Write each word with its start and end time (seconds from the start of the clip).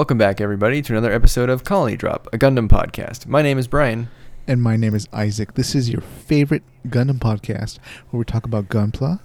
Welcome 0.00 0.16
back, 0.16 0.40
everybody, 0.40 0.80
to 0.80 0.94
another 0.94 1.12
episode 1.12 1.50
of 1.50 1.62
Colony 1.62 1.94
Drop, 1.94 2.26
a 2.32 2.38
Gundam 2.38 2.68
podcast. 2.68 3.26
My 3.26 3.42
name 3.42 3.58
is 3.58 3.68
Brian. 3.68 4.08
And 4.46 4.62
my 4.62 4.74
name 4.74 4.94
is 4.94 5.06
Isaac. 5.12 5.56
This 5.56 5.74
is 5.74 5.90
your 5.90 6.00
favorite 6.00 6.62
Gundam 6.88 7.18
podcast 7.18 7.76
where 8.08 8.18
we 8.18 8.24
talk 8.24 8.46
about 8.46 8.70
Gunpla, 8.70 9.20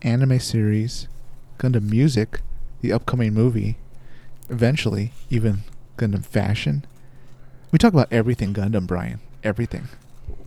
anime 0.00 0.40
series, 0.40 1.08
Gundam 1.58 1.90
music, 1.90 2.40
the 2.80 2.90
upcoming 2.90 3.34
movie, 3.34 3.76
eventually, 4.48 5.12
even 5.28 5.58
Gundam 5.98 6.24
fashion. 6.24 6.86
We 7.70 7.78
talk 7.78 7.92
about 7.92 8.10
everything 8.10 8.54
Gundam, 8.54 8.86
Brian. 8.86 9.20
Everything. 9.42 9.88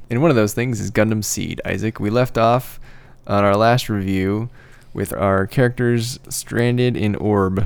And 0.09 0.23
one 0.23 0.31
of 0.31 0.35
those 0.35 0.55
things 0.55 0.79
is 0.79 0.89
Gundam 0.89 1.23
Seed, 1.23 1.61
Isaac. 1.65 1.99
We 1.99 2.09
left 2.09 2.39
off 2.39 2.79
on 3.27 3.43
our 3.43 3.55
last 3.55 3.89
review 3.89 4.49
with 4.95 5.13
our 5.13 5.45
characters 5.45 6.19
stranded 6.29 6.97
in 6.97 7.13
Orb. 7.13 7.63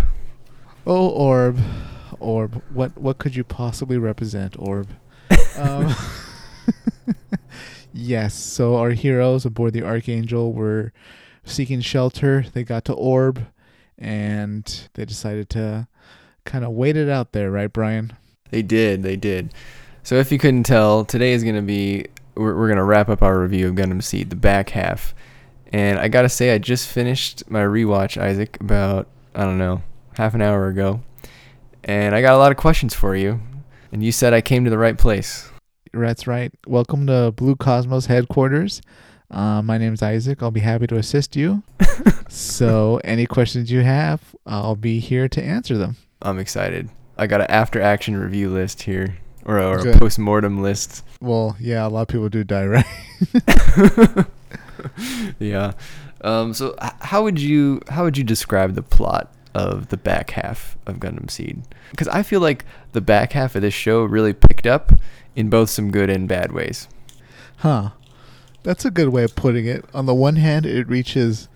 Oh, 0.85 1.07
Orb. 1.07 1.57
Orb. 2.21 2.61
What 2.73 2.97
what 2.97 3.17
could 3.17 3.35
you 3.35 3.43
possibly 3.43 3.97
represent, 3.97 4.55
Orb? 4.57 4.89
um, 5.57 5.93
yes, 7.93 8.33
so 8.33 8.75
our 8.75 8.91
heroes 8.91 9.45
aboard 9.45 9.73
the 9.73 9.83
Archangel 9.83 10.53
were 10.53 10.93
seeking 11.43 11.81
shelter. 11.81 12.45
They 12.53 12.63
got 12.63 12.85
to 12.85 12.93
Orb 12.93 13.45
and 13.97 14.89
they 14.93 15.05
decided 15.05 15.49
to 15.51 15.87
kind 16.45 16.65
of 16.65 16.71
wait 16.71 16.97
it 16.97 17.09
out 17.09 17.31
there, 17.33 17.51
right, 17.51 17.71
Brian? 17.71 18.13
They 18.49 18.61
did, 18.61 19.03
they 19.03 19.15
did. 19.15 19.53
So 20.03 20.15
if 20.15 20.31
you 20.31 20.39
couldn't 20.39 20.63
tell, 20.63 21.05
today 21.05 21.33
is 21.33 21.43
going 21.43 21.55
to 21.55 21.61
be 21.61 22.07
we're, 22.35 22.55
we're 22.57 22.67
going 22.67 22.77
to 22.77 22.83
wrap 22.83 23.09
up 23.09 23.21
our 23.21 23.39
review 23.39 23.69
of 23.69 23.75
Gundam 23.75 24.03
Seed, 24.03 24.29
the 24.29 24.35
back 24.35 24.69
half. 24.69 25.13
And 25.71 25.99
I 25.99 26.07
got 26.07 26.23
to 26.23 26.29
say 26.29 26.53
I 26.53 26.57
just 26.57 26.87
finished 26.89 27.49
my 27.49 27.61
rewatch, 27.61 28.19
Isaac, 28.19 28.59
about 28.59 29.07
I 29.33 29.43
don't 29.43 29.57
know, 29.57 29.83
half 30.15 30.33
an 30.33 30.41
hour 30.41 30.67
ago. 30.67 31.01
And 31.83 32.13
I 32.13 32.21
got 32.21 32.35
a 32.35 32.37
lot 32.37 32.51
of 32.51 32.57
questions 32.57 32.93
for 32.93 33.15
you. 33.15 33.39
And 33.91 34.03
you 34.03 34.11
said 34.11 34.33
I 34.33 34.41
came 34.41 34.63
to 34.65 34.69
the 34.69 34.77
right 34.77 34.97
place. 34.97 35.49
That's 35.93 36.27
right. 36.27 36.51
Welcome 36.67 37.07
to 37.07 37.31
Blue 37.31 37.55
Cosmos 37.55 38.05
headquarters. 38.05 38.81
Uh, 39.29 39.61
my 39.61 39.77
is 39.77 40.01
Isaac. 40.01 40.43
I'll 40.43 40.51
be 40.51 40.59
happy 40.59 40.87
to 40.87 40.97
assist 40.97 41.35
you. 41.35 41.63
so, 42.29 43.01
any 43.03 43.25
questions 43.25 43.71
you 43.71 43.81
have, 43.81 44.21
I'll 44.45 44.75
be 44.75 44.99
here 44.99 45.27
to 45.29 45.41
answer 45.41 45.77
them. 45.77 45.97
I'm 46.21 46.37
excited. 46.37 46.89
I 47.17 47.27
got 47.27 47.41
an 47.41 47.47
after 47.49 47.81
action 47.81 48.15
review 48.15 48.49
list 48.49 48.83
here, 48.83 49.17
or, 49.45 49.59
or 49.59 49.87
a 49.87 49.97
post 49.97 50.19
mortem 50.19 50.61
list. 50.61 51.03
Well, 51.21 51.55
yeah, 51.59 51.85
a 51.85 51.89
lot 51.89 52.03
of 52.03 52.07
people 52.09 52.29
do 52.29 52.43
die, 52.43 52.65
right? 52.67 54.25
yeah. 55.39 55.73
Um, 56.21 56.53
so 56.53 56.75
h- 56.81 56.91
how 56.99 57.23
would 57.23 57.39
you 57.39 57.81
how 57.89 58.03
would 58.03 58.17
you 58.17 58.23
describe 58.23 58.75
the 58.75 58.83
plot 58.83 59.33
of 59.53 59.89
the 59.89 59.97
back 59.97 60.31
half 60.31 60.77
of 60.85 60.97
Gundam 60.97 61.29
Seed? 61.29 61.61
Because 61.91 62.07
I 62.07 62.23
feel 62.23 62.39
like 62.39 62.65
the 62.91 63.01
back 63.01 63.33
half 63.33 63.55
of 63.55 63.61
this 63.61 63.73
show 63.73 64.03
really 64.03 64.33
picked 64.33 64.65
up 64.65 64.93
in 65.35 65.49
both 65.49 65.69
some 65.69 65.91
good 65.91 66.09
and 66.09 66.27
bad 66.27 66.51
ways. 66.51 66.87
Huh. 67.57 67.91
That's 68.63 68.85
a 68.85 68.91
good 68.91 69.09
way 69.09 69.23
of 69.23 69.35
putting 69.35 69.65
it. 69.65 69.85
On 69.93 70.05
the 70.05 70.13
one 70.13 70.35
hand, 70.35 70.65
it 70.65 70.87
reaches 70.87 71.49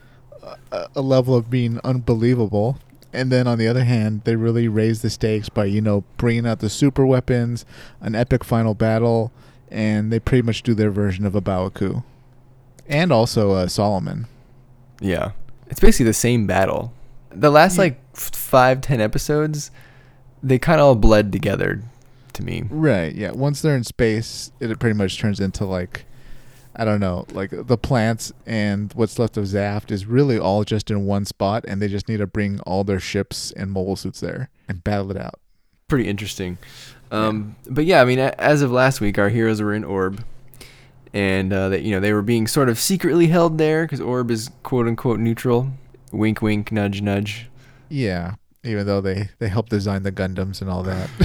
a, 0.72 0.88
a 0.96 1.02
level 1.02 1.36
of 1.36 1.50
being 1.50 1.80
unbelievable. 1.84 2.80
And 3.14 3.32
then 3.32 3.48
on 3.48 3.58
the 3.58 3.68
other 3.68 3.84
hand, 3.84 4.22
they 4.24 4.36
really 4.36 4.68
raise 4.68 5.02
the 5.02 5.10
stakes 5.10 5.48
by, 5.48 5.66
you 5.66 5.82
know, 5.82 6.04
bringing 6.18 6.46
out 6.46 6.60
the 6.60 6.70
super 6.70 7.06
weapons, 7.06 7.66
an 8.02 8.16
epic 8.16 8.44
final 8.44 8.74
battle, 8.74 9.32
and 9.70 10.12
they 10.12 10.20
pretty 10.20 10.42
much 10.42 10.64
do 10.64 10.74
their 10.74 10.92
version 10.92 11.26
of 11.26 11.36
a 11.36 11.42
Baoa 11.42 11.74
Qu. 11.74 12.04
And 12.88 13.12
also 13.12 13.52
uh, 13.52 13.68
Solomon. 13.68 14.28
Yeah, 15.00 15.32
it's 15.68 15.80
basically 15.80 16.06
the 16.06 16.14
same 16.14 16.46
battle. 16.48 16.94
The 17.36 17.50
last 17.52 17.78
like 17.78 18.00
f- 18.16 18.32
five 18.34 18.82
ten 18.82 19.02
episodes, 19.02 19.72
they 20.44 20.58
kind 20.60 20.80
of 20.80 20.86
all 20.88 20.96
bled 20.96 21.32
together 21.32 21.82
to 22.34 22.44
me. 22.44 22.64
Right, 22.70 23.14
yeah. 23.14 23.32
Once 23.32 23.62
they're 23.62 23.76
in 23.76 23.84
space, 23.84 24.52
it 24.60 24.78
pretty 24.80 24.98
much 24.98 25.18
turns 25.20 25.40
into 25.40 25.66
like 25.66 26.06
I 26.78 26.84
don't 26.84 27.00
know, 27.00 27.26
like 27.32 27.52
the 27.54 27.78
plants 27.78 28.34
and 28.46 28.92
what's 28.94 29.18
left 29.18 29.38
of 29.38 29.46
Zaft 29.46 29.92
is 29.92 30.06
really 30.06 30.38
all 30.38 30.66
just 30.66 30.92
in 30.92 31.06
one 31.06 31.24
spot 31.24 31.64
and 31.68 31.82
they 31.82 31.88
just 31.88 32.10
need 32.10 32.18
to 32.18 32.28
bring 32.28 32.60
all 32.62 32.84
their 32.84 33.00
ships 33.00 33.52
and 33.56 33.72
mobile 33.72 33.96
suits 33.96 34.20
there 34.20 34.50
and 34.68 34.84
battle 34.84 35.10
it 35.12 35.16
out. 35.18 35.40
Pretty 35.88 36.10
interesting. 36.10 36.58
Um, 37.12 37.56
But 37.70 37.86
yeah, 37.86 38.02
I 38.02 38.06
mean, 38.06 38.20
a- 38.20 38.36
as 38.42 38.62
of 38.62 38.72
last 38.72 39.00
week, 39.00 39.18
our 39.18 39.30
heroes 39.30 39.62
were 39.62 39.74
in 39.74 39.86
Orb, 39.86 40.22
and 41.14 41.54
uh, 41.54 41.70
that 41.70 41.84
you 41.84 41.92
know 41.92 42.00
they 42.02 42.12
were 42.12 42.22
being 42.22 42.46
sort 42.48 42.68
of 42.68 42.78
secretly 42.78 43.28
held 43.28 43.58
there 43.58 43.86
because 43.86 44.02
Orb 44.02 44.30
is 44.32 44.50
quote 44.64 44.88
unquote 44.88 45.20
neutral. 45.20 45.70
Wink, 46.16 46.42
wink, 46.42 46.72
nudge, 46.72 47.02
nudge. 47.02 47.48
Yeah, 47.90 48.36
even 48.64 48.86
though 48.88 49.02
they 49.02 49.30
they 49.40 49.48
help 49.50 49.70
design 49.70 50.04
the 50.04 50.12
Gundams 50.12 50.62
and 50.62 50.70
all 50.70 50.84
that. 50.84 51.10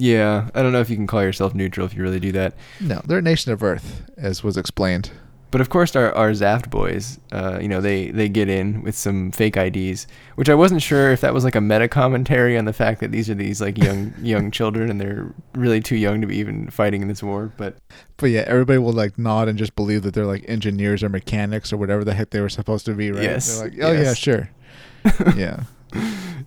Yeah, 0.00 0.48
I 0.54 0.62
don't 0.62 0.70
know 0.70 0.80
if 0.80 0.88
you 0.90 0.94
can 0.94 1.08
call 1.08 1.24
yourself 1.24 1.56
neutral 1.56 1.84
if 1.84 1.92
you 1.92 2.02
really 2.04 2.20
do 2.20 2.30
that. 2.30 2.54
no, 2.80 3.00
they're 3.04 3.18
a 3.18 3.22
nation 3.22 3.50
of 3.50 3.64
Earth, 3.64 4.08
as 4.16 4.44
was 4.44 4.56
explained. 4.56 5.10
But 5.50 5.62
of 5.62 5.70
course, 5.70 5.96
our, 5.96 6.14
our 6.14 6.30
Zaft 6.32 6.68
boys, 6.68 7.18
uh, 7.32 7.58
you 7.60 7.68
know, 7.68 7.80
they, 7.80 8.10
they 8.10 8.28
get 8.28 8.50
in 8.50 8.82
with 8.82 8.94
some 8.94 9.30
fake 9.30 9.56
IDs, 9.56 10.06
which 10.34 10.50
I 10.50 10.54
wasn't 10.54 10.82
sure 10.82 11.10
if 11.10 11.22
that 11.22 11.32
was 11.32 11.42
like 11.42 11.54
a 11.54 11.60
meta 11.60 11.88
commentary 11.88 12.58
on 12.58 12.66
the 12.66 12.74
fact 12.74 13.00
that 13.00 13.12
these 13.12 13.30
are 13.30 13.34
these 13.34 13.58
like 13.60 13.78
young 13.78 14.12
young 14.22 14.50
children 14.50 14.90
and 14.90 15.00
they're 15.00 15.32
really 15.54 15.80
too 15.80 15.96
young 15.96 16.20
to 16.20 16.26
be 16.26 16.36
even 16.36 16.68
fighting 16.68 17.00
in 17.00 17.08
this 17.08 17.22
war. 17.22 17.50
But 17.56 17.76
But 18.18 18.26
yeah, 18.26 18.44
everybody 18.46 18.78
will 18.78 18.92
like 18.92 19.18
nod 19.18 19.48
and 19.48 19.58
just 19.58 19.74
believe 19.74 20.02
that 20.02 20.12
they're 20.12 20.26
like 20.26 20.44
engineers 20.46 21.02
or 21.02 21.08
mechanics 21.08 21.72
or 21.72 21.78
whatever 21.78 22.04
the 22.04 22.12
heck 22.12 22.28
they 22.28 22.40
were 22.40 22.50
supposed 22.50 22.84
to 22.84 22.94
be, 22.94 23.10
right? 23.10 23.22
Yes, 23.22 23.58
They're 23.58 23.70
like, 23.70 23.78
oh 23.82 23.92
yeah, 23.92 24.14
sure. 24.14 24.50
yeah. 25.36 25.62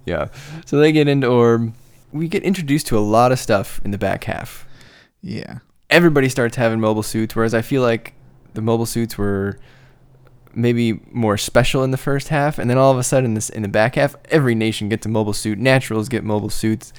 yeah, 0.05 0.27
so 0.65 0.77
they 0.77 0.91
get 0.91 1.07
into 1.07 1.27
Orb. 1.27 1.73
We 2.11 2.27
get 2.27 2.43
introduced 2.43 2.85
to 2.87 2.97
a 2.97 2.99
lot 2.99 3.31
of 3.31 3.39
stuff 3.39 3.81
in 3.83 3.89
the 3.89 3.97
back 3.97 4.25
half. 4.25 4.67
Yeah. 5.23 5.59
Everybody 5.89 6.29
starts 6.29 6.55
having 6.55 6.79
mobile 6.79 7.03
suits, 7.03 7.35
whereas 7.35 7.53
I 7.53 7.61
feel 7.61 7.81
like 7.81 8.13
the 8.53 8.61
mobile 8.61 8.85
suits 8.85 9.17
were 9.17 9.57
maybe 10.53 10.99
more 11.11 11.37
special 11.37 11.83
in 11.83 11.91
the 11.91 11.97
first 11.97 12.27
half, 12.27 12.59
and 12.59 12.69
then 12.69 12.77
all 12.77 12.91
of 12.91 12.97
a 12.97 13.03
sudden, 13.03 13.33
this 13.33 13.49
in 13.49 13.61
the 13.61 13.67
back 13.67 13.95
half, 13.95 14.15
every 14.29 14.55
nation 14.55 14.89
gets 14.89 15.05
a 15.05 15.09
mobile 15.09 15.33
suit. 15.33 15.57
Naturals 15.57 16.09
get 16.09 16.23
mobile 16.23 16.49
suits. 16.49 16.93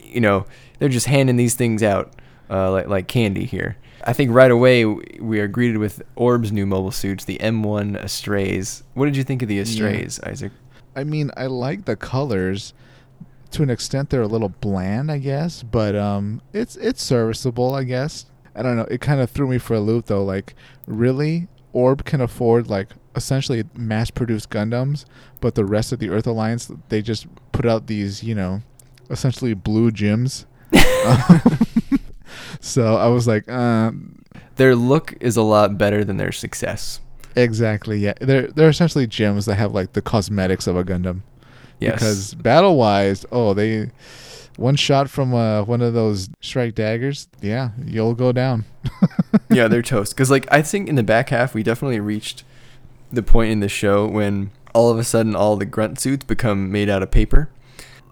You 0.00 0.20
know, 0.20 0.46
they're 0.78 0.88
just 0.88 1.06
handing 1.06 1.36
these 1.36 1.54
things 1.54 1.82
out 1.82 2.14
uh, 2.50 2.70
like 2.70 2.88
like 2.88 3.08
candy 3.08 3.44
here. 3.44 3.76
I 4.06 4.12
think 4.12 4.30
right 4.32 4.50
away 4.50 4.84
we 4.84 5.40
are 5.40 5.48
greeted 5.48 5.78
with 5.78 6.02
Orb's 6.14 6.52
new 6.52 6.66
mobile 6.66 6.90
suits, 6.90 7.24
the 7.24 7.38
M1 7.38 8.02
Astrays. 8.02 8.82
What 8.92 9.06
did 9.06 9.16
you 9.16 9.24
think 9.24 9.40
of 9.42 9.48
the 9.48 9.60
Astrays, 9.60 10.20
Isaac? 10.20 10.52
I 10.94 11.04
mean, 11.04 11.30
I 11.36 11.46
like 11.46 11.86
the 11.86 11.96
colors. 11.96 12.74
To 13.52 13.62
an 13.62 13.70
extent, 13.70 14.10
they're 14.10 14.22
a 14.22 14.26
little 14.26 14.48
bland, 14.48 15.10
I 15.12 15.18
guess, 15.18 15.62
but 15.62 15.94
um, 15.94 16.42
it's 16.52 16.76
it's 16.76 17.02
serviceable, 17.02 17.74
I 17.74 17.84
guess. 17.84 18.26
I 18.54 18.62
don't 18.62 18.76
know. 18.76 18.86
It 18.90 19.00
kind 19.00 19.20
of 19.20 19.30
threw 19.30 19.48
me 19.48 19.58
for 19.58 19.74
a 19.74 19.80
loop, 19.80 20.06
though. 20.06 20.24
Like, 20.24 20.54
really, 20.86 21.48
Orb 21.72 22.04
can 22.04 22.20
afford 22.20 22.68
like 22.68 22.88
essentially 23.16 23.64
mass-produced 23.76 24.50
Gundams, 24.50 25.04
but 25.40 25.54
the 25.54 25.64
rest 25.64 25.92
of 25.92 25.98
the 25.98 26.10
Earth 26.10 26.26
Alliance, 26.26 26.70
they 26.88 27.02
just 27.02 27.26
put 27.52 27.66
out 27.66 27.86
these, 27.86 28.22
you 28.24 28.34
know, 28.34 28.62
essentially 29.10 29.54
blue 29.54 29.90
GMs. 29.90 30.44
so 32.60 32.96
I 32.96 33.06
was 33.08 33.26
like, 33.26 33.48
uh, 33.48 33.92
Their 34.56 34.74
look 34.76 35.14
is 35.20 35.36
a 35.36 35.42
lot 35.42 35.76
better 35.78 36.04
than 36.04 36.16
their 36.16 36.32
success. 36.32 37.00
exactly, 37.36 37.98
yeah. 37.98 38.14
They're 38.20 38.48
they're 38.48 38.68
essentially 38.68 39.06
GMs 39.06 39.46
that 39.46 39.56
have 39.56 39.74
like 39.74 39.92
the 39.92 40.02
cosmetics 40.02 40.66
of 40.66 40.76
a 40.76 40.84
Gundam. 40.84 41.22
Yes. 41.80 41.94
Because 41.94 42.34
battle 42.34 42.76
wise, 42.76 43.26
oh, 43.32 43.52
they 43.54 43.90
one 44.56 44.76
shot 44.76 45.10
from 45.10 45.34
uh, 45.34 45.62
one 45.64 45.82
of 45.82 45.94
those 45.94 46.28
strike 46.40 46.74
daggers, 46.74 47.28
yeah, 47.40 47.70
you'll 47.84 48.14
go 48.14 48.32
down. 48.32 48.64
yeah, 49.50 49.68
they're 49.68 49.82
toast. 49.82 50.14
Because 50.14 50.30
like 50.30 50.46
I 50.52 50.62
think 50.62 50.88
in 50.88 50.94
the 50.94 51.02
back 51.02 51.30
half 51.30 51.54
we 51.54 51.62
definitely 51.62 52.00
reached 52.00 52.44
the 53.12 53.22
point 53.22 53.50
in 53.52 53.60
the 53.60 53.68
show 53.68 54.06
when 54.06 54.50
all 54.74 54.90
of 54.90 54.98
a 54.98 55.04
sudden 55.04 55.34
all 55.36 55.56
the 55.56 55.64
grunt 55.66 56.00
suits 56.00 56.24
become 56.24 56.70
made 56.72 56.88
out 56.88 57.02
of 57.02 57.10
paper. 57.10 57.48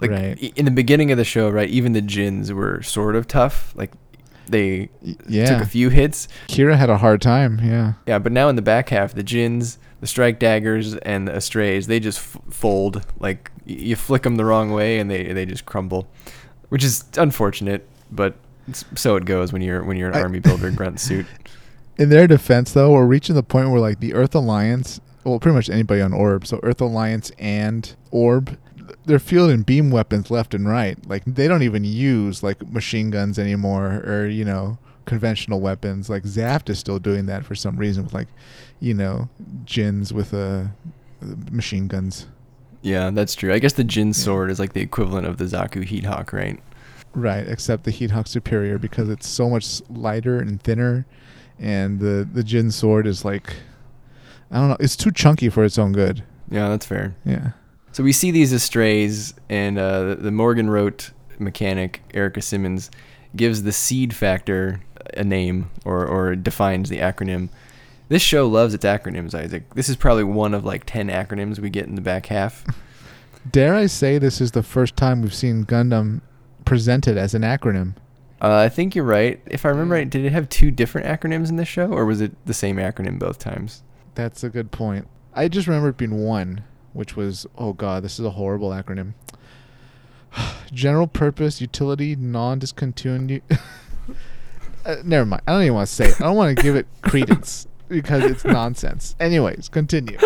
Like 0.01 0.11
Right. 0.11 0.53
in 0.57 0.65
the 0.65 0.71
beginning 0.73 1.11
of 1.13 1.19
the 1.19 1.25
show, 1.25 1.49
right? 1.49 1.69
Even 1.69 1.93
the 1.93 2.01
Jins 2.03 2.53
were 2.53 2.83
sort 2.83 3.15
of 3.17 3.29
tough. 3.29 3.73
Like 3.77 3.93
they 4.49 4.89
Y- 5.01 5.15
took 5.47 5.61
a 5.63 5.67
few 5.67 5.91
hits. 5.91 6.27
Kira 6.49 6.77
had 6.77 6.91
a 6.91 6.99
hard 6.99 7.21
time. 7.23 7.61
Yeah, 7.63 7.93
Yeah, 8.07 8.19
but 8.19 8.33
now 8.33 8.49
in 8.49 8.57
the 8.57 8.63
back 8.63 8.89
half, 8.89 9.15
the 9.15 9.23
Jins, 9.23 9.79
the 10.03 10.09
Strike 10.09 10.41
Daggers, 10.41 10.97
and 10.97 11.29
the 11.29 11.37
Astrays, 11.37 11.87
they 11.87 12.01
just 12.01 12.19
f- 12.19 12.43
fold. 12.51 13.07
Like 13.21 13.53
you 13.65 13.95
flick 13.95 14.25
them 14.25 14.35
the 14.35 14.45
wrong 14.45 14.73
way, 14.73 14.99
and 14.99 15.09
they 15.09 15.33
they 15.33 15.47
just 15.47 15.65
crumble, 15.65 16.09
which 16.71 16.83
is 16.83 17.05
unfortunate. 17.17 17.89
But 18.11 18.35
so 18.97 19.15
it 19.15 19.25
goes 19.25 19.53
when 19.53 19.63
you're 19.63 19.85
when 19.85 19.97
you're 19.97 20.09
an 20.11 20.17
I- 20.17 20.23
army 20.23 20.41
builder 20.41 20.73
grunt 20.73 20.99
suit. 20.99 21.25
in 21.99 22.09
their 22.09 22.27
defense, 22.27 22.73
though, 22.73 22.91
we're 22.91 23.07
reaching 23.07 23.37
the 23.37 23.45
point 23.45 23.71
where 23.71 23.81
like 23.81 24.01
the 24.01 24.13
Earth 24.15 24.35
Alliance, 24.35 25.01
well, 25.23 25.39
pretty 25.39 25.55
much 25.55 25.71
anybody 25.71 26.01
on 26.01 26.13
Orb, 26.13 26.49
so 26.49 26.59
Earth 26.65 26.81
Alliance 26.81 27.31
and 27.39 27.95
Orb, 28.11 28.59
they're 29.05 29.21
fielding 29.21 29.63
beam 29.63 29.93
weapons 29.93 30.33
left 30.33 30.53
and 30.53 30.69
right. 30.69 30.99
Like 31.09 31.23
they 31.27 31.47
don't 31.47 31.63
even 31.63 31.85
use 31.85 32.43
like 32.43 32.69
machine 32.73 33.11
guns 33.11 33.39
anymore, 33.39 34.03
or 34.05 34.27
you 34.27 34.45
know, 34.45 34.79
conventional 35.05 35.61
weapons. 35.61 36.09
Like 36.09 36.25
Zaft 36.25 36.69
is 36.69 36.79
still 36.79 36.99
doing 36.99 37.27
that 37.27 37.45
for 37.45 37.55
some 37.55 37.77
reason 37.77 38.05
with 38.05 38.15
like, 38.15 38.29
you 38.81 38.95
know, 38.95 39.29
Jins 39.65 40.13
with 40.13 40.35
uh, 40.35 40.65
machine 41.51 41.89
guns. 41.89 42.27
Yeah, 42.83 43.11
that's 43.11 43.35
true. 43.35 43.53
I 43.53 43.59
guess 43.59 43.75
the 43.75 43.85
Jin 43.85 44.13
sword 44.13 44.51
is 44.51 44.59
like 44.59 44.73
the 44.73 44.81
equivalent 44.81 45.27
of 45.27 45.39
the 45.39 45.45
Zaku 45.45 45.85
Heat 45.85 46.05
Hawk, 46.05 46.33
right? 46.33 46.61
Right, 47.15 47.47
except 47.47 47.85
the 47.85 47.91
Heat 47.91 48.11
Hawk 48.11 48.27
superior 48.27 48.79
because 48.79 49.09
it's 49.09 49.29
so 49.29 49.49
much 49.49 49.83
lighter 49.89 50.39
and 50.39 50.61
thinner, 50.63 51.07
and 51.59 52.01
the 52.01 52.29
the 52.31 52.43
Jin 52.43 52.71
sword 52.71 53.07
is 53.07 53.25
like, 53.25 53.55
I 54.51 54.59
don't 54.59 54.69
know, 54.71 54.77
it's 54.81 54.97
too 54.97 55.11
chunky 55.11 55.49
for 55.49 55.63
its 55.63 55.79
own 55.79 55.93
good. 55.93 56.25
Yeah, 56.51 56.69
that's 56.71 56.87
fair. 56.87 57.15
Yeah. 57.25 57.53
So 57.93 58.03
we 58.03 58.13
see 58.13 58.31
these 58.31 58.53
Astrays, 58.53 59.35
and 59.49 59.79
uh, 59.79 60.15
the 60.15 60.31
Morgenroete 60.31 61.13
mechanic 61.39 62.03
Erica 62.15 62.41
Simmons 62.41 62.91
gives 63.37 63.63
the 63.63 63.73
seed 63.73 64.15
factor 64.15 64.81
a 65.15 65.25
name 65.25 65.71
or 65.85 66.07
or 66.07 66.37
defines 66.37 66.89
the 66.89 66.99
acronym. 66.99 67.49
This 68.09 68.23
show 68.23 68.47
loves 68.47 68.75
its 68.75 68.85
acronyms, 68.85 69.35
Isaac. 69.35 69.75
This 69.75 69.89
is 69.89 69.97
probably 69.97 70.25
one 70.25 70.55
of 70.55 70.65
like 70.65 70.85
ten 70.85 71.09
acronyms 71.09 71.59
we 71.59 71.71
get 71.71 71.87
in 71.87 71.95
the 71.95 72.01
back 72.01 72.27
half. 72.27 72.65
Dare 73.51 73.75
I 73.75 73.87
say 73.87 74.19
this 74.19 74.41
is 74.41 74.53
the 74.53 74.63
first 74.63 74.97
time 74.97 75.23
we've 75.23 75.35
seen 75.35 75.65
Gundam 75.65 76.21
presented 76.65 77.17
as 77.17 77.35
an 77.35 77.43
acronym? 77.43 77.95
Uh, 78.41 78.55
I 78.55 78.69
think 78.69 78.95
you're 78.95 79.05
right. 79.05 79.41
If 79.47 79.65
I 79.65 79.69
remember 79.69 79.95
right, 79.95 80.09
did 80.09 80.25
it 80.25 80.33
have 80.33 80.49
two 80.49 80.71
different 80.71 81.07
acronyms 81.07 81.49
in 81.49 81.57
this 81.57 81.69
show, 81.69 81.93
or 81.93 82.05
was 82.05 82.21
it 82.21 82.33
the 82.45 82.55
same 82.55 82.77
acronym 82.77 83.19
both 83.19 83.39
times? 83.39 83.83
That's 84.15 84.43
a 84.43 84.49
good 84.49 84.71
point. 84.71 85.09
I 85.35 85.49
just 85.49 85.67
remember 85.67 85.89
it 85.89 85.97
being 85.97 86.25
one, 86.25 86.65
which 86.93 87.17
was 87.17 87.47
oh 87.57 87.73
god, 87.73 88.03
this 88.03 88.19
is 88.19 88.27
a 88.27 88.31
horrible 88.31 88.71
acronym. 88.71 89.15
General 90.73 91.07
purpose 91.07 91.61
utility 91.61 92.17
non 92.17 92.59
discontinued. 92.59 93.43
uh, 94.85 94.97
never 95.05 95.25
mind. 95.25 95.43
I 95.47 95.53
don't 95.53 95.63
even 95.63 95.75
want 95.75 95.89
to 95.89 95.95
say 95.95 96.09
it. 96.09 96.21
I 96.21 96.25
don't 96.25 96.37
want 96.37 96.57
to 96.57 96.63
give 96.63 96.77
it 96.77 96.87
credence 97.03 97.67
because 97.89 98.25
it's 98.25 98.45
nonsense. 98.45 99.15
Anyways, 99.21 99.69
continue. 99.69 100.19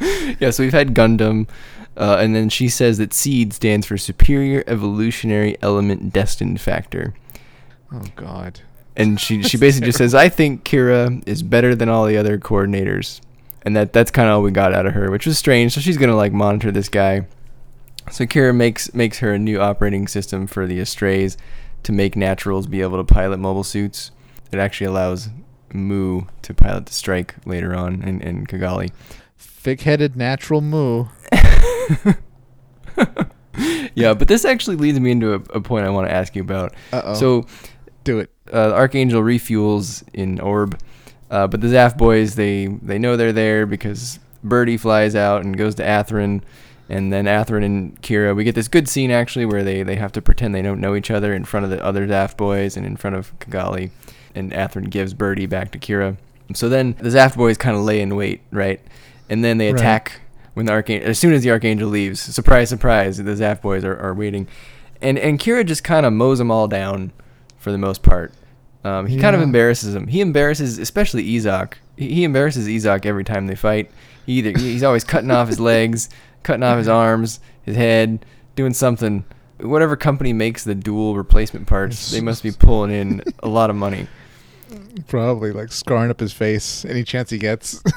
yeah, 0.38 0.50
so 0.50 0.62
we've 0.62 0.72
had 0.72 0.94
Gundam, 0.94 1.48
uh, 1.96 2.16
and 2.20 2.34
then 2.34 2.48
she 2.48 2.68
says 2.68 2.98
that 2.98 3.12
SEED 3.12 3.52
stands 3.52 3.86
for 3.86 3.96
Superior 3.96 4.64
Evolutionary 4.66 5.56
Element 5.62 6.12
Destined 6.12 6.60
Factor. 6.60 7.14
oh 7.92 8.04
god. 8.16 8.60
And 8.96 9.20
she, 9.20 9.42
she 9.42 9.56
basically 9.56 9.86
just 9.86 9.98
says, 9.98 10.14
I 10.14 10.28
think 10.28 10.64
Kira 10.64 11.22
is 11.26 11.42
better 11.42 11.74
than 11.74 11.88
all 11.88 12.04
the 12.06 12.18
other 12.18 12.38
coordinators. 12.38 13.20
And 13.62 13.74
that 13.76 13.92
that's 13.92 14.10
kind 14.10 14.28
of 14.28 14.34
all 14.34 14.42
we 14.42 14.50
got 14.50 14.74
out 14.74 14.84
of 14.84 14.94
her, 14.94 15.10
which 15.10 15.26
was 15.26 15.38
strange. 15.38 15.72
So 15.72 15.80
she's 15.80 15.96
going 15.96 16.10
to 16.10 16.16
like 16.16 16.32
monitor 16.32 16.70
this 16.70 16.88
guy. 16.88 17.26
So 18.10 18.24
Kira 18.24 18.54
makes 18.54 18.92
makes 18.92 19.18
her 19.18 19.32
a 19.32 19.38
new 19.38 19.60
operating 19.60 20.08
system 20.08 20.46
for 20.46 20.66
the 20.66 20.80
Astrays 20.80 21.36
to 21.82 21.92
make 21.92 22.16
naturals 22.16 22.66
be 22.66 22.80
able 22.82 22.98
to 22.98 23.04
pilot 23.04 23.38
mobile 23.38 23.64
suits. 23.64 24.10
It 24.52 24.58
actually 24.58 24.88
allows 24.88 25.28
Mu 25.72 26.22
to 26.42 26.54
pilot 26.54 26.86
the 26.86 26.92
strike 26.92 27.34
later 27.46 27.74
on 27.74 28.02
in, 28.02 28.20
in 28.20 28.46
Kigali. 28.46 28.90
Thick-headed 29.38 30.16
natural 30.16 30.60
moo. 30.60 31.06
yeah, 33.94 34.14
but 34.14 34.28
this 34.28 34.44
actually 34.44 34.76
leads 34.76 34.98
me 35.00 35.10
into 35.10 35.34
a, 35.34 35.40
a 35.54 35.60
point 35.60 35.86
I 35.86 35.90
want 35.90 36.08
to 36.08 36.14
ask 36.14 36.34
you 36.34 36.42
about. 36.42 36.74
Uh 36.92 37.02
oh. 37.04 37.14
So 37.14 37.46
do 38.04 38.20
it. 38.20 38.30
uh, 38.52 38.72
Archangel 38.72 39.22
refuels 39.22 40.02
in 40.12 40.40
Orb, 40.40 40.78
uh, 41.30 41.46
but 41.46 41.60
the 41.60 41.68
Zaft 41.68 41.96
boys 41.98 42.34
they 42.34 42.66
they 42.66 42.98
know 42.98 43.16
they're 43.16 43.32
there 43.32 43.66
because 43.66 44.18
Birdie 44.42 44.76
flies 44.76 45.14
out 45.14 45.44
and 45.44 45.56
goes 45.56 45.74
to 45.76 45.82
Athrun, 45.84 46.42
and 46.90 47.12
then 47.12 47.24
Athrun 47.24 47.64
and 47.64 48.00
Kira 48.02 48.34
we 48.36 48.44
get 48.44 48.54
this 48.54 48.68
good 48.68 48.88
scene 48.88 49.10
actually 49.10 49.46
where 49.46 49.64
they 49.64 49.82
they 49.82 49.96
have 49.96 50.12
to 50.12 50.20
pretend 50.22 50.54
they 50.54 50.62
don't 50.62 50.80
know 50.80 50.94
each 50.94 51.10
other 51.10 51.32
in 51.32 51.44
front 51.44 51.64
of 51.64 51.70
the 51.70 51.82
other 51.82 52.06
Zaft 52.06 52.36
boys 52.36 52.76
and 52.76 52.84
in 52.84 52.96
front 52.96 53.16
of 53.16 53.38
Cagalli, 53.38 53.90
and 54.34 54.52
Athrun 54.52 54.90
gives 54.90 55.14
Birdie 55.14 55.46
back 55.46 55.70
to 55.72 55.78
Kira. 55.78 56.16
So 56.54 56.68
then 56.68 56.96
the 56.98 57.08
Zaft 57.10 57.36
boys 57.36 57.56
kind 57.56 57.76
of 57.76 57.82
lay 57.84 58.00
in 58.00 58.16
wait, 58.16 58.40
right? 58.50 58.80
And 59.28 59.44
then 59.44 59.58
they 59.58 59.72
Right. 59.72 59.80
attack 59.80 60.20
when 60.54 60.66
the 60.66 60.72
Archangel 60.72 61.08
as 61.08 61.18
soon 61.18 61.32
as 61.32 61.42
the 61.44 61.50
Archangel 61.52 61.88
leaves. 61.88 62.20
Surprise, 62.20 62.68
surprise! 62.68 63.18
The 63.18 63.22
Zaft 63.36 63.62
boys 63.62 63.84
are, 63.84 63.96
are 63.96 64.12
waiting, 64.14 64.48
and 65.00 65.16
and 65.18 65.38
Kira 65.38 65.64
just 65.64 65.84
kind 65.84 66.04
of 66.04 66.12
mows 66.12 66.38
them 66.38 66.50
all 66.50 66.66
down 66.66 67.12
for 67.58 67.70
the 67.70 67.78
most 67.78 68.02
part. 68.02 68.32
Um, 68.82 69.06
he 69.06 69.18
kind 69.20 69.36
of 69.36 69.42
embarrasses 69.42 69.94
him. 69.94 70.06
He 70.06 70.22
embarrasses, 70.22 70.78
especially 70.78 71.22
Yzak. 71.22 71.74
He, 71.98 72.14
he 72.14 72.24
embarrasses 72.24 72.66
Yzak 72.66 73.04
every 73.04 73.24
time 73.24 73.46
they 73.46 73.54
fight. 73.54 73.90
He 74.24 74.38
either 74.38 74.58
he's 74.58 74.82
always 74.82 75.04
cutting 75.04 75.30
off 75.30 75.48
his 75.48 75.60
legs, 75.72 76.08
cutting 76.42 76.62
off 76.62 76.78
his 76.78 76.88
arms, 76.88 77.40
his 77.62 77.76
head, 77.76 78.24
doing 78.56 78.72
something. 78.74 79.24
Whatever 79.60 79.94
company 79.96 80.32
makes 80.32 80.64
the 80.64 80.74
Duel 80.74 81.16
replacement 81.16 81.66
parts, 81.66 82.10
they 82.10 82.20
must 82.22 82.42
be 82.42 82.50
pulling 82.52 82.90
in 82.90 83.22
a 83.42 83.48
lot 83.48 83.70
of 83.70 83.76
money. 83.76 84.06
Probably 85.08 85.52
like 85.52 85.72
scarring 85.72 86.10
up 86.10 86.20
his 86.20 86.32
face 86.32 86.84
any 86.84 87.02
chance 87.04 87.30
he 87.30 87.38
gets. 87.38 87.82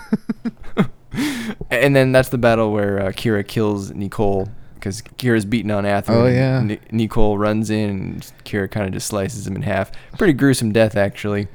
And 1.69 1.95
then 1.95 2.11
that's 2.11 2.29
the 2.29 2.37
battle 2.39 2.71
where 2.71 2.99
uh, 2.99 3.11
Kira 3.11 3.47
kills 3.47 3.91
Nicole 3.91 4.49
because 4.75 5.01
Kira's 5.01 5.45
beating 5.45 5.69
on 5.71 5.83
Athrun. 5.83 6.09
Oh, 6.09 6.25
yeah. 6.25 6.61
Ni- 6.61 6.79
Nicole 6.91 7.37
runs 7.37 7.69
in 7.69 7.89
and 7.89 8.31
Kira 8.45 8.69
kind 8.69 8.87
of 8.87 8.93
just 8.93 9.07
slices 9.07 9.45
him 9.45 9.55
in 9.55 9.61
half. 9.61 9.91
Pretty 10.17 10.33
gruesome 10.33 10.71
death, 10.71 10.95
actually. 10.95 11.47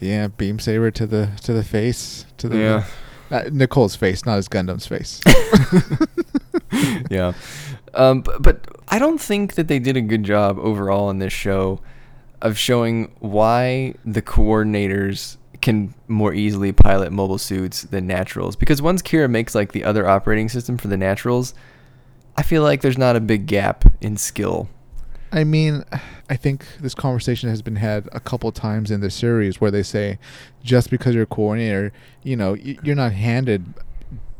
yeah, 0.00 0.28
beam 0.28 0.58
saber 0.58 0.90
to 0.92 1.06
the 1.06 1.30
to 1.42 1.52
the 1.52 1.64
face 1.64 2.24
to 2.38 2.48
the 2.48 2.56
Yeah. 2.58 2.84
uh, 3.30 3.42
Nicole's 3.52 3.96
face, 3.96 4.24
not 4.24 4.36
his 4.36 4.48
Gundam's 4.48 4.86
face. 4.86 5.20
yeah. 7.10 7.32
Um, 7.94 8.22
but, 8.22 8.42
but 8.42 8.66
I 8.88 8.98
don't 8.98 9.20
think 9.20 9.54
that 9.54 9.68
they 9.68 9.78
did 9.78 9.96
a 9.96 10.00
good 10.00 10.24
job 10.24 10.58
overall 10.58 11.10
in 11.10 11.18
this 11.18 11.32
show 11.32 11.80
of 12.42 12.58
showing 12.58 13.14
why 13.20 13.94
the 14.04 14.22
coordinators 14.22 15.36
can 15.62 15.94
more 16.08 16.34
easily 16.34 16.72
pilot 16.72 17.10
mobile 17.10 17.38
suits 17.38 17.82
than 17.82 18.06
naturals. 18.06 18.54
Because 18.54 18.82
once 18.82 19.00
Kira 19.00 19.30
makes 19.30 19.54
like 19.54 19.72
the 19.72 19.84
other 19.84 20.06
operating 20.06 20.48
system 20.48 20.76
for 20.76 20.88
the 20.88 20.96
naturals, 20.96 21.54
I 22.36 22.42
feel 22.42 22.62
like 22.62 22.82
there's 22.82 22.98
not 22.98 23.16
a 23.16 23.20
big 23.20 23.46
gap 23.46 23.84
in 24.02 24.16
skill. 24.16 24.68
I 25.32 25.42
mean, 25.42 25.84
I 26.28 26.36
think 26.36 26.66
this 26.80 26.94
conversation 26.94 27.48
has 27.48 27.62
been 27.62 27.76
had 27.76 28.08
a 28.12 28.20
couple 28.20 28.52
times 28.52 28.90
in 28.90 29.00
the 29.00 29.10
series 29.10 29.60
where 29.60 29.70
they 29.70 29.82
say, 29.82 30.18
just 30.62 30.90
because 30.90 31.14
you're 31.14 31.24
a 31.24 31.26
coordinator, 31.26 31.92
you 32.22 32.36
know, 32.36 32.54
you're 32.54 32.94
not 32.94 33.12
handed 33.12 33.74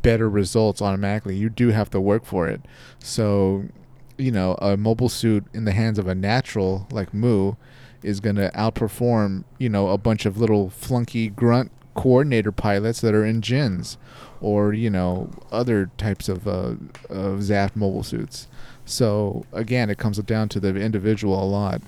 better 0.05 0.29
results 0.29 0.81
automatically. 0.81 1.35
You 1.35 1.49
do 1.49 1.69
have 1.69 1.89
to 1.89 1.99
work 1.99 2.25
for 2.25 2.47
it. 2.47 2.61
So, 2.99 3.65
you 4.17 4.31
know, 4.31 4.55
a 4.61 4.77
mobile 4.77 5.09
suit 5.09 5.43
in 5.51 5.65
the 5.65 5.71
hands 5.71 5.97
of 5.97 6.07
a 6.07 6.13
natural 6.13 6.87
like 6.91 7.11
Mu 7.13 7.53
is 8.03 8.19
going 8.19 8.35
to 8.35 8.51
outperform, 8.53 9.45
you 9.57 9.67
know, 9.67 9.89
a 9.89 9.97
bunch 9.97 10.27
of 10.27 10.37
little 10.37 10.69
flunky 10.69 11.27
grunt 11.29 11.71
coordinator 11.95 12.51
pilots 12.51 13.01
that 13.01 13.15
are 13.15 13.25
in 13.25 13.41
gins 13.41 13.97
or, 14.41 14.73
you 14.73 14.91
know, 14.91 15.31
other 15.51 15.89
types 15.97 16.29
of, 16.29 16.47
uh, 16.47 16.75
of 17.09 17.39
Zaft 17.39 17.75
mobile 17.75 18.03
suits. 18.03 18.47
So 18.85 19.45
again, 19.51 19.89
it 19.89 19.97
comes 19.97 20.19
down 20.19 20.49
to 20.49 20.59
the 20.59 20.75
individual 20.75 21.43
a 21.43 21.49
lot, 21.49 21.81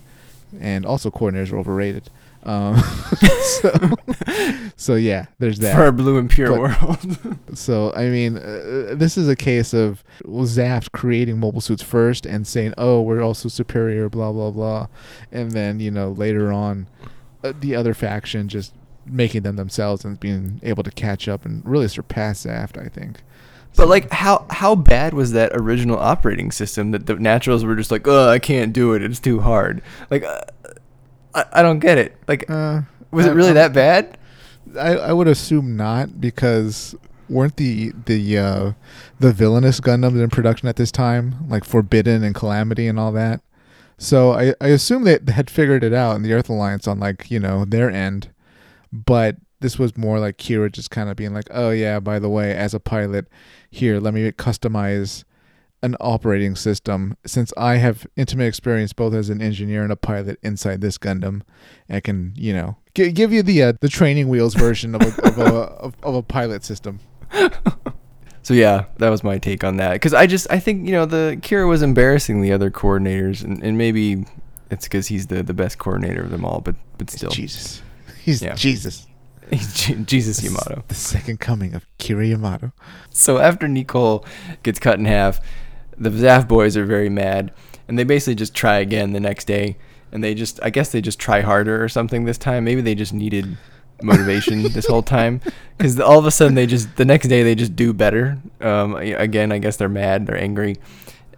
and 0.59 0.87
also 0.87 1.11
coordinators 1.11 1.51
are 1.51 1.59
overrated. 1.59 2.09
Um, 2.47 2.77
so, 3.61 3.95
so 4.77 4.95
yeah, 4.95 5.25
there's 5.37 5.59
that. 5.59 5.75
For 5.75 5.83
our 5.83 5.91
blue 5.91 6.17
and 6.17 6.29
pure 6.29 6.49
But- 6.49 6.59
world. 6.81 7.37
So 7.57 7.91
I 7.95 8.09
mean, 8.09 8.37
uh, 8.37 8.93
this 8.95 9.17
is 9.17 9.27
a 9.27 9.35
case 9.35 9.73
of 9.73 10.03
Zaft 10.23 10.91
creating 10.91 11.39
mobile 11.39 11.61
suits 11.61 11.81
first 11.81 12.25
and 12.25 12.45
saying, 12.45 12.73
"Oh, 12.77 13.01
we're 13.01 13.21
also 13.23 13.49
superior," 13.49 14.09
blah 14.09 14.31
blah 14.31 14.51
blah, 14.51 14.87
and 15.31 15.51
then 15.51 15.79
you 15.79 15.89
know 15.89 16.11
later 16.11 16.51
on, 16.53 16.87
uh, 17.43 17.53
the 17.59 17.75
other 17.75 17.93
faction 17.95 18.47
just 18.47 18.73
making 19.07 19.41
them 19.41 19.55
themselves 19.55 20.05
and 20.05 20.19
being 20.19 20.59
able 20.61 20.83
to 20.83 20.91
catch 20.91 21.27
up 21.27 21.45
and 21.45 21.65
really 21.65 21.87
surpass 21.87 22.45
Zaft. 22.45 22.77
I 22.77 22.89
think. 22.89 23.21
But 23.75 23.87
like, 23.89 24.11
how 24.11 24.45
how 24.49 24.75
bad 24.75 25.13
was 25.13 25.31
that 25.33 25.51
original 25.53 25.97
operating 25.97 26.51
system 26.51 26.91
that 26.91 27.05
the 27.07 27.15
naturals 27.15 27.63
were 27.63 27.75
just 27.75 27.91
like, 27.91 28.07
oh, 28.07 28.29
I 28.29 28.39
can't 28.39 28.73
do 28.73 28.93
it. 28.93 29.01
It's 29.01 29.19
too 29.19 29.39
hard. 29.39 29.81
Like, 30.11 30.23
uh, 30.23 30.41
I 31.33 31.45
I 31.53 31.61
don't 31.61 31.79
get 31.79 31.97
it. 31.97 32.15
Like, 32.27 32.49
Uh, 32.49 32.81
was 33.11 33.25
it 33.25 33.33
really 33.33 33.47
I'm- 33.49 33.55
that 33.55 33.73
bad? 33.73 34.17
I, 34.77 34.95
I 34.97 35.13
would 35.13 35.27
assume 35.29 35.77
not 35.77 36.19
because 36.19 36.93
weren't 37.29 37.55
the 37.55 37.93
the 38.05 38.37
uh, 38.37 38.71
the 39.19 39.31
villainous 39.31 39.79
Gundams 39.79 40.21
in 40.21 40.29
production 40.29 40.67
at 40.67 40.75
this 40.75 40.91
time 40.91 41.35
like 41.47 41.63
Forbidden 41.63 42.23
and 42.23 42.35
Calamity 42.35 42.87
and 42.87 42.99
all 42.99 43.11
that. 43.13 43.41
So 43.97 44.33
I, 44.33 44.53
I 44.61 44.67
assume 44.67 45.03
they 45.05 45.17
had 45.31 45.49
figured 45.49 45.83
it 45.83 45.93
out 45.93 46.15
in 46.17 46.21
the 46.21 46.33
Earth 46.33 46.49
Alliance 46.49 46.85
on 46.87 46.99
like 46.99 47.31
you 47.31 47.39
know 47.39 47.63
their 47.65 47.89
end, 47.89 48.29
but 48.91 49.37
this 49.61 49.79
was 49.79 49.97
more 49.97 50.19
like 50.19 50.37
Kira 50.37 50.71
just 50.71 50.91
kind 50.91 51.09
of 51.09 51.15
being 51.15 51.33
like, 51.33 51.47
oh 51.51 51.71
yeah, 51.71 51.99
by 51.99 52.19
the 52.19 52.29
way, 52.29 52.53
as 52.53 52.73
a 52.73 52.79
pilot, 52.79 53.25
here 53.71 53.99
let 53.99 54.13
me 54.13 54.29
customize 54.33 55.23
an 55.83 55.95
operating 55.99 56.55
system 56.55 57.15
since 57.25 57.53
I 57.57 57.75
have 57.75 58.05
intimate 58.15 58.45
experience 58.47 58.93
both 58.93 59.13
as 59.13 59.29
an 59.29 59.41
engineer 59.41 59.83
and 59.83 59.91
a 59.91 59.95
pilot 59.95 60.39
inside 60.41 60.81
this 60.81 60.97
Gundam. 60.97 61.41
I 61.89 61.99
can, 61.99 62.33
you 62.35 62.53
know, 62.53 62.77
gi- 62.95 63.11
give 63.11 63.31
you 63.31 63.43
the 63.43 63.61
uh, 63.63 63.73
the 63.81 63.89
training 63.89 64.27
wheels 64.29 64.55
version 64.55 64.95
of 64.95 65.01
a 65.01 65.27
of 65.27 65.37
a 65.37 65.43
of, 65.83 65.95
of 66.03 66.15
a 66.15 66.23
pilot 66.23 66.63
system. 66.63 66.99
So 68.43 68.53
yeah, 68.53 68.85
that 68.99 69.09
was 69.09 69.25
my 69.25 69.39
take 69.39 69.65
on 69.65 69.75
that. 69.75 69.91
Because 69.95 70.13
I 70.13 70.25
just 70.25 70.47
I 70.49 70.57
think 70.57 70.85
you 70.85 70.93
know 70.93 71.05
the 71.05 71.37
Kira 71.41 71.67
was 71.67 71.81
embarrassing 71.81 72.39
the 72.41 72.53
other 72.53 72.71
coordinators, 72.71 73.43
and, 73.43 73.61
and 73.61 73.77
maybe 73.77 74.25
it's 74.71 74.85
because 74.85 75.07
he's 75.07 75.27
the 75.27 75.43
the 75.43 75.53
best 75.53 75.79
coordinator 75.79 76.21
of 76.23 76.29
them 76.31 76.45
all. 76.45 76.61
But 76.61 76.75
but 76.97 77.09
He's 77.09 77.17
still, 77.19 77.29
Jesus, 77.29 77.81
he's 78.23 78.41
Yeah. 78.41 78.55
Jesus. 78.55 79.05
Jesus 80.05 80.41
Yamato. 80.41 80.81
The 80.87 80.95
second 80.95 81.41
coming 81.41 81.73
of 81.73 81.85
Kira 81.99 82.29
Yamato. 82.29 82.71
So 83.09 83.37
after 83.39 83.67
Nicole 83.67 84.25
gets 84.63 84.79
cut 84.79 84.97
in 84.97 85.03
half, 85.03 85.41
the 85.97 86.09
Zaft 86.09 86.47
boys 86.47 86.77
are 86.77 86.85
very 86.85 87.09
mad, 87.09 87.51
and 87.87 87.97
they 87.97 88.03
basically 88.03 88.35
just 88.35 88.53
try 88.53 88.77
again 88.77 89.13
the 89.13 89.19
next 89.19 89.45
day. 89.45 89.77
And 90.11 90.23
they 90.23 90.33
just, 90.33 90.59
I 90.63 90.69
guess 90.69 90.91
they 90.91 91.01
just 91.01 91.19
try 91.19 91.41
harder 91.41 91.83
or 91.83 91.89
something 91.89 92.23
this 92.23 92.37
time. 92.37 92.63
Maybe 92.63 92.79
they 92.81 92.95
just 92.95 93.13
needed 93.13 93.57
motivation 94.01 94.63
this 94.73 94.87
whole 94.87 95.01
time 95.01 95.41
because 95.77 95.99
all 95.99 96.17
of 96.17 96.25
a 96.25 96.31
sudden 96.31 96.55
they 96.55 96.65
just 96.65 96.95
the 96.97 97.05
next 97.05 97.27
day 97.27 97.43
they 97.43 97.55
just 97.55 97.75
do 97.75 97.93
better. 97.93 98.37
Um, 98.61 98.95
again, 98.95 99.51
I 99.51 99.57
guess 99.57 99.77
they're 99.77 99.89
mad, 99.89 100.27
they're 100.27 100.37
angry, 100.41 100.77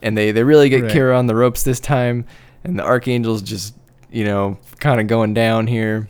and 0.01 0.17
they 0.17 0.31
they 0.31 0.43
really 0.43 0.69
get 0.69 0.83
Right. 0.83 0.91
Kira 0.91 1.17
on 1.17 1.27
the 1.27 1.35
ropes 1.35 1.63
this 1.63 1.79
time. 1.79 2.25
And 2.63 2.77
the 2.77 2.83
Archangel's 2.83 3.41
just 3.41 3.75
you 4.11 4.25
know 4.25 4.57
kind 4.79 4.99
of 5.01 5.07
going 5.07 5.33
down 5.33 5.67
here. 5.67 6.07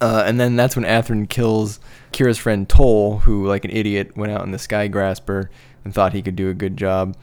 Uh, 0.00 0.22
and 0.24 0.38
then 0.38 0.54
that's 0.54 0.76
when 0.76 0.84
Athrun 0.84 1.28
kills 1.28 1.80
Kira's 2.12 2.38
friend 2.38 2.68
Tolle, 2.68 3.18
who, 3.18 3.46
like 3.46 3.64
an 3.64 3.72
idiot, 3.72 4.16
went 4.16 4.30
out 4.30 4.44
in 4.44 4.52
the 4.52 4.58
Sky 4.58 4.86
Grasper 4.86 5.50
and 5.84 5.92
thought 5.92 6.12
he 6.12 6.22
could 6.22 6.36
do 6.36 6.50
a 6.50 6.54
good 6.54 6.76
job, 6.76 7.16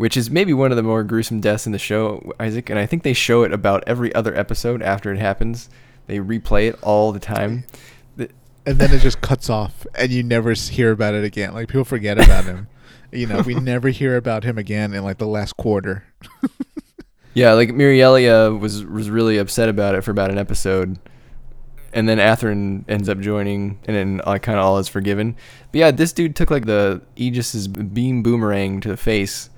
which 0.00 0.16
is 0.16 0.30
maybe 0.30 0.54
one 0.54 0.70
of 0.72 0.76
the 0.76 0.82
more 0.82 1.04
gruesome 1.04 1.42
deaths 1.42 1.66
in 1.66 1.72
the 1.72 1.78
show, 1.78 2.32
Isaac. 2.40 2.70
And 2.70 2.78
I 2.78 2.86
think 2.86 3.02
they 3.02 3.12
show 3.12 3.42
it 3.42 3.52
about 3.52 3.84
every 3.86 4.14
other 4.14 4.34
episode 4.34 4.80
after 4.80 5.12
it 5.12 5.18
happens. 5.18 5.68
They 6.06 6.20
replay 6.20 6.70
it 6.70 6.78
all 6.80 7.12
the 7.12 7.20
time. 7.20 7.66
And 8.16 8.78
then 8.78 8.94
it 8.94 9.00
just 9.00 9.20
cuts 9.20 9.50
off, 9.50 9.86
and 9.94 10.10
you 10.10 10.22
never 10.22 10.52
hear 10.52 10.90
about 10.90 11.12
it 11.12 11.22
again. 11.24 11.52
Like 11.52 11.68
people 11.68 11.84
forget 11.84 12.18
about 12.18 12.44
him. 12.44 12.68
You 13.12 13.26
know, 13.26 13.40
we 13.40 13.54
never 13.54 13.88
hear 13.88 14.16
about 14.16 14.44
him 14.44 14.56
again 14.56 14.94
in 14.94 15.02
like 15.02 15.18
the 15.18 15.26
last 15.26 15.56
quarter. 15.56 16.04
Yeah, 17.34 17.52
like 17.52 17.68
Miriallia 17.70 18.58
was 18.58 18.84
was 18.84 19.08
really 19.08 19.38
upset 19.38 19.68
about 19.68 19.94
it 19.94 20.02
for 20.02 20.10
about 20.10 20.30
an 20.30 20.38
episode, 20.38 20.98
and 21.92 22.08
then 22.08 22.18
Athrun 22.18 22.84
ends 22.88 23.08
up 23.08 23.20
joining, 23.20 23.78
and 23.86 23.96
then 23.96 24.20
uh, 24.24 24.38
kind 24.38 24.58
of 24.58 24.64
all 24.64 24.78
is 24.78 24.88
forgiven. 24.88 25.36
But 25.70 25.78
yeah, 25.78 25.90
this 25.92 26.12
dude 26.12 26.34
took 26.34 26.50
like 26.50 26.66
the 26.66 27.02
Aegis's 27.16 27.68
beam 27.68 28.24
boomerang 28.24 28.80
to 28.80 28.88
the 28.88 28.96
face, 28.96 29.48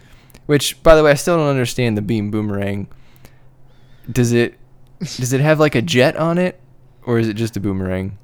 which, 0.46 0.82
by 0.82 0.94
the 0.94 1.02
way, 1.02 1.10
I 1.12 1.14
still 1.14 1.36
don't 1.36 1.48
understand 1.48 1.96
the 1.96 2.02
beam 2.02 2.30
boomerang. 2.30 2.88
Does 4.10 4.32
it 4.32 4.58
does 5.00 5.32
it 5.32 5.40
have 5.40 5.58
like 5.60 5.74
a 5.74 5.82
jet 5.82 6.16
on 6.16 6.38
it, 6.38 6.60
or 7.04 7.18
is 7.18 7.28
it 7.28 7.34
just 7.34 7.56
a 7.56 7.60
boomerang? 7.60 8.18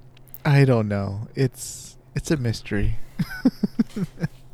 I 0.44 0.64
don't 0.64 0.88
know. 0.88 1.28
It's 1.34 1.96
it's 2.14 2.30
a 2.30 2.36
mystery. 2.36 2.96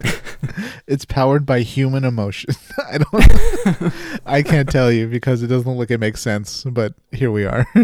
it's 0.86 1.04
powered 1.04 1.46
by 1.46 1.60
human 1.60 2.04
emotion. 2.04 2.54
I 2.90 2.98
don't. 2.98 3.92
I 4.26 4.42
can't 4.42 4.68
tell 4.68 4.92
you 4.92 5.06
because 5.06 5.42
it 5.42 5.46
doesn't 5.48 5.66
look 5.68 5.78
like 5.78 5.90
it 5.90 6.00
makes 6.00 6.20
sense. 6.20 6.64
But 6.64 6.94
here 7.12 7.30
we 7.30 7.44
are. 7.44 7.66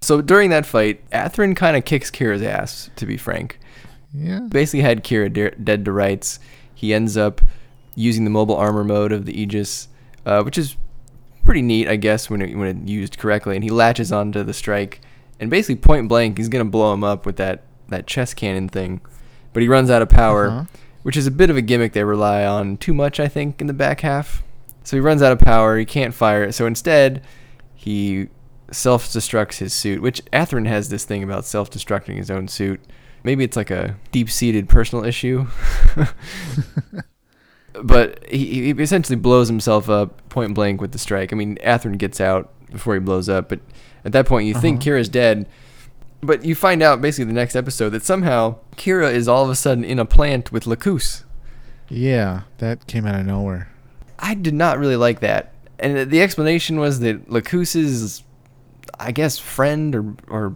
So 0.00 0.20
during 0.20 0.50
that 0.50 0.64
fight, 0.64 1.08
Athrun 1.10 1.56
kind 1.56 1.76
of 1.76 1.84
kicks 1.84 2.08
Kira's 2.08 2.40
ass, 2.40 2.88
to 2.94 3.04
be 3.04 3.16
frank. 3.16 3.58
yeah. 4.14 4.40
basically 4.48 4.82
had 4.82 5.02
Kira 5.02 5.30
de- 5.30 5.50
dead 5.50 5.84
to 5.86 5.92
rights. 5.92 6.38
He 6.72 6.94
ends 6.94 7.16
up 7.16 7.40
using 7.98 8.24
the 8.24 8.30
mobile 8.30 8.56
armor 8.56 8.84
mode 8.84 9.10
of 9.12 9.26
the 9.26 9.38
Aegis, 9.40 9.88
uh, 10.24 10.42
which 10.42 10.56
is 10.56 10.76
pretty 11.44 11.62
neat, 11.62 11.88
I 11.88 11.96
guess, 11.96 12.30
when 12.30 12.40
it, 12.42 12.56
when 12.56 12.68
it 12.68 12.88
used 12.88 13.18
correctly. 13.18 13.56
And 13.56 13.64
he 13.64 13.70
latches 13.70 14.12
onto 14.12 14.42
the 14.44 14.54
strike, 14.54 15.00
and 15.40 15.50
basically 15.50 15.76
point 15.76 16.08
blank, 16.08 16.38
he's 16.38 16.48
gonna 16.48 16.64
blow 16.64 16.92
him 16.94 17.02
up 17.04 17.26
with 17.26 17.36
that 17.36 17.62
that 17.88 18.06
chest 18.06 18.36
cannon 18.36 18.68
thing. 18.68 19.00
But 19.52 19.62
he 19.62 19.68
runs 19.68 19.90
out 19.90 20.02
of 20.02 20.08
power, 20.10 20.48
Uh-huh. 20.48 20.64
which 21.02 21.16
is 21.16 21.26
a 21.26 21.30
bit 21.30 21.48
of 21.50 21.56
a 21.56 21.62
gimmick 21.62 21.92
they 21.94 22.04
rely 22.04 22.44
on 22.44 22.76
too 22.76 22.92
much, 22.94 23.18
I 23.18 23.28
think, 23.28 23.60
in 23.60 23.66
the 23.66 23.72
back 23.72 24.02
half. 24.02 24.42
So 24.84 24.96
he 24.96 25.00
runs 25.00 25.22
out 25.22 25.32
of 25.32 25.38
power. 25.38 25.78
He 25.78 25.84
can't 25.86 26.12
fire 26.14 26.44
it. 26.44 26.52
So 26.54 26.66
instead, 26.66 27.22
he 27.74 28.28
self-destructs 28.70 29.56
his 29.58 29.72
suit, 29.72 30.02
which 30.02 30.22
Athrun 30.32 30.66
has 30.66 30.90
this 30.90 31.04
thing 31.06 31.22
about 31.22 31.46
self-destructing 31.46 32.16
his 32.16 32.30
own 32.30 32.46
suit. 32.48 32.80
Maybe 33.24 33.42
it's 33.42 33.56
like 33.56 33.70
a 33.70 33.96
deep-seated 34.12 34.68
personal 34.68 35.04
issue. 35.04 35.46
but 37.82 38.24
he, 38.28 38.72
he 38.72 38.82
essentially 38.82 39.16
blows 39.16 39.48
himself 39.48 39.88
up 39.90 40.28
point 40.28 40.54
blank 40.54 40.80
with 40.80 40.92
the 40.92 40.98
strike. 40.98 41.32
I 41.32 41.36
mean, 41.36 41.56
Athrun 41.56 41.98
gets 41.98 42.20
out 42.20 42.50
before 42.70 42.94
he 42.94 43.00
blows 43.00 43.28
up, 43.28 43.48
but 43.48 43.60
at 44.04 44.12
that 44.12 44.26
point 44.26 44.46
you 44.46 44.54
think 44.54 44.80
Uh-huh. 44.80 44.90
Kira's 44.96 45.08
dead. 45.08 45.46
But 46.20 46.44
you 46.44 46.54
find 46.54 46.82
out 46.82 47.00
basically 47.00 47.26
the 47.26 47.32
next 47.32 47.54
episode 47.54 47.90
that 47.90 48.02
somehow 48.02 48.56
Kira 48.76 49.12
is 49.12 49.28
all 49.28 49.44
of 49.44 49.50
a 49.50 49.54
sudden 49.54 49.84
in 49.84 49.98
a 50.00 50.04
plant 50.04 50.50
with 50.50 50.66
Lacus. 50.66 51.24
Yeah, 51.88 52.42
that 52.58 52.86
came 52.86 53.06
out 53.06 53.18
of 53.18 53.24
nowhere. 53.24 53.70
I 54.18 54.34
did 54.34 54.54
not 54.54 54.78
really 54.78 54.96
like 54.96 55.20
that. 55.20 55.54
And 55.78 55.96
the- 55.96 56.04
the 56.04 56.20
explanation 56.20 56.80
was 56.80 56.98
that 57.00 57.30
Lacus's, 57.30 58.24
I 58.98 59.12
guess, 59.12 59.38
friend 59.38 59.94
or 59.94 60.14
or 60.28 60.54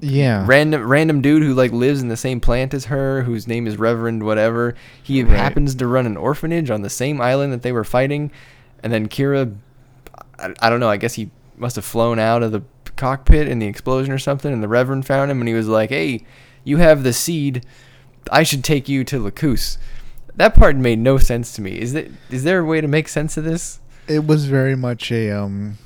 Yeah. 0.00 0.44
random 0.46 0.86
random 0.86 1.20
dude 1.20 1.42
who 1.42 1.54
like 1.54 1.72
lives 1.72 2.00
in 2.02 2.08
the 2.08 2.16
same 2.16 2.40
plant 2.40 2.74
as 2.74 2.86
her, 2.86 3.22
whose 3.22 3.46
name 3.48 3.66
is 3.66 3.76
Reverend 3.78 4.22
whatever. 4.24 4.74
He 5.02 5.22
Right. 5.22 5.36
happens 5.36 5.74
to 5.76 5.86
run 5.86 6.06
an 6.06 6.16
orphanage 6.16 6.70
on 6.70 6.82
the 6.82 6.90
same 6.90 7.20
island 7.20 7.52
that 7.52 7.62
they 7.62 7.72
were 7.72 7.84
fighting, 7.84 8.30
and 8.82 8.92
then 8.92 9.08
Kira, 9.08 9.54
I, 10.38 10.54
I 10.60 10.70
don't 10.70 10.80
know. 10.80 10.88
I 10.90 10.96
guess 10.96 11.14
he 11.14 11.30
must 11.56 11.76
have 11.76 11.84
flown 11.84 12.18
out 12.18 12.42
of 12.42 12.52
the 12.52 12.62
cockpit 12.96 13.48
in 13.48 13.58
the 13.58 13.66
explosion 13.66 14.12
or 14.12 14.18
something, 14.18 14.52
and 14.52 14.62
the 14.62 14.68
Reverend 14.68 15.06
found 15.06 15.30
him, 15.30 15.40
and 15.40 15.48
he 15.48 15.54
was 15.54 15.68
like, 15.68 15.90
"Hey, 15.90 16.24
you 16.64 16.76
have 16.78 17.02
the 17.02 17.12
seed. 17.12 17.64
I 18.30 18.42
should 18.42 18.62
take 18.64 18.88
you 18.88 19.04
to 19.04 19.18
Lacus." 19.18 19.78
That 20.36 20.54
part 20.54 20.76
made 20.76 20.98
no 20.98 21.18
sense 21.18 21.52
to 21.54 21.62
me. 21.62 21.78
Is 21.78 21.94
it? 21.94 22.10
Is 22.30 22.44
there 22.44 22.60
a 22.60 22.64
way 22.64 22.80
to 22.80 22.88
make 22.88 23.08
sense 23.08 23.36
of 23.36 23.44
this? 23.44 23.78
it 24.08 24.26
was 24.26 24.46
very 24.46 24.74
much 24.74 25.12
a 25.12 25.30
um 25.30 25.78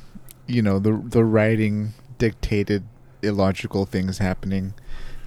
you 0.47 0.63
know 0.63 0.79
the 0.79 0.99
the 1.05 1.23
writing 1.23 1.93
dictated 2.17 2.83
illogical 3.23 3.87
things 3.87 4.19
happening. 4.19 4.75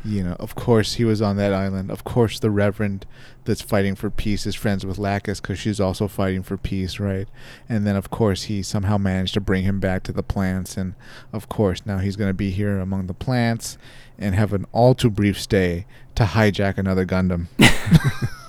You 0.05 0.24
know 0.24 0.38
of 0.39 0.55
course 0.55 0.93
he 0.93 1.03
was 1.03 1.22
on 1.22 1.36
that 1.38 1.53
island. 1.53 1.91
Of 1.91 2.05
course 2.05 2.39
the 2.39 2.50
reverend 2.50 3.05
that's 3.43 3.62
fighting 3.62 3.96
for 3.96 4.10
peace 4.10 4.46
is 4.46 4.55
friends 4.55 4.86
with 4.86 4.98
lacus 4.98 5.41
because 5.41 5.60
she's 5.60 5.81
also 5.81 6.08
fighting 6.08 6.41
for 6.41 6.55
peace 6.55 7.00
right? 7.00 7.27
And 7.67 7.86
then 7.86 7.98
of 7.98 8.10
course 8.10 8.43
he 8.43 8.63
somehow 8.63 8.98
managed 8.98 9.34
to 9.34 9.41
bring 9.41 9.63
him 9.63 9.81
back 9.81 10.03
to 10.03 10.13
the 10.13 10.24
plants 10.24 10.77
and 10.77 10.93
of 11.34 11.50
course 11.50 11.86
now 11.86 11.98
he's 11.98 12.15
going 12.15 12.29
to 12.29 12.34
be 12.34 12.51
here 12.51 12.79
among 12.79 13.08
the 13.08 13.13
plants 13.13 13.77
and 14.17 14.36
have 14.36 14.53
an 14.53 14.65
all 14.72 14.96
too 14.96 15.10
brief 15.10 15.39
stay 15.39 15.86
to 16.15 16.24
hijack 16.24 16.77
another 16.77 17.05
gundam. 17.05 17.48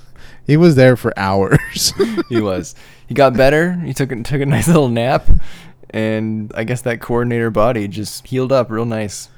He 0.47 0.57
was 0.57 0.75
there 0.75 0.97
for 0.97 1.17
hours. 1.17 1.93
He 2.29 2.41
was. 2.41 2.75
He 3.07 3.15
got 3.15 3.37
better. 3.37 3.75
He 3.75 3.93
took 3.95 4.11
a- 4.11 4.23
took 4.23 4.41
a 4.41 4.47
nice 4.47 4.67
little 4.67 4.89
nap, 4.89 5.29
and 5.91 6.53
I 6.55 6.65
guess 6.65 6.83
that 6.83 7.01
coordinator 7.01 7.51
body 7.51 7.89
just 7.89 8.27
healed 8.27 8.53
up 8.53 8.71
real 8.71 8.85
nice. 8.85 9.29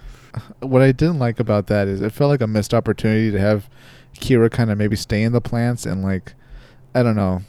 what 0.61 0.83
I 0.83 0.93
didn't 0.93 1.19
like 1.19 1.41
about 1.41 1.67
that 1.67 1.89
is 1.89 2.01
it 2.01 2.13
felt 2.13 2.31
like 2.31 2.41
a 2.41 2.47
missed 2.47 2.73
opportunity 2.73 3.31
to 3.31 3.41
have 3.41 3.69
Kira 4.15 4.51
kind 4.51 4.71
of 4.71 4.79
maybe 4.79 4.97
stay 4.97 5.23
in 5.23 5.33
the 5.33 5.41
plants 5.41 5.87
and 5.87 6.03
like 6.03 6.35
I 6.95 7.03
don't 7.03 7.17
know. 7.17 7.43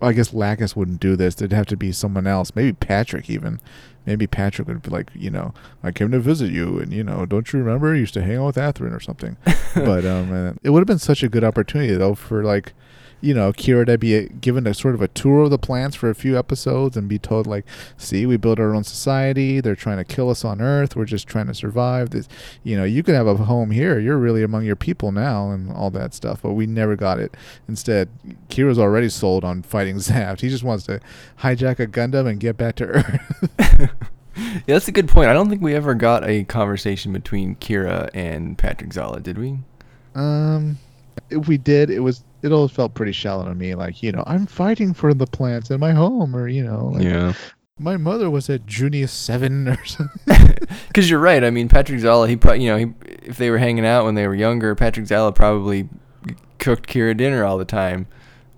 Well, 0.00 0.10
I 0.10 0.12
guess 0.12 0.32
Lacus 0.32 0.76
wouldn't 0.76 1.00
do 1.00 1.16
this. 1.16 1.34
There'd 1.34 1.52
have 1.52 1.66
to 1.66 1.76
be 1.76 1.92
someone 1.92 2.26
else. 2.26 2.52
Maybe 2.54 2.72
Patrick 2.72 3.28
even. 3.28 3.60
Maybe 4.06 4.26
Patrick 4.26 4.68
would 4.68 4.82
be 4.82 4.90
like, 4.90 5.10
you 5.14 5.28
know, 5.28 5.52
I 5.82 5.90
came 5.90 6.10
to 6.12 6.20
visit 6.20 6.50
you, 6.50 6.78
and 6.78 6.92
you 6.92 7.04
know, 7.04 7.26
don't 7.26 7.52
you 7.52 7.58
remember? 7.58 7.92
I 7.92 7.98
used 7.98 8.14
to 8.14 8.22
hang 8.22 8.38
out 8.38 8.46
with 8.46 8.56
Athrun 8.56 8.94
or 8.94 9.00
something. 9.00 9.36
but 9.74 10.06
um, 10.06 10.32
uh, 10.32 10.52
it 10.62 10.70
would 10.70 10.80
have 10.80 10.86
been 10.86 10.98
such 10.98 11.22
a 11.22 11.28
good 11.28 11.44
opportunity 11.44 11.94
though 11.94 12.14
for 12.14 12.42
like, 12.44 12.72
you 13.20 13.34
know, 13.34 13.52
Kira 13.52 13.86
to 13.86 13.98
be 13.98 14.14
a, 14.14 14.28
given 14.28 14.66
a 14.66 14.74
sort 14.74 14.94
of 14.94 15.02
a 15.02 15.08
tour 15.08 15.44
of 15.44 15.50
the 15.50 15.58
plants 15.58 15.96
for 15.96 16.10
a 16.10 16.14
few 16.14 16.38
episodes 16.38 16.96
and 16.96 17.08
be 17.08 17.18
told 17.18 17.46
like, 17.46 17.64
see, 17.96 18.26
we 18.26 18.36
built 18.36 18.60
our 18.60 18.74
own 18.74 18.84
society. 18.84 19.60
They're 19.60 19.76
trying 19.76 19.98
to 19.98 20.04
kill 20.04 20.30
us 20.30 20.44
on 20.44 20.60
Earth. 20.60 20.96
We're 20.96 21.04
just 21.04 21.26
trying 21.26 21.46
to 21.46 21.54
survive. 21.54 22.10
This, 22.10 22.28
you 22.62 22.76
know, 22.76 22.84
you 22.84 23.02
can 23.02 23.14
have 23.14 23.26
a 23.26 23.36
home 23.36 23.70
here. 23.70 23.98
You're 23.98 24.18
really 24.18 24.42
among 24.42 24.64
your 24.64 24.76
people 24.76 25.12
now, 25.12 25.50
and 25.50 25.72
all 25.72 25.90
that 25.90 26.14
stuff. 26.14 26.42
But 26.42 26.52
we 26.52 26.66
never 26.66 26.96
got 26.96 27.18
it. 27.18 27.36
Instead, 27.66 28.08
Kira's 28.48 28.78
already 28.78 29.08
sold 29.08 29.44
on 29.44 29.62
fighting 29.62 29.96
Zaft. 29.98 30.40
He 30.40 30.48
just 30.48 30.64
wants 30.64 30.84
to 30.84 31.00
hijack 31.40 31.78
a 31.80 31.86
Gundam 31.86 32.28
and 32.28 32.40
get 32.40 32.56
back 32.56 32.76
to 32.76 32.84
Earth. 32.86 33.90
Yeah, 34.38 34.74
that's 34.74 34.86
a 34.86 34.92
good 34.92 35.08
point. 35.08 35.28
I 35.28 35.32
don't 35.32 35.48
think 35.48 35.62
we 35.62 35.74
ever 35.74 35.94
got 35.94 36.28
a 36.28 36.44
conversation 36.44 37.12
between 37.12 37.56
Kira 37.56 38.08
and 38.14 38.56
Patrick 38.56 38.92
Zala, 38.92 39.20
did 39.20 39.36
we? 39.36 39.58
Um, 40.14 40.78
if 41.30 41.48
we 41.48 41.58
did, 41.58 41.90
it 41.90 42.00
was 42.00 42.24
it 42.42 42.52
all 42.52 42.68
felt 42.68 42.94
pretty 42.94 43.12
shallow 43.12 43.44
to 43.44 43.54
me. 43.54 43.74
Like 43.74 44.02
you 44.02 44.12
know, 44.12 44.24
I'm 44.26 44.46
fighting 44.46 44.94
for 44.94 45.14
the 45.14 45.26
plants 45.26 45.70
in 45.70 45.80
my 45.80 45.92
home, 45.92 46.34
or 46.34 46.48
you 46.48 46.64
know, 46.64 46.92
like, 46.94 47.02
my 47.78 47.96
mother 47.96 48.28
was 48.28 48.50
at 48.50 48.66
Junius 48.66 49.12
Seven 49.12 49.68
or 49.68 49.84
something. 49.84 50.54
Because 50.88 51.08
you're 51.08 51.20
right. 51.20 51.44
I 51.44 51.50
mean, 51.50 51.68
Patrick 51.68 52.00
Zala, 52.00 52.26
he 52.26 52.34
probably, 52.34 52.64
you 52.64 52.70
know, 52.70 52.76
he, 52.76 52.86
if 53.22 53.36
they 53.36 53.50
were 53.50 53.58
hanging 53.58 53.86
out 53.86 54.04
when 54.04 54.16
they 54.16 54.26
were 54.26 54.34
younger, 54.34 54.74
Patrick 54.74 55.06
Zala 55.06 55.32
probably 55.32 55.88
cooked 56.58 56.88
Kira 56.88 57.16
dinner 57.16 57.44
all 57.44 57.56
the 57.56 57.64
time, 57.64 58.08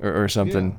or, 0.01 0.25
or 0.25 0.29
something. 0.29 0.79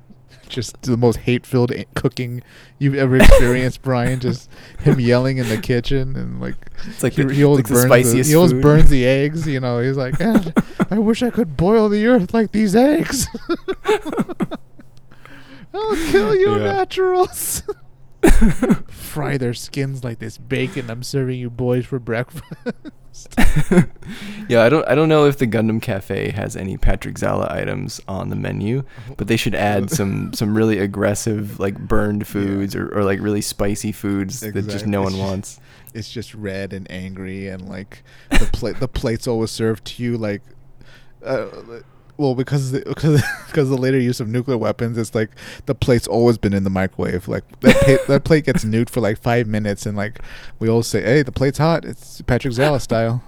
Just 0.52 0.82
the 0.84 0.98
most 0.98 1.18
hate-filled 1.18 1.72
cooking 1.96 2.44
you've 2.78 2.96
ever 2.96 3.16
experienced, 3.18 3.82
Brian. 3.84 4.20
Just 4.20 4.50
him 4.80 5.00
yelling 5.00 5.38
in 5.38 5.48
the 5.50 5.58
kitchen 5.58 6.16
and 6.16 6.40
like 6.42 6.56
It's 6.88 7.02
like 7.02 7.14
he, 7.14 7.24
the, 7.24 7.34
he 7.34 7.44
always 7.44 7.60
like 7.60 7.68
the 7.68 7.74
burns 7.88 8.28
he 8.28 8.36
always 8.36 8.52
food. 8.52 8.62
burns 8.62 8.90
the 8.90 9.06
eggs. 9.06 9.48
You 9.48 9.60
know, 9.62 9.80
he's 9.80 9.98
like, 9.98 10.18
"God, 10.20 10.54
I 10.92 11.00
wish 11.00 11.24
I 11.24 11.30
could 11.30 11.56
boil 11.58 11.90
the 11.90 12.06
earth 12.06 12.34
like 12.34 12.52
these 12.52 12.76
eggs. 12.76 13.28
I'll 15.74 15.96
kill 16.12 16.36
you, 16.36 16.52
Yeah. 16.58 16.64
naturals. 16.74 17.64
Fry 18.90 19.38
their 19.38 19.54
skins 19.54 20.04
like 20.04 20.20
this 20.20 20.38
bacon 20.38 20.90
I'm 20.90 21.02
serving 21.04 21.40
you 21.40 21.50
boys 21.50 21.86
for 21.86 21.98
breakfast. 22.00 22.44
yeah, 24.48 24.64
I 24.64 24.70
don't 24.70 24.88
I 24.88 24.96
don't 24.96 25.10
know 25.10 25.26
if 25.26 25.38
the 25.38 25.48
Gundam 25.48 25.82
Cafe 25.82 26.32
has 26.32 26.56
any 26.56 26.78
Patrick 26.78 27.18
Zala 27.18 27.48
items 27.52 28.00
on 28.08 28.30
the 28.30 28.36
menu, 28.36 28.84
but 29.18 29.28
they 29.28 29.38
should 29.38 29.56
add 29.56 29.90
some 29.98 30.34
some 30.34 30.56
really 30.56 30.80
aggressive 30.80 31.60
like 31.60 31.78
burned 31.78 32.26
foods 32.28 32.76
or, 32.76 32.90
or 32.98 33.04
like 33.04 33.20
really 33.20 33.42
spicy 33.42 33.92
foods 33.92 34.40
that 34.40 34.54
just 34.68 34.88
no 34.88 35.02
one 35.02 35.12
Exactly. 35.14 35.30
wants. 35.30 35.60
It's 35.94 36.10
just 36.10 36.34
red 36.34 36.72
and 36.74 36.90
angry, 36.90 37.48
and 37.48 37.68
like 37.68 38.04
the 38.30 38.50
plate 38.54 38.80
the 38.80 38.88
plate's 38.88 39.28
always 39.28 39.52
served 39.52 39.86
to 39.86 40.04
you 40.04 40.18
like, 40.18 40.42
uh, 41.24 41.48
well 42.22 42.36
because 42.36 42.72
the, 42.72 42.82
because 42.88 43.22
because 43.48 43.70
the 43.74 43.78
later 43.78 44.00
use 44.00 44.20
of 44.20 44.28
nuclear 44.30 44.58
weapons, 44.58 44.98
it's 44.98 45.14
like 45.14 45.32
the 45.66 45.76
plate's 45.76 46.08
always 46.08 46.38
been 46.38 46.54
in 46.54 46.64
the 46.64 46.70
microwave. 46.70 47.28
Like 47.28 47.44
that 47.62 47.76
pa- 47.82 48.06
that 48.14 48.24
plate 48.30 48.46
gets 48.46 48.64
nuked 48.64 48.90
for 48.90 49.02
like 49.02 49.20
five 49.22 49.48
minutes, 49.48 49.86
and 49.86 49.98
like 49.98 50.20
we 50.60 50.70
all 50.70 50.84
say, 50.84 51.02
"Hey, 51.02 51.24
the 51.24 51.32
plate's 51.32 51.58
hot." 51.58 51.84
It's 51.84 52.22
Patrick 52.22 52.54
Zala 52.54 52.80
style. 52.80 53.24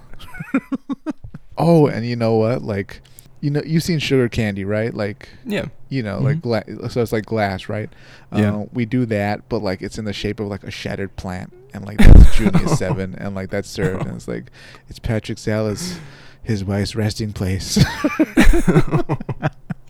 oh, 1.58 1.86
and 1.86 2.06
you 2.06 2.16
know 2.16 2.34
what? 2.34 2.62
Like, 2.62 3.00
you 3.40 3.50
know, 3.50 3.62
you've 3.64 3.82
seen 3.82 3.98
sugar 3.98 4.28
candy, 4.28 4.64
right? 4.64 4.92
Like, 4.94 5.28
Yeah. 5.44 5.66
you 5.88 6.02
know, 6.02 6.18
like 6.18 6.38
Mhm. 6.38 6.42
gla- 6.42 6.90
so 6.90 7.02
it's 7.02 7.12
like 7.12 7.26
glass, 7.26 7.68
right? 7.68 7.90
Yeah. 8.34 8.54
Uh, 8.54 8.64
we 8.72 8.84
do 8.84 9.06
that, 9.06 9.48
but 9.48 9.62
like 9.62 9.82
it's 9.82 9.98
in 9.98 10.04
the 10.04 10.12
shape 10.12 10.40
of 10.40 10.48
like 10.48 10.64
a 10.64 10.70
shattered 10.70 11.14
plant, 11.16 11.52
and 11.72 11.84
like 11.84 11.98
that's 11.98 12.36
Junius 12.36 12.78
Seven, 12.78 13.14
and 13.16 13.34
like 13.34 13.50
that's 13.50 13.68
served, 13.68 14.06
and 14.06 14.16
it's 14.16 14.28
like 14.28 14.50
it's 14.88 14.98
Patrick 14.98 15.38
Zala's 15.38 15.98
his 16.44 16.64
wife's 16.64 16.94
resting 16.94 17.32
place. 17.32 17.84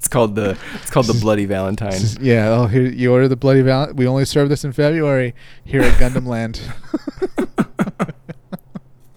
It's 0.04 0.08
called 0.10 0.34
the 0.34 0.58
it's 0.74 0.90
called 0.90 1.06
the 1.06 1.18
Bloody 1.18 1.46
Valentine. 1.46 1.98
yeah. 2.20 2.50
Oh, 2.50 2.66
here 2.66 2.82
you 2.82 3.10
order 3.10 3.26
the 3.26 3.36
bloody 3.36 3.62
val. 3.62 3.90
We 3.94 4.06
only 4.06 4.26
serve 4.26 4.50
this 4.50 4.62
in 4.62 4.72
February 4.72 5.34
here 5.64 5.80
at 5.80 5.94
Gundam 5.94 6.26
Land. 6.26 6.60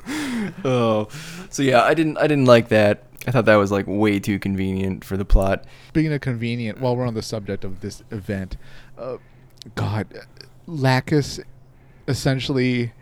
oh, 0.63 1.10
so 1.50 1.62
yeah, 1.62 1.84
I 1.84 1.94
didn't 1.94 2.17
I 2.17 2.22
didn't 2.22 2.46
like 2.46 2.70
that. 2.70 3.03
I 3.27 3.32
thought 3.32 3.44
that 3.46 3.58
was 3.58 3.70
like 3.70 3.84
way 3.86 4.22
too 4.22 4.39
convenient 4.39 5.03
for 5.03 5.17
the 5.17 5.25
plot. 5.25 5.65
Speaking 5.89 6.13
of 6.13 6.22
convenient, 6.22 6.79
while 6.79 6.96
we're 6.96 7.06
on 7.06 7.15
the 7.15 7.22
subject 7.22 7.65
of 7.65 7.82
this 7.82 8.01
event, 8.10 8.56
uh, 8.98 9.17
God, 9.75 10.08
Lacus 10.67 11.41
essentially 12.08 12.94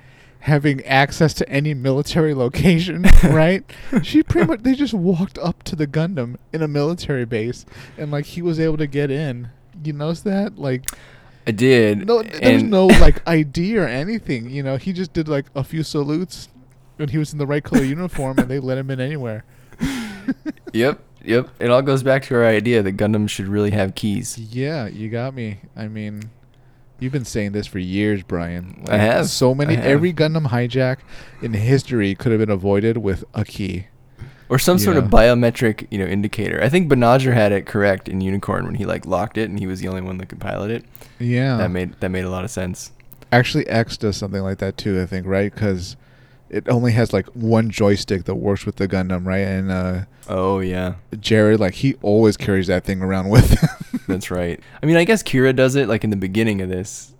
having 0.45 0.83
access 0.85 1.33
to 1.33 1.49
any 1.49 1.73
military 1.73 2.33
location, 2.45 3.05
right? 3.23 3.63
she 4.03 4.23
pretty 4.23 4.47
much 4.47 4.61
they 4.63 4.75
just 4.75 4.93
walked 4.93 5.37
up 5.39 5.63
to 5.63 5.75
the 5.75 5.87
Gundam 5.87 6.37
in 6.53 6.61
a 6.61 6.67
military 6.67 7.25
base, 7.25 7.65
and 7.97 8.11
like 8.11 8.25
he 8.25 8.41
was 8.41 8.59
able 8.59 8.77
to 8.77 8.87
get 8.87 9.11
in. 9.11 9.49
You 9.83 9.93
notice 9.93 10.21
that? 10.21 10.57
Like, 10.57 10.85
I 11.45 11.51
did. 11.51 12.07
no, 12.07 12.23
there's 12.23 12.63
no 12.63 12.87
like 12.87 13.21
ID 13.27 13.77
or 13.77 13.85
anything. 13.87 14.49
You 14.49 14.63
know, 14.63 14.77
he 14.77 14.93
just 14.93 15.13
did 15.13 15.27
like 15.27 15.45
a 15.55 15.63
few 15.63 15.83
salutes, 15.83 16.47
and 16.97 17.09
he 17.09 17.17
was 17.17 17.33
in 17.33 17.39
the 17.39 17.47
right 17.47 17.63
color 17.63 17.83
uniform, 17.83 18.39
and 18.39 18.47
they 18.49 18.59
let 18.59 18.77
him 18.77 18.89
in 18.89 18.99
anywhere. 18.99 19.43
Yep, 20.73 20.99
yep. 21.23 21.49
It 21.59 21.69
all 21.69 21.81
goes 21.81 22.03
back 22.03 22.23
to 22.23 22.35
our 22.35 22.45
idea 22.45 22.81
that 22.83 22.97
Gundam 22.97 23.29
should 23.29 23.47
really 23.47 23.71
have 23.71 23.95
keys. 23.95 24.37
Yeah, 24.37 24.87
you 24.87 25.09
got 25.09 25.33
me. 25.33 25.59
I 25.75 25.87
mean, 25.87 26.23
you've 26.99 27.13
been 27.13 27.25
saying 27.25 27.51
this 27.51 27.67
for 27.67 27.79
years, 27.79 28.23
Brian. 28.23 28.83
I 28.89 28.97
have. 28.97 29.29
So 29.29 29.53
many. 29.55 29.75
Have. 29.75 29.85
Every 29.85 30.13
Gundam 30.13 30.47
hijack 30.47 30.97
in 31.41 31.53
history 31.53 32.15
could 32.15 32.31
have 32.31 32.39
been 32.39 32.49
avoided 32.49 32.97
with 32.97 33.23
a 33.33 33.45
key. 33.45 33.87
Or 34.47 34.59
some 34.59 34.77
sort 34.77 34.97
of 34.97 35.05
biometric, 35.05 35.87
you 35.89 35.97
know, 35.97 36.05
indicator. 36.05 36.61
I 36.61 36.69
think 36.69 36.91
Banagher 36.91 37.33
had 37.33 37.51
it 37.51 37.65
correct 37.65 38.07
in 38.07 38.21
Unicorn 38.21 38.65
when 38.65 38.75
he 38.75 38.85
like 38.85 39.05
locked 39.07 39.39
it 39.39 39.49
and 39.49 39.57
he 39.57 39.65
was 39.65 39.79
the 39.79 39.87
only 39.87 40.01
one 40.01 40.19
that 40.19 40.27
could 40.27 40.39
pilot 40.39 40.69
it. 40.69 40.85
Yeah. 41.17 41.57
That 41.57 41.71
made 41.71 41.99
that 41.99 42.09
made 42.09 42.25
a 42.25 42.29
lot 42.29 42.43
of 42.43 42.51
sense. 42.51 42.91
Actually, 43.31 43.67
X 43.67 43.97
does 43.97 44.17
something 44.17 44.43
like 44.43 44.59
that 44.59 44.77
too. 44.77 45.01
I 45.01 45.07
think 45.07 45.25
right 45.25 45.51
because 45.51 45.97
it 46.49 46.69
only 46.69 46.91
has 46.91 47.11
like 47.11 47.25
one 47.29 47.71
joystick 47.71 48.25
that 48.25 48.35
works 48.35 48.67
with 48.67 48.75
the 48.75 48.87
Gundam, 48.87 49.25
right? 49.25 49.39
And 49.39 49.71
uh, 49.71 50.01
Oh 50.27 50.59
yeah, 50.59 50.95
Garrod, 51.11 51.59
like 51.59 51.75
he 51.75 51.95
always 52.01 52.37
carries 52.37 52.67
that 52.67 52.83
thing 52.83 53.01
around 53.01 53.29
with 53.29 53.49
him. 53.49 53.69
That's 54.07 54.31
right. 54.31 54.59
I 54.81 54.85
mean, 54.85 54.97
I 54.97 55.03
guess 55.03 55.23
Kira 55.23 55.55
does 55.55 55.75
it 55.75 55.87
like 55.87 56.03
in 56.03 56.09
the 56.09 56.15
beginning 56.15 56.61
of 56.61 56.69
this, 56.69 57.13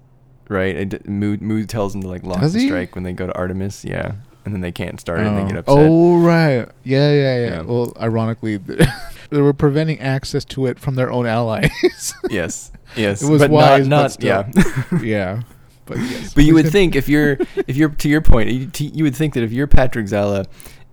right? 0.49 0.75
It, 0.75 1.67
tells 1.67 1.95
him 1.95 2.01
to 2.01 2.07
like 2.07 2.23
lock 2.23 2.41
Does 2.41 2.53
the 2.53 2.59
he? 2.61 2.67
strike 2.67 2.95
when 2.95 3.03
they 3.03 3.13
go 3.13 3.27
to 3.27 3.33
Artemis. 3.35 3.83
Yeah, 3.85 4.13
and 4.45 4.53
then 4.53 4.61
they 4.61 4.71
can't 4.71 4.99
start 4.99 5.19
it 5.19 5.27
and 5.27 5.37
they 5.37 5.41
oh. 5.41 5.47
get 5.47 5.55
Oh. 5.55 5.59
upset. 5.59 5.89
Oh 5.89 6.19
right, 6.19 6.67
yeah, 6.83 7.11
yeah, 7.11 7.13
yeah. 7.13 7.45
Yeah. 7.47 7.61
Well, 7.61 7.93
ironically, 7.99 8.57
they 9.29 9.41
were 9.41 9.53
preventing 9.53 9.99
access 9.99 10.45
to 10.45 10.67
it 10.67 10.79
from 10.79 10.95
their 10.95 11.11
own 11.11 11.25
allies. 11.25 11.71
Yes, 12.29 12.71
yes. 12.95 13.21
It 13.21 13.29
was 13.29 13.41
but 13.41 13.51
wise, 13.51 13.83
but 13.83 13.89
not, 13.89 14.01
not 14.01 14.11
still. 14.11 14.27
yeah. 14.27 14.99
yeah, 15.01 15.41
but 15.85 15.97
yes. 15.97 16.33
But 16.33 16.43
you 16.43 16.53
would 16.53 16.69
think 16.69 16.95
if 16.95 17.09
you're 17.09 17.37
if 17.67 17.75
you're 17.75 17.89
to 17.89 18.09
your 18.09 18.21
point, 18.21 18.51
you, 18.51 18.67
t- 18.67 18.91
you 18.93 19.03
would 19.03 19.15
think 19.15 19.33
that 19.33 19.43
if 19.43 19.51
you're 19.51 19.67
Patrick 19.67 20.07
Zala, 20.07 20.45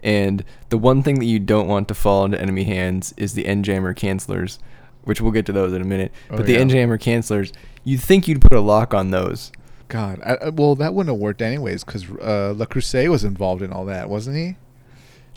and 0.02 0.44
the 0.70 0.78
one 0.78 1.02
thing 1.02 1.18
that 1.18 1.26
you 1.26 1.38
don't 1.38 1.68
want 1.68 1.88
to 1.88 1.94
fall 1.94 2.24
into 2.24 2.40
enemy 2.40 2.64
hands 2.64 3.12
is 3.16 3.35
the 3.35 3.46
N-jammer 3.46 3.94
cancelers, 3.94 4.59
which 5.04 5.20
we'll 5.20 5.32
get 5.32 5.46
to 5.46 5.52
those 5.52 5.72
in 5.72 5.82
a 5.82 5.84
minute. 5.86 6.12
Oh, 6.30 6.36
but 6.36 6.46
the 6.46 6.52
yeah. 6.54 6.60
N-jammer 6.60 6.98
cancelers, 6.98 7.52
you'd 7.84 8.00
think 8.00 8.28
you'd 8.28 8.40
put 8.40 8.52
a 8.52 8.60
lock 8.60 8.94
on 8.94 9.10
those. 9.10 9.52
God, 9.88 10.20
I, 10.24 10.34
I- 10.46 10.48
well, 10.50 10.74
that 10.76 10.94
wouldn't 10.94 11.12
have 11.14 11.20
worked 11.20 11.42
anyways 11.42 11.84
because 11.84 12.08
uh, 12.10 12.54
Le 12.56 12.66
Creuset 12.66 13.08
was 13.08 13.24
involved 13.24 13.62
in 13.62 13.72
all 13.72 13.84
that, 13.86 14.08
wasn't 14.08 14.36
he? 14.36 14.56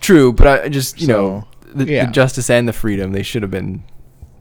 True, 0.01 0.32
but 0.34 0.47
I 0.65 0.69
just 0.69 0.99
you 1.01 1.08
know 1.08 1.47
the, 1.73 1.86
yeah. 1.86 2.06
the 2.06 2.12
justice 2.12 2.49
and 2.49 2.67
the 2.67 2.73
freedom 2.73 3.12
they 3.12 3.23
should 3.23 3.41
have 3.41 3.51
been 3.51 3.84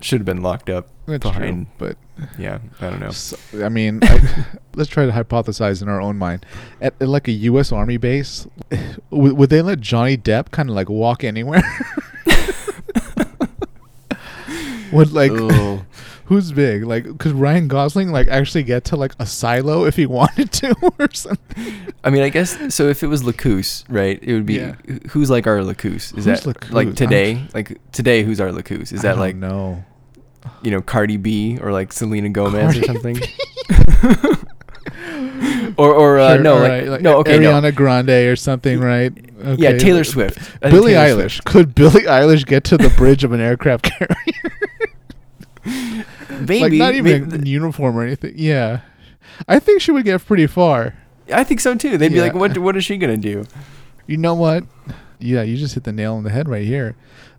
should 0.00 0.20
have 0.20 0.26
been 0.26 0.42
locked 0.42 0.68
up 0.68 0.88
That's 1.06 1.22
behind. 1.22 1.66
true, 1.78 1.96
but 2.18 2.28
Yeah, 2.38 2.58
I 2.80 2.90
don't 2.90 3.00
know. 3.00 3.10
so, 3.10 3.37
I 3.64 3.68
mean, 3.70 4.00
I, 4.02 4.44
let's 4.74 4.90
try 4.90 5.06
to 5.06 5.12
hypothesize 5.12 5.80
in 5.80 5.88
our 5.88 6.00
own 6.00 6.18
mind. 6.18 6.44
At, 6.80 6.94
at 7.00 7.08
like 7.08 7.26
a 7.28 7.32
U.S. 7.32 7.72
Army 7.72 7.96
base, 7.96 8.46
would, 9.10 9.32
would 9.38 9.48
they 9.50 9.62
let 9.62 9.80
Johnny 9.80 10.16
Depp 10.18 10.50
kind 10.50 10.68
of 10.68 10.74
like 10.76 10.90
walk 10.90 11.24
anywhere? 11.24 11.62
would 14.94 15.12
like 15.12 15.33
Ugh. 15.33 15.80
who's 16.26 16.52
big? 16.52 16.85
Like, 16.85 17.18
could 17.18 17.33
Ryan 17.33 17.68
Gosling 17.68 18.11
like 18.12 18.28
actually 18.28 18.62
get 18.62 18.85
to 18.87 18.96
like 18.96 19.12
a 19.18 19.26
silo 19.26 19.85
if 19.85 19.96
he 19.96 20.07
wanted 20.18 20.52
to 20.52 20.74
or 20.98 21.09
something? 21.12 21.74
I 22.02 22.11
mean, 22.11 22.22
I 22.22 22.28
guess 22.28 22.74
so. 22.74 22.88
If 22.88 23.02
it 23.02 23.09
was 23.09 23.22
Lacus, 23.24 23.85
right? 23.88 24.18
It 24.22 24.33
would 24.35 24.46
be 24.46 24.54
Yeah. 24.54 24.74
who's 25.11 25.30
like 25.30 25.46
our 25.46 25.62
Lacus? 25.62 26.07
Is 26.12 26.24
Who's 26.24 26.24
that 26.24 26.46
Lacus? 26.46 26.70
like 26.70 26.88
I'm 26.88 26.94
today? 26.94 27.46
Like 27.54 27.78
today, 27.92 28.22
who's 28.22 28.40
our 28.40 28.52
Lacus? 28.52 28.92
Is 28.92 29.02
that 29.02 29.18
like 29.18 29.37
no? 29.37 29.85
you 30.62 30.70
know 30.70 30.83
Cardi 30.83 31.16
B 31.16 31.59
or 31.61 31.72
like 31.72 31.92
Selena 31.92 32.28
Gomez 32.28 32.76
or 32.78 32.83
something? 32.85 33.16
or 35.76 35.92
or 35.94 36.18
uh, 36.18 36.37
no, 36.37 36.59
like, 36.59 37.00
no, 37.00 37.18
okay, 37.18 37.38
no. 37.38 37.52
Ariana 37.52 37.74
Grande 37.74 38.11
or 38.11 38.37
something, 38.37 38.78
right? 38.80 39.12
Yeah, 39.59 39.76
Taylor 39.78 40.04
Swift. 40.04 40.38
I 40.62 40.70
Billie 40.70 40.92
Taylor 40.92 41.24
Eilish. 41.24 41.33
Swift. 41.33 41.44
Could 41.44 41.74
Billie 41.74 42.02
Eilish 42.02 42.46
get 42.46 42.64
to 42.64 42.76
the 42.76 42.90
bridge 42.90 43.24
of 43.24 43.33
an 43.33 43.40
aircraft 43.40 43.85
carrier? 43.85 44.52
Maybe, 46.31 46.61
like 46.61 46.72
not 46.72 46.94
even 46.94 47.22
maybe- 47.29 47.35
in 47.37 47.46
uniform 47.46 47.96
or 47.96 48.03
anything. 48.03 48.35
Yeah, 48.37 48.81
I 49.48 49.59
think 49.59 49.81
she 49.81 49.90
would 49.92 50.05
get 50.05 50.24
pretty 50.24 50.46
far. 50.46 50.94
I 51.33 51.44
think 51.44 51.61
so 51.61 51.74
too. 51.74 51.96
They'd 51.96 52.12
be 52.12 52.20
like, 52.20 52.35
"What? 52.35 52.57
What 52.59 52.77
is 52.77 52.85
she 52.85 52.96
gonna 52.98 53.16
do?" 53.16 53.44
You 54.07 54.16
know 54.18 54.35
what? 54.35 54.64
Yeah, 55.18 55.42
you 55.42 55.57
just 55.57 55.74
hit 55.74 55.85
the 55.85 55.92
nail 55.92 56.14
on 56.16 56.24
the 56.24 56.31
head 56.31 56.48
right 56.48 56.66
here. 56.66 56.96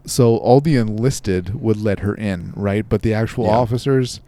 So 0.07 0.37
all 0.37 0.59
the 0.61 0.75
enlisted 0.75 1.59
would 1.61 1.77
let 1.77 1.99
her 1.99 2.15
in, 2.15 2.53
right? 2.55 2.87
But 2.87 3.01
the 3.03 3.13
actual 3.13 3.45
Yeah. 3.45 3.51
officers, 3.57 4.21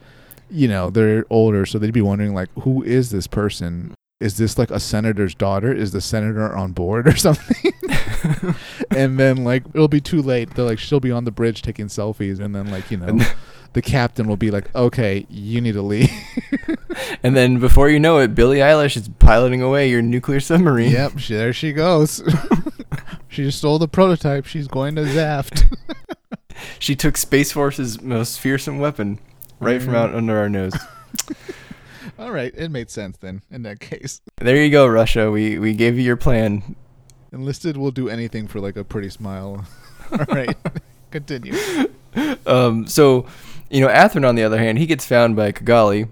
you 0.50 0.68
know, 0.68 0.90
they're 0.92 1.26
older, 1.30 1.66
so 1.66 1.80
they'd 1.80 1.94
be 1.94 2.02
wondering 2.02 2.34
like, 2.36 2.50
who 2.62 2.84
is 2.84 3.10
this 3.10 3.26
person? 3.28 3.94
Is 4.20 4.38
this 4.38 4.58
like 4.58 4.70
a 4.72 4.80
senator's 4.80 5.34
daughter? 5.36 5.72
Is 5.74 5.92
the 5.92 6.02
senator 6.02 6.56
on 6.56 6.72
board 6.74 7.08
or 7.08 7.16
something? 7.16 7.72
and 8.92 9.20
then 9.20 9.44
like 9.44 9.64
it'll 9.74 9.88
be 9.88 10.02
too 10.02 10.22
late. 10.22 10.54
They're 10.56 10.66
like 10.66 10.80
she'll 10.80 11.00
be 11.00 11.12
on 11.12 11.26
the 11.26 11.32
bridge 11.32 11.62
taking 11.62 11.88
selfies, 11.88 12.40
and 12.40 12.56
then 12.56 12.70
like 12.72 12.90
you 12.92 12.98
know, 13.02 13.20
the 13.74 13.82
captain 13.82 14.28
will 14.28 14.38
be 14.38 14.52
like, 14.52 14.74
okay, 14.76 15.26
you 15.30 15.62
need 15.62 15.74
to 15.74 15.82
leave. 15.82 16.10
And 17.24 17.36
then 17.38 17.60
before 17.60 17.90
you 17.90 18.00
know 18.00 18.18
it, 18.20 18.34
Billie 18.34 18.58
Eilish 18.58 18.98
is 18.98 19.08
piloting 19.20 19.62
away 19.62 19.90
your 19.90 20.02
nuclear 20.02 20.40
submarine. 20.40 20.92
Yep, 20.92 21.20
she, 21.20 21.34
there 21.36 21.54
she 21.54 21.72
goes. 21.72 22.24
she 23.28 23.44
just 23.44 23.60
stole 23.60 23.78
the 23.78 23.88
prototype. 23.88 24.46
She's 24.46 24.68
going 24.68 24.96
to 24.96 25.02
Zaft. 25.04 25.72
She 26.80 26.96
took 26.96 27.18
Space 27.18 27.52
Force's 27.52 28.02
most 28.02 28.40
fearsome 28.40 28.80
weapon 28.80 29.20
right 29.60 29.80
from 29.82 29.94
Mhm. 29.94 29.98
out 29.98 30.16
under 30.16 30.38
our 30.38 30.50
nose. 30.50 30.74
All 32.18 32.32
right, 32.32 32.52
it 32.56 32.70
made 32.72 32.90
sense 32.90 33.18
then 33.18 33.42
in 33.52 33.62
that 33.64 33.80
case. 33.80 34.22
there 34.38 34.58
you 34.64 34.72
go, 34.72 34.88
Russia. 34.88 35.30
We 35.30 35.60
we 35.60 35.74
gave 35.74 35.98
you 35.98 36.04
your 36.04 36.18
plan. 36.18 36.76
Enlisted 37.34 37.78
will 37.78 37.92
do 37.92 38.10
anything 38.10 38.48
for 38.48 38.60
like 38.60 38.76
a 38.78 38.84
pretty 38.84 39.10
smile. 39.10 39.66
All 40.12 40.26
right, 40.30 40.56
continue. 41.12 41.54
Um, 42.46 42.88
so, 42.88 43.26
you 43.70 43.82
know, 43.82 43.88
Athrun, 43.90 44.28
on 44.28 44.36
the 44.36 44.44
other 44.44 44.58
hand, 44.58 44.78
he 44.78 44.86
gets 44.86 45.06
found 45.06 45.36
by 45.36 45.52
Cagalli, 45.52 46.08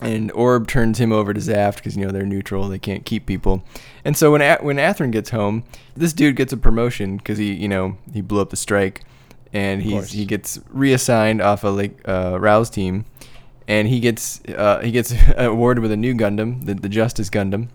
and 0.00 0.32
Orb 0.32 0.66
turns 0.66 0.98
him 0.98 1.12
over 1.12 1.32
to 1.34 1.40
Zaft 1.40 1.76
because 1.76 1.96
you 1.96 2.04
know 2.06 2.10
they're 2.10 2.24
neutral; 2.26 2.68
they 2.68 2.78
can't 2.78 3.04
keep 3.04 3.26
people. 3.26 3.62
And 4.04 4.16
so 4.16 4.32
when 4.32 4.40
a- 4.42 4.58
when 4.60 4.76
Athrun 4.76 5.12
gets 5.12 5.30
home, 5.30 5.64
this 5.94 6.12
dude 6.12 6.36
gets 6.36 6.52
a 6.52 6.56
promotion 6.56 7.18
because 7.18 7.38
he 7.38 7.52
you 7.52 7.68
know 7.68 7.96
he 8.12 8.20
blew 8.22 8.40
up 8.40 8.50
the 8.50 8.56
strike, 8.56 9.02
and 9.52 9.82
he's 9.82 9.92
he 10.12 10.24
gets 10.24 10.58
reassigned 10.70 11.40
off 11.42 11.62
a 11.62 11.68
like 11.68 12.00
uh, 12.08 12.38
Rau's 12.40 12.70
team, 12.70 13.04
and 13.68 13.86
he 13.86 14.00
gets 14.00 14.40
uh, 14.48 14.80
he 14.80 14.90
gets 14.90 15.14
awarded 15.36 15.82
with 15.82 15.92
a 15.92 15.96
new 15.96 16.14
Gundam, 16.14 16.64
the, 16.64 16.74
the 16.74 16.88
Justice 16.88 17.28
Gundam, 17.30 17.68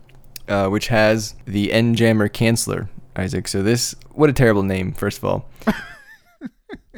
uh, 0.47 0.69
which 0.69 0.87
has 0.87 1.35
the 1.45 1.71
N 1.71 1.95
Jammer 1.95 2.29
Canceller 2.29 2.89
Isaac. 3.15 3.47
So 3.47 3.63
this, 3.63 3.95
what 4.11 4.29
a 4.29 4.33
terrible 4.33 4.63
name. 4.63 4.93
First 4.93 5.17
of 5.17 5.25
all, 5.25 5.49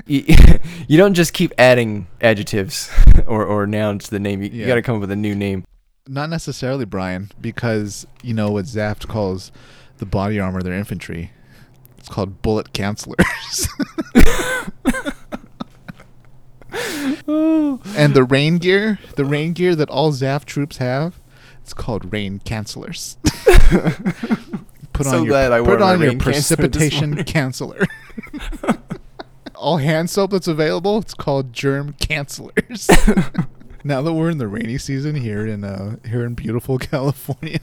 you, 0.06 0.24
you 0.88 0.98
don't 0.98 1.14
just 1.14 1.34
keep 1.34 1.54
adding 1.58 2.08
adjectives 2.22 2.92
or, 3.28 3.46
or 3.46 3.66
nouns 3.68 4.06
to 4.06 4.12
the 4.12 4.20
name. 4.20 4.42
You, 4.42 4.50
you 4.50 4.68
got 4.68 4.76
to 4.76 4.82
come 4.82 4.96
up 4.96 5.02
with 5.02 5.12
a 5.12 5.16
new 5.16 5.36
name. 5.36 5.66
Not 6.08 6.30
necessarily, 6.30 6.86
Brian, 6.86 7.32
because 7.40 8.08
you 8.24 8.34
know 8.34 8.50
what 8.52 8.66
Zaft 8.66 9.08
calls 9.08 9.52
the 9.98 10.06
body 10.06 10.40
armor 10.40 10.58
of 10.60 10.64
their 10.64 10.74
infantry. 10.74 11.32
It's 11.98 12.10
called 12.10 12.42
bullet 12.42 12.74
cancelers. 12.74 13.68
and 17.96 18.14
the 18.14 18.24
rain 18.28 18.58
gear, 18.58 18.98
the 19.18 19.26
rain 19.26 19.54
gear 19.54 19.76
that 19.76 19.90
all 19.90 20.12
Zaft 20.12 20.46
troops 20.46 20.78
have, 20.78 21.20
it's 21.62 21.74
called 21.76 22.12
rain 22.12 22.40
cancelers. 22.40 23.18
put 24.94 25.06
So 25.06 25.20
on 25.20 25.26
your 25.26 25.36
I 25.36 25.62
put 25.62 25.82
on 25.82 26.00
your 26.00 26.10
rain 26.12 26.20
canceller 26.20 26.24
this 26.26 26.48
precipitation 26.48 27.16
canceller. 27.18 27.88
all 29.56 29.78
hand 29.78 30.10
soap 30.10 30.32
that's 30.32 30.48
available, 30.48 30.98
it's 31.00 31.14
called 31.14 31.54
germ 31.54 31.94
cancelers. 31.94 32.88
now 33.84 34.02
that 34.02 34.14
we're 34.14 34.30
in 34.30 34.38
the 34.38 34.48
rainy 34.48 34.78
season 34.78 35.16
here 35.16 35.46
in 35.46 35.64
uh 35.64 35.98
here 36.08 36.26
in 36.26 36.34
beautiful 36.34 36.78
California, 36.80 37.60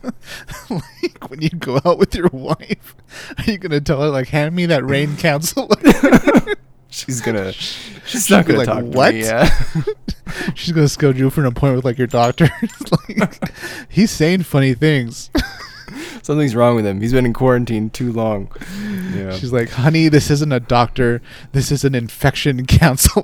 like 0.70 1.30
when 1.30 1.40
you 1.40 1.50
go 1.50 1.80
out 1.84 1.98
with 1.98 2.14
your 2.14 2.28
wife, 2.32 2.94
are 3.38 3.50
you 3.50 3.58
gonna 3.58 3.80
tell 3.80 4.00
her 4.02 4.08
like 4.08 4.28
hand 4.28 4.54
me 4.54 4.66
that 4.66 4.84
rain 4.84 5.10
canceller? 5.10 6.54
She's 6.88 7.20
gonna. 7.20 7.52
She's 7.52 8.26
She'll 8.26 8.38
not 8.38 8.46
be 8.46 8.54
gonna 8.54 8.58
like, 8.58 8.68
talk 8.68 8.84
"What?" 8.84 9.10
to 9.10 9.16
me. 9.16 9.24
Yeah. 9.24 9.50
She's 10.54 10.72
gonna 10.72 10.88
schedule 10.88 11.18
you 11.18 11.30
for 11.30 11.40
an 11.40 11.46
appointment 11.48 11.76
with 11.76 11.84
like 11.84 11.98
your 11.98 12.06
doctor. 12.06 12.48
Like 13.16 13.40
he's 13.88 14.10
saying 14.10 14.44
funny 14.44 14.74
things. 14.74 15.30
Something's 16.26 16.56
wrong 16.56 16.74
with 16.74 16.84
him. 16.84 17.00
He's 17.00 17.12
been 17.12 17.24
in 17.24 17.32
quarantine 17.32 17.88
too 17.88 18.12
long. 18.12 18.50
Yeah. 19.14 19.30
She's 19.30 19.52
like, 19.52 19.70
honey, 19.70 20.08
this 20.08 20.28
isn't 20.28 20.50
a 20.50 20.58
doctor. 20.58 21.22
This 21.52 21.70
is 21.70 21.84
an 21.84 21.94
infection 21.94 22.66
counselor. 22.66 23.22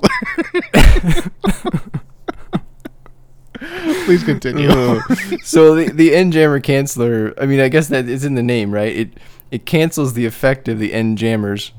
Please 4.05 4.23
continue. 4.23 4.69
Ugh. 4.69 5.01
so 5.43 5.75
the 5.75 5.91
the 5.91 6.15
N-jammer 6.15 6.61
canceller. 6.61 7.33
I 7.41 7.45
mean, 7.45 7.59
I 7.59 7.67
guess 7.67 7.89
that 7.89 8.07
is 8.07 8.23
in 8.23 8.35
the 8.35 8.41
name, 8.43 8.73
right? 8.73 8.95
It 8.95 9.19
it 9.51 9.65
cancels 9.65 10.13
the 10.13 10.25
effect 10.25 10.69
of 10.69 10.79
the 10.79 10.93
N-jammers. 10.93 11.73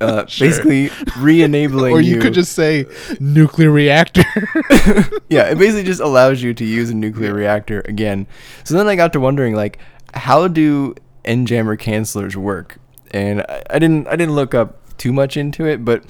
Uh, 0.00 0.26
Sure. 0.26 0.48
Basically, 0.48 0.90
re-enabling 1.18 1.92
or 1.92 2.00
you, 2.00 2.20
could 2.20 2.34
just 2.34 2.52
say 2.54 2.86
nuclear 3.20 3.70
reactor. 3.70 4.24
yeah, 5.28 5.44
it 5.44 5.58
basically 5.58 5.84
just 5.84 6.00
allows 6.00 6.42
you 6.42 6.52
to 6.54 6.64
use 6.64 6.90
a 6.90 6.94
nuclear 6.94 7.32
reactor 7.32 7.82
again. 7.82 8.26
So 8.64 8.74
then 8.74 8.88
I 8.88 8.96
got 8.96 9.12
to 9.12 9.20
wondering, 9.20 9.54
like, 9.54 9.78
how 10.14 10.48
do 10.48 10.94
N-jammer 11.24 11.76
cancelers 11.76 12.36
work? 12.36 12.78
And 13.10 13.42
I, 13.42 13.62
I 13.70 13.78
didn't 13.78 14.08
I 14.08 14.16
didn't 14.16 14.34
look 14.34 14.54
up 14.54 14.96
too 14.96 15.12
much 15.12 15.36
into 15.36 15.66
it, 15.66 15.84
but 15.84 16.04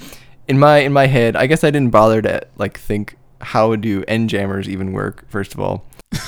in 0.47 0.59
my 0.59 0.79
in 0.79 0.93
my 0.93 1.07
head, 1.07 1.35
I 1.35 1.47
guess 1.47 1.63
I 1.63 1.71
didn't 1.71 1.91
bother 1.91 2.21
to 2.21 2.41
like 2.57 2.79
think 2.79 3.17
how 3.41 3.75
do 3.75 4.03
N-jammers 4.07 4.69
even 4.69 4.93
work. 4.93 5.29
First 5.29 5.53
of 5.53 5.59
all, 5.59 5.85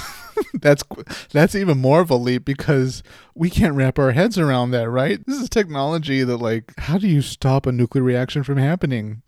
that's 0.54 0.84
that's 1.32 1.56
even 1.56 1.80
more 1.80 2.02
of 2.02 2.10
a 2.10 2.16
leap 2.16 2.46
because 2.46 3.04
we 3.36 3.50
can't 3.50 3.76
wrap 3.76 4.00
our 4.00 4.12
heads 4.12 4.38
around 4.38 4.72
that, 4.72 4.90
right? 4.90 5.26
This 5.26 5.42
is 5.42 5.50
technology 5.50 6.24
that 6.24 6.38
like 6.38 6.74
how 6.80 6.98
do 6.98 7.08
you 7.08 7.22
stop 7.22 7.66
a 7.66 7.72
nuclear 7.72 8.04
reaction 8.04 8.44
from 8.44 8.58
happening? 8.58 9.22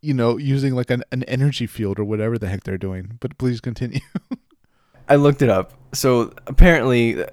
You 0.00 0.12
know, 0.12 0.36
using 0.36 0.74
like 0.74 0.90
an, 0.90 1.02
an 1.12 1.22
energy 1.24 1.66
field 1.66 1.98
or 1.98 2.04
whatever 2.04 2.38
the 2.38 2.48
heck 2.48 2.64
they're 2.64 2.76
doing. 2.76 3.16
But 3.20 3.38
please 3.38 3.60
continue. 3.60 4.00
I 5.08 5.16
looked 5.16 5.42
it 5.42 5.48
up. 5.48 5.72
So 5.92 6.32
apparently, 6.46 7.24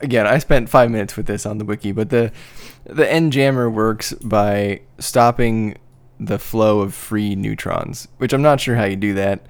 again, 0.00 0.26
I 0.26 0.38
spent 0.38 0.68
five 0.68 0.90
minutes 0.90 1.16
with 1.16 1.26
this 1.26 1.46
on 1.46 1.58
the 1.58 1.64
wiki, 1.64 1.92
but 1.92 2.10
the 2.10 2.32
the 2.84 3.10
N-jammer 3.10 3.68
works 3.68 4.12
by 4.14 4.80
stopping 4.98 5.76
the 6.18 6.38
flow 6.38 6.80
of 6.80 6.94
free 6.94 7.34
neutrons, 7.34 8.08
which 8.18 8.32
I'm 8.32 8.42
not 8.42 8.60
sure 8.60 8.76
how 8.76 8.84
you 8.84 8.96
do 8.96 9.14
that. 9.14 9.44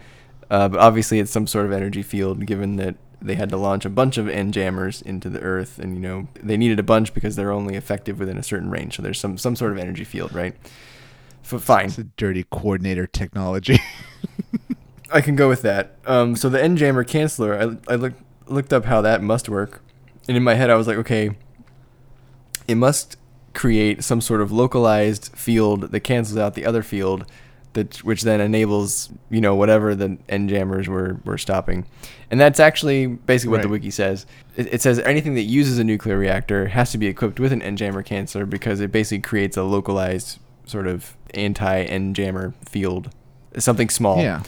Uh, 0.51 0.69
but 0.69 0.81
obviously, 0.81 1.19
it's 1.19 1.31
some 1.31 1.47
sort 1.47 1.67
of 1.67 1.73
energy 1.73 2.03
field, 2.03 2.47
given 2.47 2.77
that 2.77 2.97
they 3.21 3.35
had 3.35 3.49
to 3.51 3.57
launch 3.57 3.85
a 3.85 3.91
bunch 3.91 4.19
of 4.19 4.29
N-jammers 4.29 5.03
into 5.03 5.29
the 5.29 5.41
Earth, 5.41 5.79
and 5.79 5.95
you 5.95 6.01
know 6.01 6.29
they 6.35 6.57
needed 6.57 6.79
a 6.79 6.85
bunch 6.85 7.13
because 7.15 7.37
they're 7.37 7.53
only 7.53 7.75
effective 7.75 8.19
within 8.19 8.39
a 8.39 8.43
certain 8.43 8.71
range. 8.71 8.97
So 8.97 9.03
there's 9.03 9.19
some 9.19 9.39
some 9.39 9.57
sort 9.57 9.73
of 9.73 9.79
energy 9.79 10.05
field, 10.05 10.33
right? 10.33 10.55
F- 11.45 11.63
fine. 11.63 11.87
it's 11.87 11.99
a 11.99 12.05
dirty 12.05 12.45
coordinator 12.45 13.07
technology. 13.07 13.81
I 15.11 15.21
can 15.21 15.37
go 15.37 15.49
with 15.49 15.63
that. 15.63 15.97
Um, 16.05 16.35
so 16.35 16.49
the 16.49 16.63
N-jammer 16.63 17.05
canceller, 17.05 17.79
I, 17.89 17.93
I 17.93 17.97
looked 17.97 18.23
looked 18.47 18.73
up 18.73 18.85
how 18.85 19.01
that 19.01 19.23
must 19.23 19.49
work, 19.49 19.83
and 20.29 20.37
in 20.37 20.43
my 20.43 20.55
head 20.55 20.71
I 20.71 20.75
was 20.75 20.87
like, 20.87 20.97
okay, 20.99 21.31
it 22.69 22.77
must 22.77 23.17
create 23.55 24.05
some 24.05 24.21
sort 24.21 24.43
of 24.43 24.53
localized 24.53 25.33
field 25.35 25.93
that 25.93 26.01
cancels 26.01 26.37
out 26.37 26.55
the 26.55 26.67
other 26.67 26.83
field, 26.83 27.25
that 27.73 28.05
which 28.05 28.23
then 28.23 28.41
enables 28.41 29.11
you 29.31 29.41
know 29.41 29.55
whatever 29.55 29.95
the 29.95 30.19
N-jammers 30.29 30.89
were 30.89 31.21
were 31.25 31.39
stopping, 31.39 31.87
and 32.31 32.41
that's 32.41 32.61
actually 32.61 33.07
basically 33.07 33.53
what 33.53 33.62
the 33.62 33.69
wiki 33.69 33.91
says. 33.91 34.27
It, 34.57 34.75
it 34.75 34.83
says 34.83 34.99
anything 35.01 35.35
that 35.35 35.43
uses 35.43 35.79
a 35.79 35.85
nuclear 35.85 36.19
reactor 36.19 36.69
has 36.69 36.91
to 36.93 36.99
be 36.99 37.07
equipped 37.07 37.41
with 37.41 37.53
an 37.53 37.62
N-jammer 37.62 38.03
canceller 38.03 38.49
because 38.49 38.81
it 38.81 38.93
basically 38.93 39.23
creates 39.23 39.57
a 39.57 39.62
localized 39.62 40.39
sort 40.67 40.87
of 40.87 41.17
anti 41.35 41.83
N-jammer 41.83 42.55
field, 42.65 43.11
something 43.59 43.89
small. 43.89 44.21
yeah. 44.21 44.43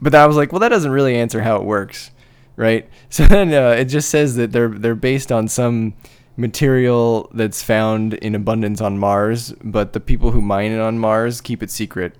But 0.00 0.14
I 0.14 0.26
was 0.26 0.36
like, 0.36 0.52
well, 0.52 0.60
that 0.60 0.68
doesn't 0.68 0.90
really 0.90 1.16
answer 1.16 1.42
how 1.42 1.56
it 1.56 1.64
works, 1.64 2.10
right? 2.58 2.88
So 3.10 3.24
then 3.26 3.54
uh, 3.54 3.70
it 3.70 3.86
just 3.86 4.10
says 4.10 4.36
that 4.36 4.52
they're 4.52 4.68
they're 4.68 4.94
based 4.94 5.32
on 5.32 5.48
some 5.48 5.94
material 6.36 7.30
that's 7.32 7.62
found 7.62 8.14
in 8.14 8.34
abundance 8.34 8.82
on 8.82 8.98
Mars, 8.98 9.54
but 9.64 9.94
the 9.94 10.00
people 10.00 10.32
who 10.32 10.42
mine 10.42 10.72
it 10.72 10.80
on 10.80 10.98
Mars 10.98 11.40
keep 11.40 11.62
it 11.62 11.70
secret. 11.70 12.14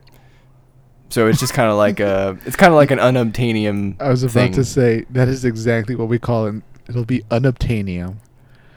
So 1.10 1.26
it's 1.26 1.40
just 1.40 1.52
kind 1.52 1.70
of 1.70 1.76
like 1.76 2.00
a 2.00 2.38
it's 2.46 2.56
kind 2.56 2.72
of 2.72 2.76
like 2.76 2.90
an 2.90 2.98
unobtainium. 2.98 4.00
I 4.00 4.08
was 4.08 4.22
about 4.22 4.32
thing. 4.32 4.52
to 4.52 4.64
say 4.64 5.04
that 5.10 5.28
is 5.28 5.44
exactly 5.44 5.94
what 5.94 6.08
we 6.08 6.18
call 6.18 6.46
it. 6.46 6.62
It'll 6.88 7.04
be 7.04 7.20
unobtainium. 7.30 8.16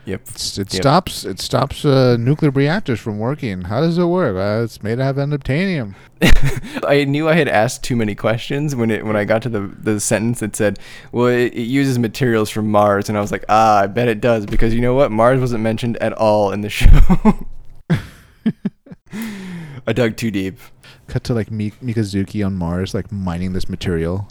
Yep. 0.05 0.21
It's, 0.29 0.57
it 0.57 0.73
Yep. 0.73 0.81
stops 0.81 1.25
it 1.25 1.39
stops 1.39 1.85
uh, 1.85 2.17
nuclear 2.19 2.49
reactors 2.49 2.99
from 2.99 3.19
working. 3.19 3.61
How 3.61 3.81
does 3.81 3.97
it 3.99 4.05
work? 4.05 4.35
Uh, 4.35 4.63
it's 4.63 4.81
made 4.81 4.99
out 4.99 5.11
of 5.17 5.29
unobtainium. 5.29 5.93
I 6.87 7.03
knew 7.05 7.29
I 7.29 7.33
had 7.33 7.47
asked 7.47 7.83
too 7.83 7.95
many 7.95 8.15
questions 8.15 8.75
when 8.75 8.89
it 8.89 9.05
when 9.05 9.15
I 9.15 9.25
got 9.25 9.41
to 9.43 9.49
the 9.49 9.59
the 9.79 9.99
sentence 9.99 10.39
that 10.39 10.55
said, 10.55 10.79
"Well, 11.11 11.27
it, 11.27 11.53
it 11.53 11.63
uses 11.67 11.99
materials 11.99 12.49
from 12.49 12.69
Mars," 12.71 13.09
and 13.09 13.17
I 13.17 13.21
was 13.21 13.31
like, 13.31 13.45
"Ah, 13.47 13.81
I 13.81 13.87
bet 13.87 14.07
it 14.07 14.21
does," 14.21 14.45
because 14.47 14.73
you 14.73 14.81
know 14.81 14.95
what? 14.95 15.11
Mars 15.11 15.39
wasn't 15.39 15.61
mentioned 15.63 15.97
at 15.97 16.13
all 16.13 16.51
in 16.51 16.61
the 16.61 16.69
show. 16.79 17.45
I 19.87 19.93
dug 19.93 20.15
too 20.17 20.31
deep. 20.31 20.57
Cut 21.07 21.23
to 21.25 21.33
like 21.33 21.51
Mi- 21.51 21.71
Mikazuki 21.83 22.45
on 22.45 22.55
Mars, 22.55 22.93
like 22.93 23.11
mining 23.11 23.53
this 23.53 23.67
material. 23.69 24.27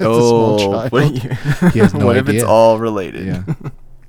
Oh, 0.00 0.88
what, 0.88 1.12
you- 1.12 1.68
He 1.70 1.78
has 1.80 1.94
no 1.94 2.06
what 2.06 2.16
if 2.16 2.28
it's 2.28 2.42
all 2.44 2.78
related? 2.78 3.26
Yeah. 3.26 3.42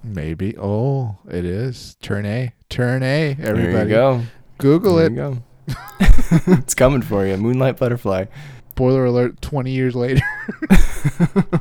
Maybe. 0.04 0.56
Oh, 0.58 1.18
it 1.30 1.46
is. 1.46 1.96
Turn 2.02 2.26
A. 2.26 2.54
Turn 2.70 3.04
A. 3.04 3.32
Everybody. 3.40 3.72
There 3.72 3.84
you 3.84 3.90
go. 3.90 4.22
Google 4.58 4.96
there 4.96 5.08
it. 5.08 5.12
you 5.12 5.16
go. 5.18 5.38
it's 6.48 6.74
coming 6.74 7.02
for 7.02 7.26
you, 7.26 7.36
Moonlight 7.38 7.78
Butterfly. 7.78 8.26
Spoiler 8.72 9.06
alert. 9.06 9.42
Twenty 9.42 9.72
years 9.72 9.96
later. 9.96 10.22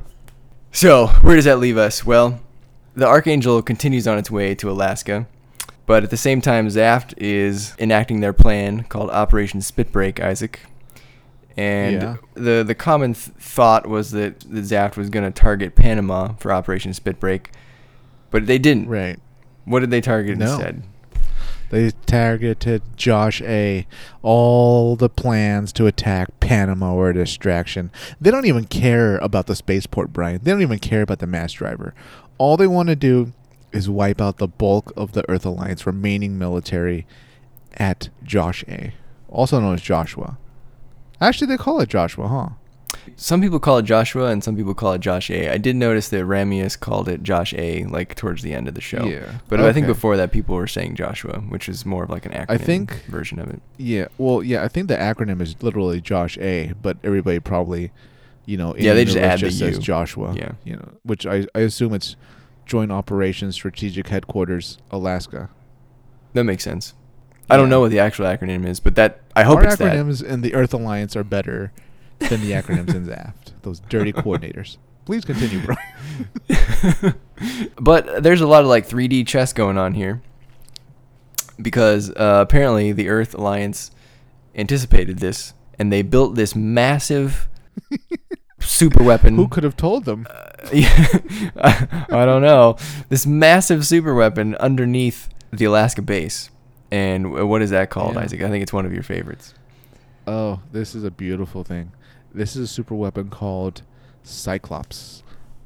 So, 0.71 1.09
where 1.23 1.35
does 1.35 1.47
that 1.47 1.59
leave 1.59 1.77
us? 1.79 2.05
Well, 2.05 2.41
the 2.95 3.07
Archangel 3.07 3.63
continues 3.63 4.07
on 4.07 4.19
its 4.19 4.31
way 4.31 4.55
to 4.57 4.71
Alaska, 4.71 5.27
but 5.87 6.05
at 6.05 6.11
the 6.11 6.17
same 6.17 6.41
time, 6.41 6.69
Zaft 6.69 7.15
is 7.17 7.75
enacting 7.79 8.21
their 8.21 8.33
plan 8.35 8.85
called 8.85 9.11
Operation 9.11 9.61
Spitbreak, 9.61 10.21
Isaac. 10.21 10.61
And 11.57 11.95
Yeah. 12.03 12.17
the 12.35 12.63
the 12.65 12.75
common 12.77 13.15
th- 13.15 13.35
thought 13.41 13.89
was 13.89 14.13
that 14.13 14.41
the 14.41 14.61
Zaft 14.61 14.97
was 14.97 15.11
going 15.11 15.25
to 15.25 15.33
target 15.33 15.75
Panama 15.75 16.35
for 16.35 16.53
Operation 16.53 16.93
Spitbreak, 16.93 17.47
but 18.31 18.47
they 18.47 18.59
didn't. 18.59 18.89
right. 18.89 19.19
What 19.65 19.81
did 19.81 19.91
they 19.91 20.01
target 20.01 20.39
No. 20.39 20.53
instead? 20.55 20.83
They 21.71 21.91
targeted 22.07 22.81
Josh 22.97 23.43
A. 23.43 23.87
All 24.23 24.97
the 24.97 25.11
plans 25.11 25.71
to 25.75 25.87
attack 25.87 26.41
Panama 26.41 26.95
were 26.95 27.11
a 27.11 27.15
distraction. 27.15 27.91
They 28.19 28.31
don't 28.31 28.47
even 28.47 28.65
care 28.65 29.19
about 29.19 29.47
the 29.47 29.55
spaceport, 29.55 30.11
Brian. 30.13 30.41
They 30.43 30.51
don't 30.51 30.63
even 30.63 30.79
care 30.79 31.03
about 31.03 31.19
the 31.19 31.27
mass 31.27 31.53
driver. 31.53 31.95
All 32.39 32.57
they 32.57 32.67
want 32.67 32.89
to 32.89 32.97
do 32.97 33.35
is 33.71 33.91
wipe 33.91 34.19
out 34.19 34.39
the 34.39 34.49
bulk 34.49 34.95
of 34.97 35.13
the 35.13 35.29
Earth 35.29 35.45
Alliance 35.45 35.87
remaining 35.87 36.39
military 36.39 37.07
at 37.77 38.09
Josh 38.25 38.65
A. 38.67 38.95
Also 39.29 39.61
known 39.61 39.75
as 39.75 39.83
Joshua. 39.83 40.39
Actually, 41.21 41.49
they 41.49 41.59
call 41.59 41.81
it 41.81 41.91
Joshua, 41.91 42.29
huh? 42.29 42.49
Some 43.17 43.41
people 43.41 43.59
call 43.59 43.79
it 43.79 43.83
Joshua, 43.83 44.27
and 44.29 44.43
some 44.43 44.57
people 44.57 44.75
call 44.75 44.93
it 44.93 45.01
Josh 45.01 45.31
A. 45.31 45.51
I 45.51 45.59
did 45.59 45.77
notice 45.77 46.09
that 46.09 46.25
Ramius 46.25 46.79
called 46.79 47.09
it 47.09 47.23
Josh 47.23 47.53
A. 47.55 47.85
like 47.85 48.15
towards 48.15 48.43
the 48.43 48.55
end 48.55 48.69
of 48.69 48.75
the 48.75 48.81
show. 48.81 49.05
Yeah. 49.05 49.39
But 49.49 49.61
I 49.61 49.73
think 49.73 49.87
before 49.87 50.17
that, 50.17 50.33
people 50.33 50.55
were 50.55 50.67
saying 50.67 50.95
Joshua, 50.97 51.41
which 51.49 51.69
is 51.69 51.85
more 51.85 52.05
of 52.05 52.11
like 52.11 52.27
an 52.27 52.33
acronym 52.33 52.61
think- 52.61 53.05
version 53.07 53.39
of 53.39 53.49
it. 53.51 53.61
Yeah, 53.77 54.09
well, 54.19 54.43
yeah, 54.43 54.63
I 54.65 54.69
think 54.69 54.89
the 54.89 54.97
acronym 54.97 55.41
is 55.41 55.61
literally 55.63 56.01
Josh 56.01 56.39
A, 56.39 56.73
but 56.81 56.97
everybody 57.05 57.41
probably, 57.41 57.91
you 58.47 58.57
know, 58.57 58.73
in 58.73 58.85
Yeah, 58.85 58.95
they 58.95 59.05
the 59.05 59.13
just 59.13 59.17
add 59.19 59.41
the 59.41 59.51
says 59.51 59.77
U. 59.77 59.83
Joshua. 59.83 60.35
Yeah. 60.35 60.53
you 60.65 60.75
know, 60.77 60.89
which 61.03 61.27
I 61.27 61.47
I 61.55 61.61
assume 61.61 61.93
it's 61.95 62.17
Joint 62.67 62.93
Operations 62.93 63.55
Strategic 63.55 64.09
Headquarters, 64.09 64.79
Alaska. 64.91 65.51
That 66.35 66.45
makes 66.45 66.65
sense. 66.65 66.95
I 67.51 67.57
don't 67.57 67.71
know 67.71 67.81
what 67.81 67.91
the 67.91 67.99
actual 67.99 68.27
acronym 68.27 68.67
is, 68.67 68.79
but 68.79 68.95
that 68.97 69.21
I 69.35 69.43
hope 69.45 69.59
Our 69.59 69.65
it's 69.65 69.77
that. 69.77 69.95
acronyms 69.97 70.23
in 70.23 70.43
the 70.43 70.55
Earth 70.55 70.75
Alliance 70.75 71.17
are 71.17 71.25
better 71.25 71.73
than 72.19 72.41
the 72.41 72.53
acronyms 72.53 72.95
in 72.95 73.07
Zaft. 73.07 73.53
Those 73.63 73.81
dirty 73.81 74.13
coordinators. 74.13 74.77
Please 75.05 75.25
continue, 75.25 75.61
bro. 75.65 75.77
but 77.81 78.23
there's 78.23 78.41
a 78.41 78.47
lot 78.47 78.63
of 78.63 78.69
like 78.69 78.87
3D 78.87 79.27
chess 79.27 79.53
going 79.53 79.79
on 79.79 79.95
here 79.95 80.21
because 81.61 82.11
uh, 82.11 82.45
apparently 82.47 82.93
the 82.93 83.09
Earth 83.09 83.35
Alliance 83.35 83.91
anticipated 84.55 85.19
this 85.19 85.55
and 85.79 85.93
they 85.93 86.03
built 86.03 86.35
this 86.35 86.55
massive 86.55 87.49
super 88.61 89.03
weapon. 89.03 89.37
Who 89.37 89.49
could 89.49 89.65
have 89.65 89.77
told 89.77 90.05
them? 90.05 90.27
Yeah, 90.73 91.07
I, 91.57 92.05
I 92.11 92.27
don't 92.27 92.43
know. 92.43 92.77
This 93.09 93.25
massive 93.25 93.87
super 93.87 94.13
weapon 94.13 94.57
underneath 94.57 95.29
the 95.53 95.65
Alaska 95.67 96.03
base. 96.03 96.51
And 96.91 97.49
what 97.49 97.63
is 97.63 97.71
that 97.71 97.91
called, 97.91 98.17
Yeah. 98.17 98.23
Isaac? 98.23 98.43
I 98.43 98.51
think 98.51 98.65
it's 98.65 98.73
one 98.73 98.85
of 98.85 98.93
your 98.93 99.05
favorites. 99.05 99.55
Oh, 100.27 100.61
this 100.73 100.97
is 100.97 101.05
a 101.05 101.13
beautiful 101.13 101.63
thing. 101.63 101.93
This 102.33 102.57
is 102.57 102.63
a 102.63 102.73
super 102.73 102.95
weapon 102.95 103.31
called 103.31 103.83
Cyclops. 104.23 105.23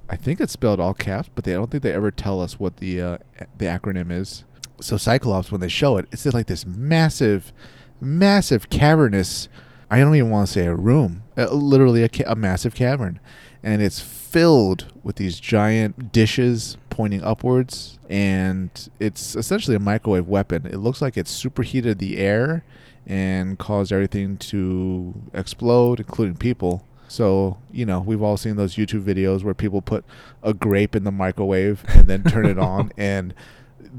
I 0.09 0.17
think 0.17 0.41
it's 0.41 0.53
spelled 0.53 0.81
all 0.81 0.95
caps, 0.95 1.31
but 1.35 1.45
they 1.45 1.53
I 1.53 1.57
don't 1.57 1.71
think 1.71 1.83
they 1.83 1.93
ever 1.93 2.11
tell 2.11 2.41
us 2.41 2.61
what 2.61 2.77
the 2.77 3.01
uh, 3.01 3.19
the 3.57 3.67
acronym 3.67 4.11
is. 4.11 4.45
So 4.81 4.97
Cyclops, 4.97 5.51
when 5.51 5.61
they 5.61 5.69
show 5.69 5.97
it, 5.97 6.07
it's 6.13 6.27
like 6.27 6.47
this 6.47 6.67
massive, 6.67 7.53
massive 8.01 8.69
cavernous. 8.69 9.49
I 9.91 9.99
don't 10.01 10.15
even 10.15 10.31
want 10.31 10.49
to 10.49 10.53
say 10.53 10.67
a 10.67 10.75
room, 10.75 11.23
uh, 11.37 11.51
literally 11.53 12.03
a, 12.03 12.09
ca- 12.09 12.25
a 12.27 12.35
massive 12.35 12.75
cavern, 12.75 13.21
and 13.63 13.83
it's 13.83 14.01
filled 14.01 14.87
with 15.03 15.17
these 15.17 15.39
giant 15.39 16.13
dishes 16.13 16.79
pointing 16.91 17.23
upwards, 17.23 17.99
and 18.09 18.89
it's 18.99 19.37
essentially 19.37 19.77
a 19.77 19.81
microwave 19.81 20.27
weapon. 20.27 20.67
It 20.67 20.79
looks 20.79 21.03
like 21.03 21.17
it's 21.17 21.31
superheated 21.31 21.99
the 21.99 22.19
air 22.19 22.65
and 23.07 23.59
caused 23.59 23.93
everything 23.93 24.37
to 24.39 25.15
explode, 25.35 26.01
including 26.01 26.37
people. 26.37 26.85
So, 27.09 27.59
you 27.71 27.85
know, 27.85 28.01
we've 28.01 28.23
all 28.23 28.37
seen 28.37 28.57
those 28.57 28.77
YouTube 28.77 29.05
videos 29.05 29.45
where 29.45 29.55
people 29.55 29.83
put 29.83 30.05
a 30.43 30.55
grape 30.55 30.97
in 30.97 31.05
the 31.05 31.13
microwave 31.13 31.85
and 31.89 32.07
then 32.07 32.25
turn 32.25 32.47
it 32.47 32.59
on 32.59 32.93
and 32.97 33.35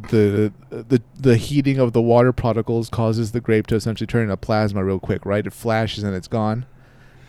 the 0.09 0.51
the 0.69 1.01
the 1.19 1.37
heating 1.37 1.77
of 1.77 1.93
the 1.93 2.01
water 2.01 2.33
particles 2.33 2.89
causes 2.89 3.31
the 3.31 3.39
grape 3.39 3.67
to 3.67 3.75
essentially 3.75 4.07
turn 4.07 4.23
into 4.23 4.37
plasma 4.37 4.83
real 4.83 4.99
quick, 4.99 5.25
right? 5.25 5.45
It 5.45 5.53
flashes 5.53 6.03
and 6.03 6.15
it's 6.15 6.27
gone. 6.27 6.65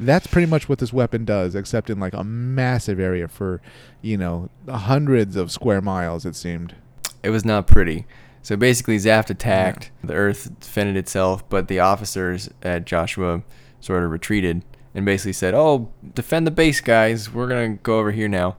That's 0.01 0.27
pretty 0.27 0.47
much 0.47 0.69
what 0.69 0.79
this 0.79 0.93
weapon 0.93 1.25
does, 1.25 1.55
except 1.55 1.89
in 1.89 2.01
like 2.01 2.15
a 2.15 2.25
massive 2.25 2.99
area 2.99 3.29
for, 3.29 3.61
you 4.03 4.17
know, 4.17 4.49
hundreds 4.69 5.37
of 5.37 5.53
square 5.53 5.81
miles 5.81 6.25
it 6.25 6.35
seemed. 6.35 6.75
It 7.23 7.31
was 7.31 7.45
not 7.45 7.67
pretty. 7.67 8.07
So 8.45 8.57
basically, 8.57 8.97
Zaft 8.99 9.31
attacked. 9.31 9.91
The 10.05 10.13
Earth 10.15 10.51
defended 10.61 10.97
itself, 10.97 11.49
but 11.49 11.67
the 11.67 11.81
officers 11.81 12.49
at 12.63 12.85
Joshua 12.85 13.43
sort 13.81 14.05
of 14.05 14.11
retreated 14.11 14.63
and 14.95 15.05
basically 15.05 15.33
said, 15.33 15.55
"Oh, 15.55 15.89
defend 16.15 16.47
the 16.47 16.51
base, 16.53 16.81
guys. 16.81 17.33
We're 17.33 17.49
gonna 17.49 17.71
go 17.83 17.99
over 17.99 18.13
here 18.13 18.29
now," 18.29 18.57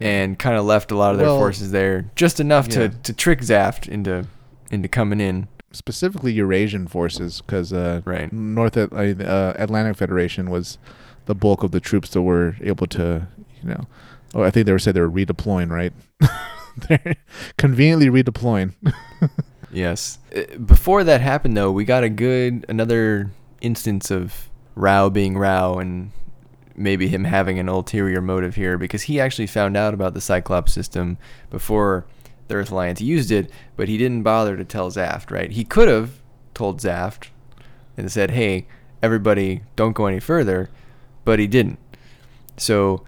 and 0.00 0.38
kind 0.38 0.56
of 0.56 0.64
left 0.66 0.92
a 0.92 0.96
lot 0.96 1.12
of 1.12 1.18
their 1.18 1.26
Well, 1.28 1.38
forces 1.38 1.72
there, 1.72 2.10
just 2.14 2.38
enough 2.40 2.68
yeah. 2.68 2.74
to, 2.74 2.88
to 2.90 3.12
trick 3.12 3.40
Zaft 3.40 3.88
into 3.88 4.26
into 4.70 4.86
coming 4.86 5.20
in. 5.20 5.48
specifically 5.72 6.32
Eurasian 6.32 6.86
forces, 6.86 7.40
because 7.40 7.72
uh, 7.72 8.02
Right. 8.04 8.30
North 8.32 8.76
At- 8.76 8.92
uh, 8.92 9.54
Atlantic 9.56 9.96
Federation 9.96 10.50
was 10.50 10.78
the 11.26 11.34
bulk 11.34 11.62
of 11.62 11.70
the 11.70 11.80
troops 11.80 12.10
that 12.10 12.22
were 12.22 12.56
able 12.60 12.86
to, 12.88 13.28
you 13.62 13.68
know, 13.70 13.86
oh, 14.34 14.42
I 14.42 14.50
think 14.50 14.66
they 14.66 14.72
were 14.72 14.78
said 14.80 14.94
they 14.94 15.00
were 15.00 15.10
redeploying, 15.10 15.70
right? 15.70 15.92
They're 16.88 17.16
conveniently 17.56 18.08
redeploying. 18.08 18.74
Yes. 19.72 20.18
Uh, 20.34 20.58
Before 20.58 21.04
that 21.04 21.20
happened, 21.20 21.56
though, 21.56 21.70
we 21.70 21.84
got 21.84 22.02
a 22.02 22.08
good 22.08 22.66
another 22.68 23.30
instance 23.60 24.10
of 24.10 24.50
Rau 24.74 25.08
being 25.10 25.38
Rau 25.38 25.78
and 25.78 26.10
maybe 26.74 27.08
him 27.08 27.24
having 27.24 27.58
an 27.58 27.68
ulterior 27.68 28.20
motive 28.20 28.54
here 28.56 28.78
because 28.78 29.02
he 29.02 29.20
actually 29.20 29.46
found 29.46 29.76
out 29.76 29.94
about 29.94 30.14
the 30.14 30.20
Cyclops 30.20 30.72
system 30.72 31.18
before 31.50 32.06
the 32.48 32.54
Earth 32.56 32.72
Alliance 32.72 33.00
used 33.00 33.30
it, 33.30 33.50
but 33.76 33.86
he 33.88 33.96
didn't 33.96 34.22
bother 34.22 34.56
to 34.56 34.64
tell 34.64 34.90
Zaft, 34.90 35.30
right? 35.30 35.52
He 35.52 35.62
could 35.62 35.88
have 35.88 36.20
told 36.54 36.80
Zaft 36.80 37.28
and 37.96 38.10
said, 38.10 38.32
"Hey, 38.32 38.66
everybody, 39.02 39.62
don't 39.76 39.92
go 39.92 40.06
any 40.06 40.18
further," 40.20 40.68
but 41.24 41.38
he 41.38 41.46
didn't. 41.46 41.78
So 42.56 43.04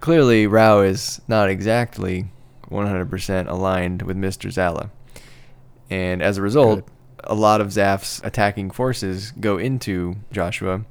clearly, 0.00 0.46
Rau 0.46 0.82
is 0.82 1.20
not 1.26 1.48
exactly 1.48 2.26
100% 2.70 3.48
aligned 3.48 4.02
with 4.02 4.16
Mr. 4.16 4.50
Zala. 4.50 4.90
And 5.88 6.22
as 6.22 6.38
a 6.38 6.42
result, 6.42 6.86
Good. 6.86 6.92
a 7.24 7.34
lot 7.34 7.60
of 7.60 7.68
Zaft's 7.68 8.20
attacking 8.24 8.70
forces 8.70 9.32
go 9.32 9.58
into 9.58 10.16
Joshua. 10.32 10.84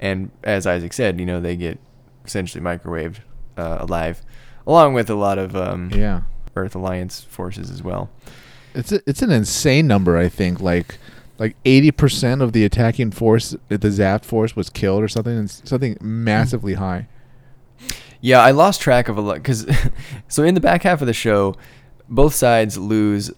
And 0.00 0.30
as 0.42 0.66
Isaac 0.66 0.92
said, 0.92 1.20
you 1.20 1.26
know, 1.26 1.40
they 1.40 1.56
get 1.56 1.78
essentially 2.24 2.62
microwaved 2.62 3.18
uh, 3.56 3.78
alive, 3.80 4.22
along 4.66 4.94
with 4.94 5.08
a 5.10 5.14
lot 5.14 5.38
of 5.38 5.54
um, 5.54 5.90
yeah, 5.94 6.22
Earth 6.54 6.74
Alliance 6.74 7.22
forces 7.22 7.70
as 7.70 7.82
well. 7.82 8.10
it's 8.74 8.92
a, 8.92 9.00
it's 9.06 9.22
an 9.22 9.30
insane 9.30 9.86
number. 9.86 10.16
I 10.18 10.28
think 10.28 10.60
like 10.60 10.98
like 11.38 11.56
eighty 11.64 11.90
percent 11.90 12.42
of 12.42 12.52
the 12.52 12.64
attacking 12.64 13.10
force, 13.10 13.54
the 13.68 13.78
Zaft 13.78 14.24
force, 14.24 14.56
was 14.56 14.68
killed 14.68 15.02
or 15.02 15.08
something. 15.08 15.38
It's 15.44 15.62
something 15.64 15.96
massively 16.00 16.74
high. 16.74 17.08
Yeah, 18.20 18.40
I 18.40 18.50
lost 18.50 18.80
track 18.80 19.08
of 19.08 19.16
a 19.16 19.20
lot 19.20 19.34
because, 19.34 19.66
so 20.28 20.42
in 20.42 20.54
the 20.54 20.60
back 20.60 20.82
half 20.82 21.00
of 21.00 21.06
the 21.06 21.12
show, 21.12 21.56
both 22.08 22.34
sides 22.34 22.78
lose 22.78 23.30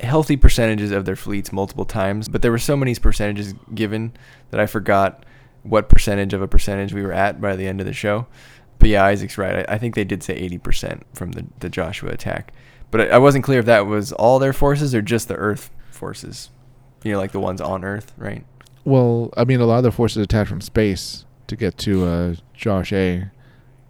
healthy 0.00 0.36
percentages 0.36 0.90
of 0.90 1.04
their 1.04 1.16
fleets 1.16 1.52
multiple 1.52 1.84
times, 1.84 2.28
but 2.28 2.42
there 2.42 2.50
were 2.50 2.58
so 2.58 2.76
many 2.76 2.94
percentages 2.94 3.54
given 3.74 4.12
that 4.50 4.60
I 4.60 4.66
forgot 4.66 5.24
what 5.62 5.88
percentage 5.88 6.32
of 6.32 6.42
a 6.42 6.48
percentage 6.48 6.92
we 6.92 7.02
were 7.02 7.12
at 7.12 7.40
by 7.40 7.56
the 7.56 7.66
end 7.66 7.80
of 7.80 7.86
the 7.86 7.92
show. 7.92 8.26
But 8.78 8.88
yeah, 8.90 9.04
Isaac's 9.04 9.38
right. 9.38 9.66
I, 9.68 9.74
I 9.74 9.78
think 9.78 9.94
they 9.94 10.04
did 10.04 10.22
say 10.22 10.48
80% 10.48 11.02
from 11.14 11.32
the, 11.32 11.46
the 11.60 11.68
Joshua 11.68 12.10
attack. 12.10 12.52
But 12.90 13.00
I, 13.00 13.06
I 13.08 13.18
wasn't 13.18 13.44
clear 13.44 13.58
if 13.58 13.66
that 13.66 13.86
was 13.86 14.12
all 14.12 14.38
their 14.38 14.52
forces 14.52 14.94
or 14.94 15.02
just 15.02 15.28
the 15.28 15.34
Earth 15.36 15.70
forces. 15.90 16.50
You 17.02 17.12
know, 17.12 17.18
like 17.18 17.32
the 17.32 17.40
ones 17.40 17.60
on 17.60 17.84
Earth, 17.84 18.12
right? 18.16 18.44
Well, 18.84 19.32
I 19.36 19.44
mean, 19.44 19.60
a 19.60 19.66
lot 19.66 19.78
of 19.78 19.84
the 19.84 19.92
forces 19.92 20.22
attacked 20.22 20.48
from 20.48 20.60
space 20.60 21.24
to 21.46 21.56
get 21.56 21.78
to 21.78 22.04
uh, 22.04 22.34
Josh 22.54 22.92
A. 22.92 23.30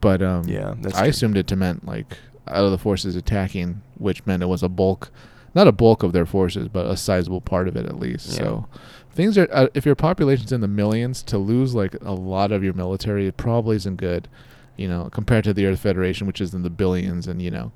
But 0.07 0.23
um, 0.23 0.47
Yeah, 0.49 0.75
I 0.95 1.01
true. 1.01 1.09
assumed 1.09 1.37
it 1.37 1.47
to 1.49 1.57
meant 1.57 1.85
like 1.87 2.17
out 2.47 2.65
of 2.65 2.71
the 2.71 2.79
forces 2.79 3.17
attacking, 3.17 3.83
which 3.99 4.25
meant 4.25 4.43
it 4.43 4.47
was 4.47 4.63
a 4.63 4.69
bulk, 4.69 5.11
not 5.55 5.67
a 5.67 5.73
bulk 5.73 6.03
of 6.05 6.13
their 6.13 6.27
forces, 6.27 6.69
but 6.69 6.87
a 6.87 6.97
sizable 6.97 7.41
part 7.41 7.67
of 7.67 7.75
it 7.77 7.87
at 7.87 7.99
least. 7.99 8.29
Yeah. 8.29 8.37
So 8.39 8.67
things 9.13 9.37
are 9.37 9.49
uh, 9.51 9.67
if 9.75 9.85
your 9.85 9.97
population's 9.97 10.53
in 10.53 10.61
the 10.61 10.69
millions, 10.69 11.23
to 11.25 11.39
lose 11.39 11.75
like 11.75 11.95
a 12.03 12.13
lot 12.13 12.53
of 12.53 12.63
your 12.63 12.73
military, 12.75 13.27
it 13.27 13.37
probably 13.37 13.75
isn't 13.77 13.97
good. 13.97 14.29
You 14.77 14.89
know, 14.89 15.09
compared 15.11 15.43
to 15.45 15.53
the 15.55 15.67
Earth 15.67 15.81
Federation, 15.81 16.27
which 16.27 16.41
is 16.41 16.55
in 16.55 16.63
the 16.63 16.71
billions, 16.71 17.27
and 17.27 17.43
you 17.43 17.51
know, 17.51 17.73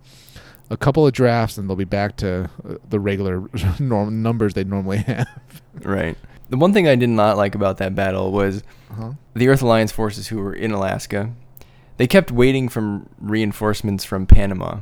a 0.70 0.76
couple 0.76 1.04
of 1.06 1.12
drafts, 1.12 1.58
and 1.58 1.68
they'll 1.68 1.74
be 1.76 1.84
back 1.84 2.16
to 2.18 2.48
uh, 2.68 2.74
the 2.88 3.00
regular 3.00 3.42
norm 3.80 4.22
numbers 4.22 4.54
they 4.54 4.62
normally 4.64 4.98
have. 5.10 5.62
Right. 5.82 6.16
The 6.50 6.56
one 6.58 6.72
thing 6.72 6.86
I 6.86 6.94
did 6.96 7.08
not 7.08 7.36
like 7.36 7.54
about 7.56 7.78
that 7.78 7.94
battle 7.94 8.30
was 8.32 8.62
Uh-huh. 8.90 9.12
the 9.34 9.48
Earth 9.48 9.62
Alliance 9.62 9.90
forces 9.92 10.28
who 10.28 10.38
were 10.38 10.52
in 10.54 10.72
Alaska, 10.72 11.30
they 12.00 12.06
kept 12.06 12.30
waiting 12.30 12.70
for 12.70 13.02
reinforcements 13.18 14.06
from 14.06 14.24
Panama. 14.24 14.78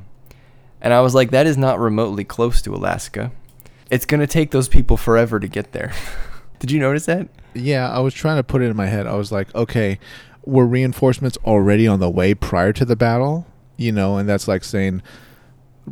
And 0.81 0.95
I 0.95 1.01
was 1.01 1.17
like, 1.17 1.33
that 1.33 1.49
is 1.49 1.57
not 1.59 1.81
remotely 1.81 2.23
close 2.23 2.63
to 2.63 2.73
Alaska. 2.73 3.33
It's 3.91 4.07
going 4.07 4.21
to 4.21 4.27
take 4.29 4.53
those 4.53 4.69
people 4.69 4.97
forever 4.97 5.41
to 5.41 5.49
get 5.49 5.73
there. 5.73 5.93
Did 6.61 6.71
you 6.71 6.79
notice 6.79 7.07
that? 7.07 7.27
Yeah, 7.55 7.91
I 7.91 7.99
was 7.99 8.15
trying 8.15 8.37
to 8.37 8.45
put 8.45 8.63
it 8.63 8.67
in 8.67 8.77
my 8.77 8.87
head. 8.87 9.09
I 9.09 9.17
was 9.17 9.33
like, 9.33 9.53
okay, 9.53 9.99
were 10.45 10.65
reinforcements 10.65 11.37
already 11.39 11.89
on 11.89 11.99
the 11.99 12.09
way 12.09 12.35
prior 12.35 12.73
to 12.75 12.85
the 12.85 12.95
battle? 12.95 13.49
You 13.77 13.91
know, 13.91 14.17
and 14.17 14.29
that's 14.29 14.47
like 14.47 14.63
saying 14.63 15.03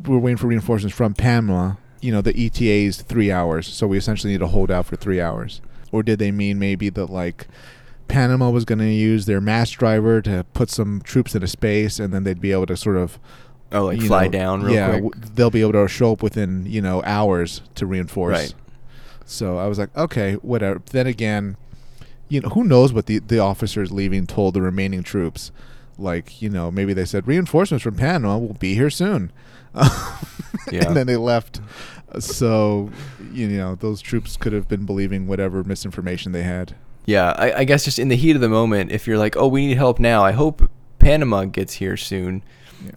we're 0.06 0.18
waiting 0.18 0.36
for 0.36 0.46
reinforcements 0.46 0.96
from 0.96 1.12
Panama. 1.14 1.74
You 2.00 2.12
know, 2.12 2.22
the 2.22 2.40
ETA 2.40 2.86
is 2.86 3.02
three 3.02 3.32
hours, 3.32 3.66
so 3.66 3.88
we 3.88 3.98
essentially 3.98 4.32
need 4.32 4.38
to 4.38 4.46
hold 4.46 4.70
out 4.70 4.86
for 4.86 4.94
three 4.94 5.20
hours. 5.20 5.60
Or 5.90 6.04
did 6.04 6.20
they 6.20 6.30
mean 6.30 6.60
maybe 6.60 6.88
that 6.88 7.10
like 7.10 7.48
Panama 8.08 8.50
was 8.50 8.64
going 8.64 8.78
to 8.78 8.88
use 8.90 9.26
their 9.26 9.40
mass 9.40 9.70
driver 9.70 10.20
to 10.22 10.44
put 10.54 10.70
some 10.70 11.00
troops 11.02 11.34
into 11.34 11.46
space, 11.48 11.98
and 11.98 12.12
then 12.14 12.24
they'd 12.24 12.40
be 12.40 12.52
able 12.52 12.66
to 12.66 12.76
sort 12.76 12.96
of 12.96 13.18
Oh, 13.72 13.86
like 13.86 14.00
fly 14.00 14.24
know, 14.26 14.30
down 14.30 14.62
real 14.62 14.74
yeah, 14.74 14.88
quick. 14.98 15.02
w- 15.12 15.30
they'll 15.34 15.50
be 15.50 15.60
able 15.60 15.72
to 15.72 15.88
show 15.88 16.12
up 16.12 16.22
within 16.22 16.66
you 16.66 16.80
know 16.80 17.02
hours 17.04 17.62
to 17.74 17.84
reinforce. 17.86 18.32
Right. 18.38 18.54
So 19.24 19.58
I 19.58 19.66
was 19.66 19.76
like, 19.78 19.94
okay, 19.96 20.34
whatever. 20.34 20.80
Then 20.92 21.08
again, 21.08 21.56
you 22.28 22.40
know, 22.40 22.50
who 22.50 22.62
knows 22.62 22.92
what 22.92 23.06
the 23.06 23.18
the 23.18 23.40
officers 23.40 23.90
leaving 23.90 24.24
told 24.26 24.54
the 24.54 24.62
remaining 24.62 25.02
troops? 25.02 25.50
Like, 25.98 26.40
you 26.40 26.48
know, 26.48 26.70
maybe 26.70 26.92
they 26.92 27.04
said 27.06 27.26
reinforcements 27.26 27.82
from 27.82 27.96
Panama 27.96 28.38
will 28.38 28.54
be 28.54 28.74
here 28.74 28.90
soon, 28.90 29.32
Yeah. 30.70 30.86
and 30.86 30.96
then 30.96 31.06
they 31.08 31.16
left. 31.16 31.60
So, 32.20 32.90
you 33.32 33.48
know, 33.48 33.74
those 33.74 34.00
troops 34.00 34.36
could 34.36 34.52
have 34.52 34.68
been 34.68 34.86
believing 34.86 35.26
whatever 35.26 35.64
misinformation 35.64 36.32
they 36.32 36.42
had. 36.44 36.76
Yeah, 37.06 37.32
I, 37.36 37.60
I 37.60 37.64
guess 37.64 37.84
just 37.84 37.98
in 37.98 38.08
the 38.08 38.16
heat 38.16 38.34
of 38.36 38.42
the 38.42 38.48
moment, 38.48 38.90
if 38.92 39.06
you're 39.06 39.16
like, 39.18 39.36
oh, 39.36 39.46
we 39.48 39.66
need 39.66 39.76
help 39.76 39.98
now, 40.00 40.24
I 40.24 40.32
hope 40.32 40.68
Panama 40.98 41.44
gets 41.44 41.74
here 41.74 41.96
soon. 41.96 42.42
Yeah. 42.84 42.90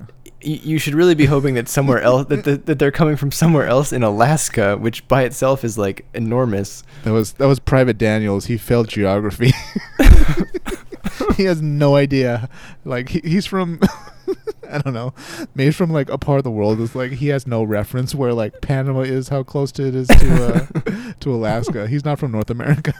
y- 0.44 0.60
you 0.64 0.80
should 0.80 0.96
really 0.96 1.14
be 1.16 1.26
hoping 1.26 1.54
that 1.54 1.70
somewhere 1.70 2.02
else 2.02 2.28
that, 2.28 2.44
that 2.44 2.66
that 2.66 2.80
they're 2.80 2.92
coming 2.92 3.16
from 3.16 3.32
somewhere 3.32 3.68
else 3.68 3.94
in 3.94 4.02
Alaska, 4.04 4.78
which 4.78 5.08
by 5.08 5.24
itself 5.24 5.64
is 5.64 5.78
like 5.78 6.06
enormous. 6.16 6.84
That 7.04 7.12
was 7.14 7.34
that 7.34 7.46
was 7.48 7.60
Private 7.60 7.98
Daniels. 8.00 8.46
He 8.48 8.58
failed 8.58 8.88
geography. 8.90 9.52
he 11.38 11.44
has 11.44 11.62
no 11.62 11.96
idea. 11.96 12.50
Like 12.86 13.10
he, 13.10 13.20
he's 13.24 13.46
from 13.46 13.80
I 14.72 14.78
don't 14.80 14.94
know. 14.94 15.14
Maybe 15.56 15.72
from 15.72 15.92
like 15.92 16.10
a 16.10 16.18
part 16.18 16.38
of 16.40 16.44
the 16.44 16.52
world 16.52 16.80
that's 16.80 16.96
like 16.96 17.12
he 17.14 17.28
has 17.30 17.48
no 17.48 17.64
reference 17.64 18.14
where 18.14 18.34
like 18.34 18.62
Panama 18.62 19.02
is, 19.02 19.30
how 19.30 19.44
close 19.44 19.72
to 19.74 19.88
it 19.88 19.96
is 19.96 20.08
to 20.08 20.46
uh, 20.46 21.14
to 21.20 21.34
Alaska. 21.34 21.88
He's 21.88 22.06
not 22.06 22.20
from 22.20 22.32
North 22.32 22.50
America. 22.50 22.94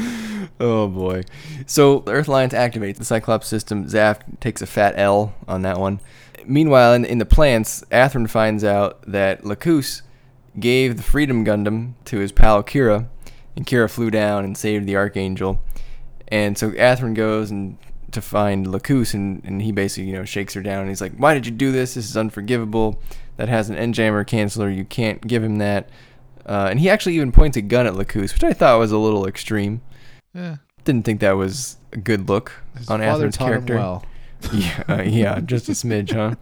Oh 0.60 0.88
boy. 0.88 1.22
So 1.64 2.04
Earth 2.06 2.28
Alliance 2.28 2.52
activates 2.52 2.98
the 2.98 3.04
Cyclops 3.04 3.46
system. 3.46 3.86
Zaft 3.86 4.40
takes 4.40 4.60
a 4.60 4.66
fat 4.66 4.92
L 4.96 5.34
on 5.48 5.62
that 5.62 5.78
one. 5.78 6.00
Meanwhile, 6.44 6.92
in, 6.92 7.06
in 7.06 7.16
the 7.16 7.24
plants, 7.24 7.82
Athrun 7.90 8.28
finds 8.28 8.62
out 8.62 9.00
that 9.10 9.42
Lacus 9.44 10.02
gave 10.58 10.98
the 10.98 11.02
Freedom 11.02 11.46
Gundam 11.46 11.94
to 12.06 12.18
his 12.18 12.30
pal 12.30 12.62
Kira, 12.62 13.08
and 13.56 13.66
Kira 13.66 13.88
flew 13.88 14.10
down 14.10 14.44
and 14.44 14.56
saved 14.56 14.86
the 14.86 14.96
Archangel. 14.96 15.60
And 16.28 16.58
so 16.58 16.70
Athrun 16.72 17.14
goes 17.14 17.50
and 17.50 17.78
to 18.12 18.20
find 18.20 18.66
Lacus, 18.66 19.14
and, 19.14 19.42
and 19.44 19.62
he 19.62 19.72
basically 19.72 20.10
you 20.10 20.14
know 20.14 20.24
shakes 20.24 20.52
her 20.54 20.62
down. 20.62 20.80
And 20.80 20.88
he's 20.88 21.00
like, 21.00 21.16
"Why 21.16 21.32
did 21.32 21.46
you 21.46 21.52
do 21.52 21.72
this? 21.72 21.94
This 21.94 22.08
is 22.08 22.16
unforgivable. 22.16 23.00
That 23.36 23.48
has 23.48 23.70
an 23.70 23.76
N-jammer 23.76 24.24
canceller. 24.24 24.74
You 24.74 24.84
can't 24.84 25.26
give 25.26 25.42
him 25.42 25.56
that." 25.56 25.88
Uh, 26.44 26.68
and 26.70 26.80
he 26.80 26.90
actually 26.90 27.14
even 27.14 27.32
points 27.32 27.56
a 27.56 27.62
gun 27.62 27.86
at 27.86 27.94
Lacus, 27.94 28.32
which 28.32 28.44
I 28.44 28.52
thought 28.52 28.78
was 28.78 28.92
a 28.92 28.98
little 28.98 29.26
extreme. 29.26 29.82
Yeah. 30.34 30.56
Didn't 30.84 31.04
think 31.04 31.20
that 31.20 31.32
was 31.32 31.76
a 31.92 31.96
good 31.98 32.28
look 32.28 32.52
His 32.78 32.88
on 32.88 33.00
Athrun's 33.00 33.36
character. 33.36 33.76
well. 33.76 34.04
Yeah, 34.54 34.84
uh, 34.88 35.02
yeah, 35.02 35.38
just 35.40 35.68
a 35.68 35.72
smidge, 35.72 36.14
huh? 36.14 36.34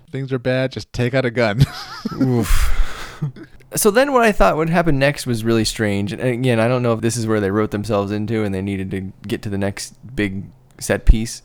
Things 0.12 0.30
are 0.30 0.38
bad, 0.38 0.72
just 0.72 0.92
take 0.92 1.14
out 1.14 1.24
a 1.24 1.30
gun. 1.30 1.62
Oof. 2.20 2.70
So 3.76 3.90
then, 3.90 4.12
what 4.12 4.22
I 4.22 4.30
thought 4.30 4.58
would 4.58 4.68
happen 4.68 4.98
next 4.98 5.26
was 5.26 5.42
really 5.42 5.64
strange. 5.64 6.12
And 6.12 6.20
again, 6.20 6.60
I 6.60 6.68
don't 6.68 6.82
know 6.82 6.92
if 6.92 7.00
this 7.00 7.16
is 7.16 7.26
where 7.26 7.40
they 7.40 7.50
wrote 7.50 7.70
themselves 7.70 8.12
into 8.12 8.44
and 8.44 8.54
they 8.54 8.60
needed 8.60 8.90
to 8.90 9.12
get 9.26 9.40
to 9.42 9.48
the 9.48 9.56
next 9.56 9.94
big 10.14 10.44
set 10.78 11.06
piece. 11.06 11.42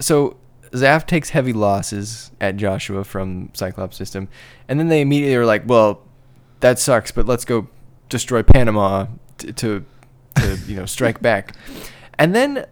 So 0.00 0.36
Zaft 0.72 1.06
takes 1.06 1.30
heavy 1.30 1.52
losses 1.52 2.32
at 2.40 2.56
Joshua 2.56 3.04
from 3.04 3.50
Cyclops 3.54 3.96
System, 3.96 4.28
and 4.68 4.80
then 4.80 4.88
they 4.88 5.00
immediately 5.00 5.36
are 5.36 5.46
like, 5.46 5.62
"Well, 5.64 6.02
that 6.58 6.80
sucks, 6.80 7.12
but 7.12 7.26
let's 7.26 7.44
go 7.44 7.68
destroy 8.08 8.42
Panama 8.42 9.06
t- 9.38 9.52
to, 9.52 9.84
to 10.36 10.58
you 10.66 10.76
know, 10.76 10.86
strike 10.86 11.20
back." 11.22 11.54
And 12.18 12.34
then, 12.34 12.66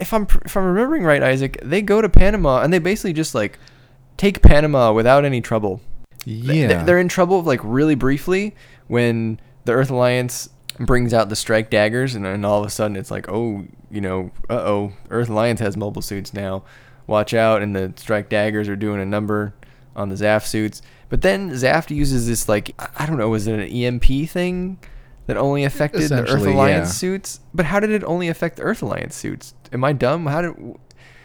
if 0.00 0.12
I'm 0.12 0.26
if 0.44 0.56
I'm 0.56 0.64
remembering 0.64 1.04
right, 1.04 1.22
Isaac, 1.22 1.58
they 1.62 1.82
go 1.82 2.00
to 2.00 2.08
Panama 2.08 2.62
and 2.62 2.72
they 2.72 2.78
basically 2.78 3.12
just 3.12 3.34
like 3.34 3.58
take 4.16 4.42
Panama 4.42 4.92
without 4.92 5.24
any 5.24 5.40
trouble. 5.40 5.80
Yeah. 6.26 6.84
They're, 6.84 6.98
in 6.98 7.08
trouble 7.08 7.42
like 7.42 7.60
really 7.62 7.94
briefly 7.94 8.54
when 8.88 9.40
the 9.64 9.72
Earth 9.72 9.90
Alliance 9.90 10.50
brings 10.78 11.14
out 11.14 11.28
the 11.28 11.36
strike 11.36 11.70
daggers, 11.70 12.14
and 12.14 12.24
then 12.24 12.44
all 12.44 12.60
of 12.60 12.66
a 12.66 12.70
sudden 12.70 12.96
it's 12.96 13.10
like, 13.10 13.28
oh, 13.28 13.64
you 13.90 14.00
know, 14.00 14.30
uh 14.48 14.54
oh, 14.54 14.92
Earth 15.10 15.28
Alliance 15.28 15.60
has 15.60 15.76
mobile 15.76 16.02
suits 16.02 16.34
now. 16.34 16.62
Watch 17.06 17.34
out! 17.34 17.62
And 17.62 17.74
the 17.74 17.92
strike 17.96 18.28
daggers 18.28 18.68
are 18.68 18.76
doing 18.76 19.00
a 19.00 19.06
number 19.06 19.54
on 19.96 20.08
the 20.10 20.14
Zaft 20.14 20.46
suits. 20.46 20.82
But 21.08 21.22
then 21.22 21.50
Zaft 21.50 21.90
uses 21.90 22.26
this 22.26 22.48
like 22.48 22.74
I- 22.78 22.88
I 22.98 23.06
don't 23.06 23.16
know, 23.18 23.28
was 23.30 23.46
it 23.46 23.54
an 23.54 23.68
EMP 23.68 24.28
thing 24.28 24.78
that 25.30 25.38
only 25.38 25.64
affected 25.64 26.08
the 26.08 26.28
Earth 26.28 26.46
Alliance 26.46 26.88
yeah. 26.88 26.92
suits? 26.92 27.40
But 27.54 27.66
how 27.66 27.78
did 27.78 27.90
it 27.90 28.02
only 28.04 28.28
affect 28.28 28.56
the 28.56 28.62
Earth 28.62 28.82
Alliance 28.82 29.14
suits? 29.14 29.54
Am 29.72 29.84
I 29.84 29.92
dumb? 29.92 30.26
How 30.26 30.42
did? 30.42 30.76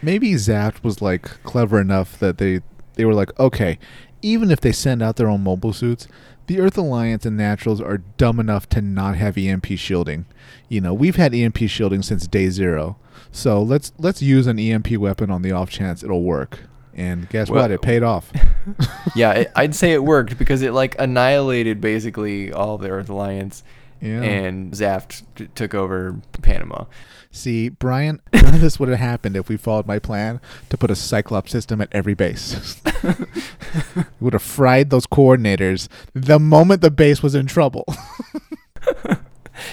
maybe 0.02 0.32
Zaft 0.32 0.84
was 0.84 1.02
like 1.02 1.42
clever 1.42 1.80
enough 1.80 2.18
that 2.18 2.38
they 2.38 2.60
they 2.94 3.04
were 3.04 3.14
like, 3.14 3.38
okay, 3.38 3.78
even 4.22 4.50
if 4.50 4.60
they 4.60 4.72
send 4.72 5.02
out 5.02 5.16
their 5.16 5.28
own 5.28 5.42
mobile 5.42 5.72
suits, 5.72 6.08
the 6.46 6.60
Earth 6.60 6.78
Alliance 6.78 7.26
and 7.26 7.36
Naturals 7.36 7.80
are 7.80 7.98
dumb 7.98 8.40
enough 8.40 8.68
to 8.70 8.80
not 8.80 9.16
have 9.16 9.36
EMP 9.36 9.66
shielding. 9.76 10.24
You 10.68 10.80
know, 10.80 10.94
we've 10.94 11.16
had 11.16 11.34
EMP 11.34 11.58
shielding 11.66 12.02
since 12.02 12.26
day 12.26 12.48
zero, 12.48 12.96
so 13.30 13.62
let's 13.62 13.92
let's 13.98 14.22
use 14.22 14.46
an 14.46 14.58
EMP 14.58 14.92
weapon 14.92 15.30
on 15.30 15.42
the 15.42 15.52
off 15.52 15.70
chance 15.70 16.02
it'll 16.02 16.22
work. 16.22 16.60
And 16.94 17.28
guess 17.28 17.50
Well- 17.50 17.62
what? 17.62 17.70
It 17.70 17.82
paid 17.82 18.02
off. 18.02 18.32
yeah, 19.14 19.32
it, 19.32 19.52
I'd 19.54 19.74
say 19.74 19.92
it 19.92 20.02
worked 20.02 20.38
because 20.38 20.62
it 20.62 20.72
like 20.72 20.96
annihilated 20.98 21.80
basically 21.80 22.52
all 22.52 22.78
the 22.78 22.88
Earth 22.88 23.10
Alliance. 23.10 23.62
Yeah. 24.00 24.22
and 24.22 24.72
Zaft 24.72 25.22
t- 25.34 25.48
took 25.54 25.74
over 25.74 26.16
Panama. 26.42 26.84
See, 27.30 27.68
Brian, 27.70 28.20
none 28.32 28.54
of 28.54 28.60
this 28.60 28.78
would 28.78 28.88
have 28.88 28.98
happened 28.98 29.36
if 29.36 29.48
we 29.48 29.56
followed 29.56 29.86
my 29.86 29.98
plan 29.98 30.40
to 30.70 30.76
put 30.76 30.90
a 30.90 30.96
Cyclops 30.96 31.50
system 31.52 31.80
at 31.80 31.88
every 31.92 32.14
base. 32.14 32.80
we 33.02 33.12
would 34.20 34.32
have 34.32 34.42
fried 34.42 34.90
those 34.90 35.06
coordinators 35.06 35.88
the 36.14 36.38
moment 36.38 36.80
the 36.82 36.90
base 36.90 37.22
was 37.22 37.34
in 37.34 37.46
trouble. 37.46 37.84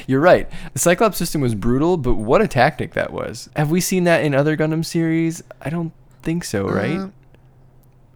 You're 0.08 0.22
right. 0.22 0.50
The 0.74 0.80
Cyclops 0.80 1.18
system 1.18 1.42
was 1.42 1.56
brutal, 1.56 1.98
but 1.98 2.16
what 2.16 2.42
a 2.42 2.48
tactic 2.48 2.94
that 2.94 3.12
was. 3.12 3.50
Have 3.56 3.70
we 3.72 3.82
seen 3.82 4.06
that 4.06 4.24
in 4.24 4.34
other 4.34 4.56
Gundam 4.56 4.84
series? 4.84 5.44
I 5.62 5.70
don't 5.70 5.92
think 6.22 6.44
so, 6.46 6.66
right? 6.68 6.98
Uh, 7.00 7.08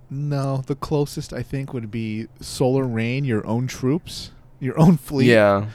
no, 0.09 0.63
the 0.65 0.75
closest 0.75 1.33
I 1.33 1.43
think 1.43 1.73
would 1.73 1.91
be 1.91 2.27
Solar 2.39 2.85
Rain, 2.85 3.25
your 3.25 3.45
own 3.45 3.67
troops, 3.67 4.31
your 4.59 4.79
own 4.79 4.97
fleet. 4.97 5.27
yeah. 5.27 5.67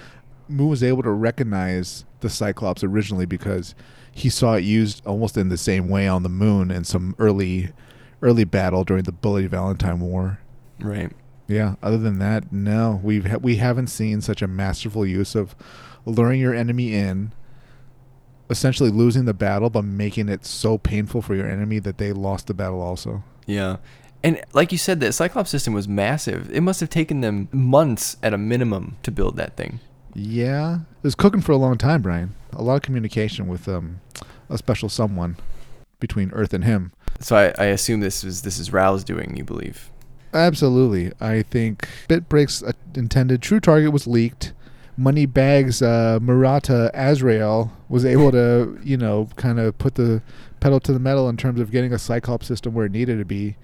Mu 0.53 0.67
was 0.67 0.83
able 0.83 1.03
to 1.03 1.11
recognize 1.11 2.05
the 2.21 2.31
Cyclops 2.31 2.85
originally 2.85 3.27
because 3.27 3.75
he 4.13 4.29
saw 4.29 4.55
it 4.55 4.65
used 4.65 5.05
almost 5.07 5.37
in 5.37 5.49
the 5.49 5.57
same 5.57 5.89
way 5.89 6.07
on 6.07 6.23
the 6.23 6.29
moon 6.29 6.71
in 6.71 6.85
some 6.85 7.15
early 7.19 7.73
early 8.21 8.45
battle 8.45 8.85
during 8.85 9.03
the 9.03 9.13
Bloody 9.13 9.49
Valentine 9.49 10.01
War. 10.01 10.39
Right. 10.79 11.11
Yeah, 11.49 11.75
other 11.83 11.99
than 11.99 12.19
that, 12.21 12.53
no. 12.53 13.01
We've 13.03 13.27
ha- 13.27 13.39
we 13.39 13.57
haven't 13.57 13.89
seen 13.89 14.21
such 14.21 14.43
a 14.43 14.47
masterful 14.47 15.05
use 15.05 15.35
of 15.35 15.57
luring 16.07 16.41
your 16.41 16.55
enemy 16.55 16.95
in, 16.95 17.33
essentially 18.49 18.91
losing 18.91 19.25
the 19.25 19.35
battle 19.35 19.71
but 19.71 19.85
making 19.85 20.29
it 20.29 20.45
so 20.45 20.79
painful 20.79 21.23
for 21.23 21.35
your 21.35 21.49
enemy 21.49 21.79
that 21.81 21.99
they 21.99 22.13
lost 22.13 22.47
the 22.47 22.55
battle 22.55 22.81
also. 22.81 23.25
Yeah. 23.47 23.79
And 24.23 24.41
like 24.53 24.71
you 24.71 24.79
said, 24.79 25.01
the 25.01 25.13
Cyclops 25.13 25.51
system 25.51 25.75
was 25.75 25.89
massive. 25.89 26.49
It 26.53 26.61
must 26.61 26.81
have 26.81 26.91
taken 26.91 27.23
them 27.23 27.49
months 27.51 28.17
at 28.23 28.33
a 28.33 28.39
minimum 28.39 28.97
to 29.03 29.11
build 29.11 29.37
that 29.37 29.57
thing. 29.57 29.81
Yeah, 30.15 30.77
it 30.77 31.03
was 31.03 31.15
cooking 31.15 31.41
for 31.41 31.53
a 31.53 31.57
long 31.57 31.79
time, 31.79 32.03
Brian. 32.03 32.35
A 32.53 32.63
lot 32.63 32.77
of 32.77 32.83
communication 32.83 33.49
with 33.49 33.67
um, 33.69 34.01
a 34.49 34.59
special 34.59 34.89
someone 34.89 35.37
between 36.01 36.31
Earth 36.33 36.53
and 36.53 36.65
him. 36.65 36.93
So 37.21 37.37
I, 37.37 37.63
I 37.63 37.67
assume 37.67 38.01
this 38.01 38.25
is 38.25 38.43
this 38.43 38.59
is 38.59 38.73
Rau's 38.73 39.05
doing. 39.05 39.37
You 39.37 39.45
believe? 39.45 39.91
Absolutely, 40.35 41.13
I 41.21 41.43
think 41.43 41.89
Spit 42.05 42.29
Break's 42.29 42.63
intended 42.95 43.43
true 43.43 43.61
target 43.61 43.93
was 43.93 44.07
leaked. 44.07 44.53
Moneybags 44.97 45.81
uh, 45.81 46.19
Muruta 46.21 46.91
Azrael 46.93 47.73
was 47.89 48.05
able 48.05 48.31
to, 48.33 48.79
you 48.83 48.97
know, 48.97 49.29
kind 49.37 49.59
of 49.59 49.77
put 49.79 49.95
the 49.95 50.23
pedal 50.61 50.81
to 50.81 50.93
the 50.93 50.99
metal 50.99 51.29
in 51.29 51.37
terms 51.37 51.61
of 51.61 51.71
getting 51.71 51.93
a 51.93 51.99
Cyclops 51.99 52.47
system 52.47 52.75
where 52.75 52.87
it 52.87 52.93
needed 52.93 53.19
to 53.19 53.25
be, 53.25 53.57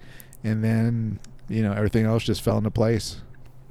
and 0.43 0.63
then 0.63 1.19
you 1.47 1.61
know 1.61 1.71
everything 1.73 2.05
else 2.05 2.23
just 2.23 2.41
fell 2.41 2.57
into 2.57 2.71
place. 2.71 3.21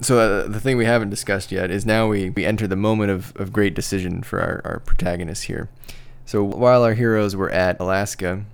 So 0.00 0.18
uh, 0.18 0.48
the 0.48 0.60
thing 0.60 0.76
we 0.76 0.84
haven't 0.84 1.10
discussed 1.10 1.50
yet 1.50 1.70
is 1.70 1.84
now 1.84 2.06
we, 2.08 2.30
we 2.30 2.44
enter 2.44 2.66
the 2.68 2.76
moment 2.76 3.10
of, 3.10 3.32
of 3.36 3.52
great 3.52 3.74
decision 3.74 4.22
for 4.22 4.40
our, 4.40 4.60
our 4.64 4.80
protagonists 4.80 5.44
here. 5.44 5.68
So 6.24 6.44
while 6.44 6.84
our 6.84 6.94
heroes 6.94 7.34
were 7.34 7.50
at 7.50 7.80
Alaska, 7.80 8.44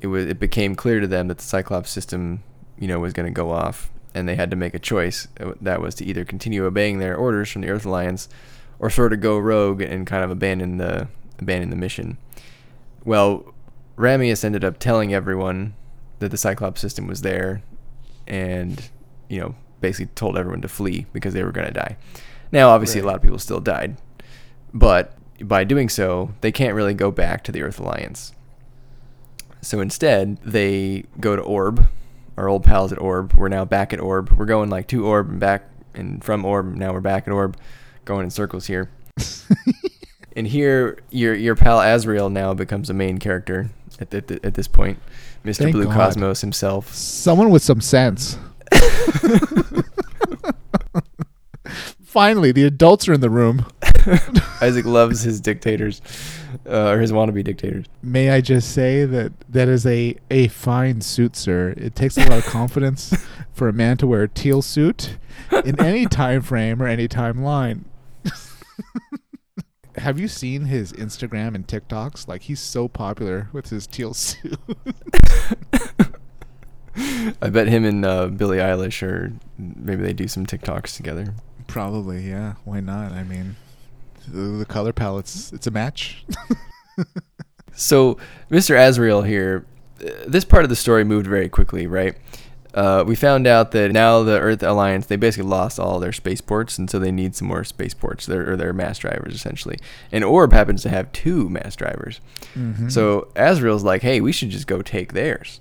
it 0.00 0.08
was 0.08 0.26
it 0.26 0.38
became 0.38 0.74
clear 0.74 1.00
to 1.00 1.06
them 1.06 1.28
that 1.28 1.38
the 1.38 1.44
Cyclops 1.44 1.90
system, 1.90 2.42
you 2.78 2.88
know, 2.88 2.98
was 2.98 3.12
going 3.12 3.26
to 3.26 3.32
go 3.32 3.50
off, 3.50 3.90
and 4.14 4.28
they 4.28 4.34
had 4.34 4.50
to 4.50 4.56
make 4.56 4.74
a 4.74 4.78
choice. 4.78 5.28
Uh, 5.38 5.52
That 5.60 5.80
was 5.80 5.94
to 5.96 6.04
either 6.04 6.24
continue 6.24 6.64
obeying 6.64 6.98
their 6.98 7.16
orders 7.16 7.50
from 7.50 7.62
the 7.62 7.70
Earth 7.70 7.86
Alliance, 7.86 8.28
or 8.78 8.90
sort 8.90 9.12
of 9.12 9.20
go 9.20 9.38
rogue 9.38 9.80
and 9.80 10.06
kind 10.06 10.24
of 10.24 10.30
abandon 10.30 10.78
the 10.78 11.08
abandon 11.38 11.70
the 11.70 11.76
mission. 11.76 12.18
Well, 13.04 13.54
Ramius 13.96 14.44
ended 14.44 14.64
up 14.64 14.78
telling 14.78 15.14
everyone 15.14 15.74
that 16.18 16.30
the 16.30 16.36
Cyclops 16.36 16.80
system 16.80 17.06
was 17.06 17.22
there, 17.22 17.62
and 18.26 18.90
you 19.28 19.40
know 19.40 19.54
basically 19.80 20.10
told 20.14 20.36
everyone 20.36 20.62
to 20.62 20.68
flee 20.68 21.06
because 21.12 21.34
they 21.34 21.42
were 21.42 21.52
going 21.52 21.66
to 21.66 21.72
die. 21.72 21.96
Now, 22.52 22.70
obviously, 22.70 23.00
a 23.00 23.04
lot 23.04 23.16
of 23.16 23.22
people 23.22 23.38
still 23.38 23.60
died, 23.60 23.96
but 24.74 25.16
by 25.42 25.64
doing 25.64 25.88
so, 25.88 26.32
they 26.40 26.52
can't 26.52 26.74
really 26.74 26.94
go 26.94 27.10
back 27.10 27.44
to 27.44 27.52
the 27.52 27.62
Earth 27.62 27.78
Alliance. 27.78 28.32
So 29.62 29.80
instead, 29.80 30.38
they 30.38 31.04
go 31.18 31.36
to 31.36 31.42
Orb, 31.42 31.86
our 32.36 32.48
old 32.48 32.64
pals 32.64 32.92
at 32.92 32.98
Orb. 32.98 33.34
We're 33.34 33.48
now 33.48 33.64
back 33.64 33.92
at 33.92 34.00
Orb. 34.00 34.30
We're 34.30 34.46
going 34.46 34.70
like 34.70 34.86
to 34.88 35.06
Orb 35.06 35.28
and 35.28 35.40
back, 35.40 35.68
and 35.94 36.22
from 36.24 36.44
Orb 36.44 36.74
now 36.74 36.92
we're 36.92 37.00
back 37.00 37.26
at 37.26 37.32
Orb, 37.32 37.56
going 38.04 38.24
in 38.24 38.30
circles 38.30 38.66
here. 38.66 38.90
and 40.36 40.46
here, 40.46 40.98
your 41.10 41.34
your 41.34 41.54
pal 41.54 41.80
Azrael 41.80 42.30
now 42.30 42.54
becomes 42.54 42.88
a 42.90 42.94
main 42.94 43.18
character 43.18 43.70
at 44.00 44.12
at, 44.14 44.30
at 44.44 44.54
this 44.54 44.68
point, 44.68 44.98
Mr. 45.44 45.58
Thank 45.58 45.72
Blue 45.74 45.84
God. 45.84 45.94
Cosmos 45.94 46.40
himself. 46.40 46.92
Someone 46.94 47.50
with 47.50 47.62
some 47.62 47.80
sense. 47.80 48.38
Finally, 52.02 52.52
the 52.52 52.64
adults 52.64 53.08
are 53.08 53.12
in 53.12 53.20
the 53.20 53.30
room. 53.30 53.64
Isaac 54.60 54.84
loves 54.84 55.22
his 55.22 55.40
dictators, 55.40 56.02
uh, 56.66 56.90
or 56.90 56.98
his 57.00 57.12
wannabe 57.12 57.44
dictators. 57.44 57.86
May 58.02 58.30
I 58.30 58.40
just 58.40 58.72
say 58.72 59.04
that 59.04 59.32
that 59.48 59.68
is 59.68 59.86
a 59.86 60.16
a 60.30 60.48
fine 60.48 61.00
suit, 61.02 61.36
sir. 61.36 61.74
It 61.76 61.94
takes 61.94 62.16
a 62.16 62.28
lot 62.28 62.38
of 62.38 62.44
confidence 62.46 63.14
for 63.52 63.68
a 63.68 63.72
man 63.72 63.96
to 63.98 64.06
wear 64.06 64.24
a 64.24 64.28
teal 64.28 64.60
suit 64.62 65.18
in 65.64 65.80
any 65.80 66.06
time 66.06 66.42
frame 66.42 66.82
or 66.82 66.86
any 66.86 67.06
timeline. 67.08 67.84
Have 69.96 70.18
you 70.18 70.28
seen 70.28 70.64
his 70.64 70.92
Instagram 70.92 71.54
and 71.54 71.66
TikToks? 71.66 72.26
Like 72.26 72.42
he's 72.42 72.60
so 72.60 72.88
popular 72.88 73.48
with 73.52 73.70
his 73.70 73.86
teal 73.86 74.14
suit. 74.14 74.58
I 77.42 77.50
bet 77.50 77.68
him 77.68 77.84
and 77.84 78.04
uh, 78.04 78.26
Billie 78.28 78.58
Eilish, 78.58 79.02
or 79.02 79.32
maybe 79.58 80.02
they 80.02 80.12
do 80.12 80.28
some 80.28 80.46
TikToks 80.46 80.96
together. 80.96 81.34
Probably, 81.66 82.28
yeah. 82.28 82.54
Why 82.64 82.80
not? 82.80 83.12
I 83.12 83.22
mean, 83.22 83.56
the, 84.28 84.58
the 84.58 84.64
color 84.66 84.92
palettes, 84.92 85.52
it's 85.52 85.66
a 85.66 85.70
match. 85.70 86.24
So, 87.76 88.18
Mr. 88.50 88.76
Azrael 88.76 89.22
here, 89.22 89.64
uh, 90.04 90.10
this 90.26 90.44
part 90.44 90.64
of 90.64 90.68
the 90.70 90.76
story 90.76 91.02
moved 91.04 91.26
very 91.26 91.48
quickly, 91.48 91.86
right? 91.86 92.14
Uh, 92.74 93.04
we 93.06 93.16
found 93.16 93.46
out 93.46 93.70
that 93.70 93.90
now 93.92 94.22
the 94.22 94.38
Earth 94.38 94.62
Alliance 94.62 95.06
they 95.06 95.16
basically 95.16 95.48
lost 95.48 95.80
all 95.80 95.98
their 95.98 96.12
spaceports, 96.12 96.76
and 96.78 96.90
so 96.90 96.98
they 96.98 97.10
need 97.10 97.34
some 97.34 97.48
more 97.48 97.64
spaceports. 97.64 98.26
Their 98.26 98.52
or 98.52 98.56
their 98.56 98.72
mass 98.72 98.98
drivers 98.98 99.34
essentially. 99.34 99.78
And 100.12 100.22
Orb 100.24 100.52
happens 100.52 100.82
to 100.82 100.88
have 100.90 101.10
two 101.12 101.48
mass 101.48 101.74
drivers. 101.74 102.20
Mhm. 102.54 102.92
So 102.92 103.28
Azrael's 103.34 103.82
like, 103.82 104.02
"Hey, 104.02 104.20
we 104.20 104.30
should 104.30 104.50
just 104.50 104.66
go 104.68 104.82
take 104.82 105.14
theirs," 105.14 105.60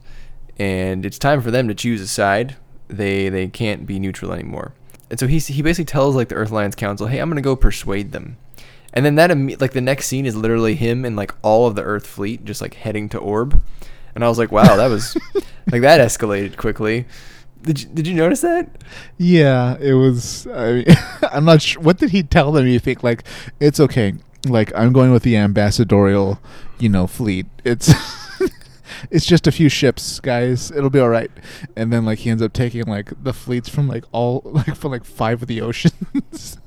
and 0.59 1.05
it's 1.05 1.17
time 1.17 1.41
for 1.41 1.49
them 1.49 1.67
to 1.69 1.73
choose 1.73 2.01
a 2.01 2.07
side. 2.07 2.57
They 2.87 3.29
they 3.29 3.47
can't 3.47 3.85
be 3.85 3.99
neutral 3.99 4.33
anymore. 4.33 4.73
And 5.09 5.19
so 5.19 5.25
he 5.25 5.39
he 5.39 5.61
basically 5.61 5.85
tells 5.85 6.15
like 6.15 6.27
the 6.27 6.35
Earth 6.35 6.51
Alliance 6.51 6.75
Council, 6.75 7.07
"Hey, 7.07 7.19
I'm 7.19 7.29
gonna 7.29 7.41
go 7.41 7.55
persuade 7.55 8.11
them." 8.11 8.37
And 8.93 9.05
then 9.05 9.15
that 9.15 9.29
like 9.61 9.71
the 9.71 9.81
next 9.81 10.07
scene 10.07 10.25
is 10.25 10.35
literally 10.35 10.75
him 10.75 11.05
and 11.05 11.15
like 11.15 11.33
all 11.41 11.67
of 11.67 11.75
the 11.75 11.83
Earth 11.83 12.05
fleet 12.05 12.45
just 12.45 12.61
like 12.61 12.73
heading 12.75 13.07
to 13.09 13.17
Orb. 13.17 13.61
And 14.13 14.23
I 14.23 14.29
was 14.29 14.37
like, 14.37 14.51
"Wow, 14.51 14.75
that 14.75 14.87
was 14.87 15.15
like 15.71 15.81
that 15.81 16.01
escalated 16.01 16.57
quickly." 16.57 17.05
Did 17.61 17.81
you, 17.81 17.89
did 17.89 18.07
you 18.07 18.15
notice 18.15 18.41
that? 18.41 18.69
Yeah, 19.17 19.77
it 19.79 19.93
was. 19.93 20.47
I 20.47 20.71
mean, 20.73 20.85
I'm 21.31 21.45
not 21.45 21.61
sure. 21.61 21.81
What 21.81 21.97
did 21.97 22.11
he 22.11 22.23
tell 22.23 22.51
them? 22.51 22.67
You 22.67 22.79
think 22.79 23.03
like 23.03 23.23
it's 23.59 23.79
okay? 23.79 24.13
Like 24.47 24.71
I'm 24.75 24.93
going 24.93 25.11
with 25.11 25.23
the 25.23 25.37
ambassadorial, 25.37 26.39
you 26.79 26.89
know, 26.89 27.05
fleet. 27.05 27.47
It's 27.63 27.91
it's 29.11 29.25
just 29.25 29.47
a 29.47 29.51
few 29.51 29.69
ships, 29.69 30.19
guys. 30.19 30.71
It'll 30.71 30.89
be 30.89 30.99
all 30.99 31.09
right. 31.09 31.31
And 31.75 31.91
then 31.91 32.05
like 32.05 32.19
he 32.19 32.29
ends 32.29 32.43
up 32.43 32.53
taking 32.53 32.83
like 32.85 33.11
the 33.23 33.33
fleets 33.33 33.69
from 33.69 33.87
like 33.87 34.03
all 34.11 34.41
like 34.45 34.75
from 34.75 34.91
like 34.91 35.05
five 35.05 35.41
of 35.41 35.47
the 35.47 35.61
oceans. 35.61 36.57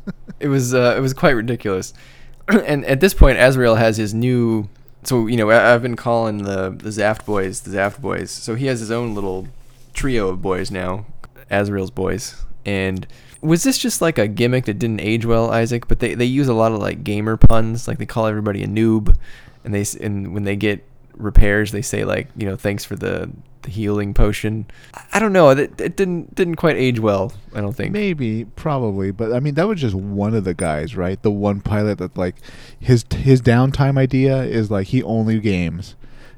It 0.40 0.48
was 0.48 0.74
uh, 0.74 0.94
it 0.96 1.00
was 1.00 1.14
quite 1.14 1.32
ridiculous. 1.32 1.94
and 2.48 2.84
at 2.86 3.00
this 3.00 3.14
point, 3.14 3.38
Azrael 3.38 3.76
has 3.76 3.96
his 3.96 4.12
new. 4.12 4.68
So 5.04 5.26
you 5.26 5.36
know, 5.36 5.50
I- 5.50 5.74
I've 5.74 5.82
been 5.82 5.96
calling 5.96 6.38
the 6.44 6.70
the 6.70 6.90
Zaft 6.90 7.24
boys 7.24 7.60
the 7.62 7.76
Zaft 7.76 8.00
boys. 8.00 8.30
So 8.30 8.54
he 8.54 8.66
has 8.66 8.80
his 8.80 8.90
own 8.90 9.14
little 9.14 9.48
trio 9.94 10.28
of 10.28 10.42
boys 10.42 10.70
now, 10.70 11.06
Azrael's 11.50 11.90
boys. 11.90 12.44
And 12.64 13.06
was 13.40 13.64
this 13.64 13.76
just 13.78 14.00
like 14.00 14.18
a 14.18 14.28
gimmick 14.28 14.66
that 14.66 14.78
didn't 14.78 15.00
age 15.00 15.26
well, 15.26 15.50
Isaac? 15.50 15.88
But 15.88 15.98
they 15.98 16.14
they 16.14 16.24
use 16.24 16.48
a 16.48 16.54
lot 16.54 16.72
of 16.72 16.78
like 16.78 17.04
gamer 17.04 17.36
puns, 17.36 17.86
like 17.88 17.98
they 17.98 18.06
call 18.06 18.26
everybody 18.26 18.62
a 18.62 18.68
noob, 18.68 19.16
and 19.64 19.74
they 19.74 19.84
and 20.00 20.32
when 20.34 20.44
they 20.44 20.56
get 20.56 20.84
repairs, 21.16 21.72
they 21.72 21.82
say 21.82 22.04
like 22.04 22.28
you 22.36 22.46
know 22.46 22.56
thanks 22.56 22.84
for 22.84 22.96
the 22.96 23.30
the 23.62 23.70
healing 23.70 24.12
potion. 24.12 24.66
I- 25.12 25.18
don't 25.20 25.32
know. 25.32 25.50
It, 25.50 25.80
it 25.80 25.96
didn't 25.96 26.34
didn't 26.34 26.56
quite 26.56 26.76
age 26.76 26.98
well. 26.98 27.32
I 27.54 27.60
don't 27.60 27.74
think. 27.74 27.92
Maybe, 27.92 28.44
probably, 28.44 29.10
but 29.12 29.32
I 29.32 29.40
mean 29.40 29.54
that 29.54 29.68
was 29.68 29.80
just 29.80 29.94
one 29.94 30.34
of 30.34 30.44
the 30.44 30.54
guys, 30.54 30.96
right? 30.96 31.22
The 31.22 31.30
one 31.30 31.60
pilot 31.60 31.98
that 31.98 32.16
like 32.16 32.36
his 32.80 33.04
his 33.14 33.40
downtime 33.40 33.98
idea 33.98 34.42
is 34.42 34.70
like 34.70 34.88
he 34.88 35.02
only 35.02 35.38
games, 35.40 35.94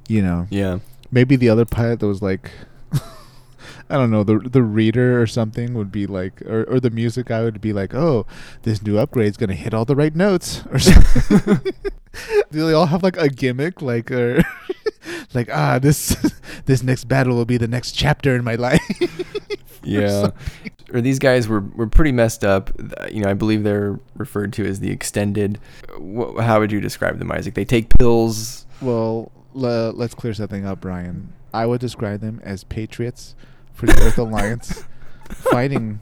you 0.08 0.22
know. 0.22 0.46
Yeah. 0.50 0.80
Maybe 1.10 1.36
the 1.36 1.48
other 1.48 1.64
pilot 1.64 2.00
that 2.00 2.06
was 2.08 2.20
like, 2.22 2.50
I 3.90 3.96
don't 3.96 4.10
know, 4.10 4.24
the 4.24 4.38
the 4.38 4.62
reader 4.62 5.20
or 5.20 5.26
something 5.26 5.74
would 5.74 5.92
be 5.92 6.06
like, 6.06 6.40
or 6.42 6.64
or 6.64 6.80
the 6.80 6.90
music 6.90 7.26
guy 7.26 7.42
would 7.42 7.60
be 7.60 7.72
like, 7.72 7.94
oh, 7.94 8.26
this 8.62 8.82
new 8.82 8.98
upgrade's 8.98 9.36
gonna 9.36 9.54
hit 9.54 9.74
all 9.74 9.84
the 9.84 9.96
right 9.96 10.14
notes, 10.14 10.64
or 10.70 10.78
something. 10.78 11.60
Do 12.50 12.66
they 12.66 12.72
all 12.72 12.86
have 12.86 13.02
like 13.02 13.16
a 13.16 13.28
gimmick, 13.28 13.82
like 13.82 14.10
or 14.10 14.42
like 15.34 15.50
ah 15.52 15.78
this 15.78 16.16
this 16.66 16.82
next 16.82 17.04
battle 17.04 17.36
will 17.36 17.44
be 17.44 17.56
the 17.56 17.68
next 17.68 17.92
chapter 17.92 18.34
in 18.34 18.44
my 18.44 18.54
life? 18.54 18.80
Yeah. 19.82 20.30
Or 20.92 21.00
these 21.00 21.18
guys 21.18 21.48
were, 21.48 21.60
were 21.60 21.86
pretty 21.86 22.12
messed 22.12 22.44
up. 22.44 22.70
You 23.10 23.22
know, 23.22 23.30
I 23.30 23.34
believe 23.34 23.64
they're 23.64 23.98
referred 24.16 24.52
to 24.54 24.66
as 24.66 24.80
the 24.80 24.90
extended. 24.90 25.58
Wh- 25.98 26.40
how 26.40 26.60
would 26.60 26.72
you 26.72 26.80
describe 26.80 27.18
them, 27.18 27.30
Isaac? 27.32 27.54
They 27.54 27.64
take 27.64 27.88
pills. 27.98 28.66
Well, 28.80 29.32
le- 29.52 29.90
let's 29.90 30.14
clear 30.14 30.34
something 30.34 30.64
up, 30.64 30.80
Brian. 30.80 31.32
I 31.52 31.66
would 31.66 31.80
describe 31.80 32.20
them 32.20 32.40
as 32.44 32.64
patriots 32.64 33.34
for 33.74 33.86
the 33.86 33.92
Earth 34.02 34.18
Alliance, 34.18 34.84
fighting 35.28 36.00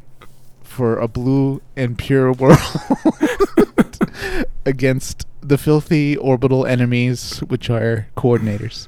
for 0.62 0.98
a 0.98 1.08
blue 1.08 1.60
and 1.76 1.98
pure 1.98 2.32
world 2.32 2.58
against 4.64 5.26
the 5.40 5.58
filthy 5.58 6.16
orbital 6.16 6.64
enemies, 6.64 7.40
which 7.40 7.68
are 7.68 8.06
coordinators. 8.16 8.86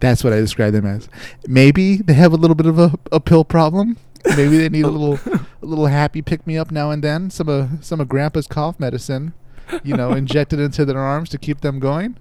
That's 0.00 0.24
what 0.24 0.32
I 0.32 0.36
describe 0.36 0.72
them 0.72 0.86
as. 0.86 1.08
Maybe 1.46 1.96
they 1.96 2.14
have 2.14 2.32
a 2.32 2.36
little 2.36 2.54
bit 2.54 2.66
of 2.66 2.78
a, 2.78 2.92
a 3.12 3.20
pill 3.20 3.44
problem. 3.44 3.98
Maybe 4.36 4.56
they 4.56 4.68
need 4.68 4.84
a 4.84 4.88
little 4.88 5.18
a 5.62 5.66
little 5.66 5.86
happy 5.86 6.22
pick 6.22 6.46
me 6.46 6.56
up 6.56 6.70
now 6.70 6.90
and 6.90 7.04
then. 7.04 7.30
Some 7.30 7.48
of 7.48 7.84
some 7.84 8.00
of 8.00 8.08
Grandpa's 8.08 8.46
cough 8.46 8.80
medicine, 8.80 9.34
you 9.82 9.94
know, 9.94 10.12
injected 10.12 10.58
into 10.58 10.86
their 10.86 10.98
arms 10.98 11.28
to 11.30 11.38
keep 11.38 11.60
them 11.60 11.78
going 11.78 12.16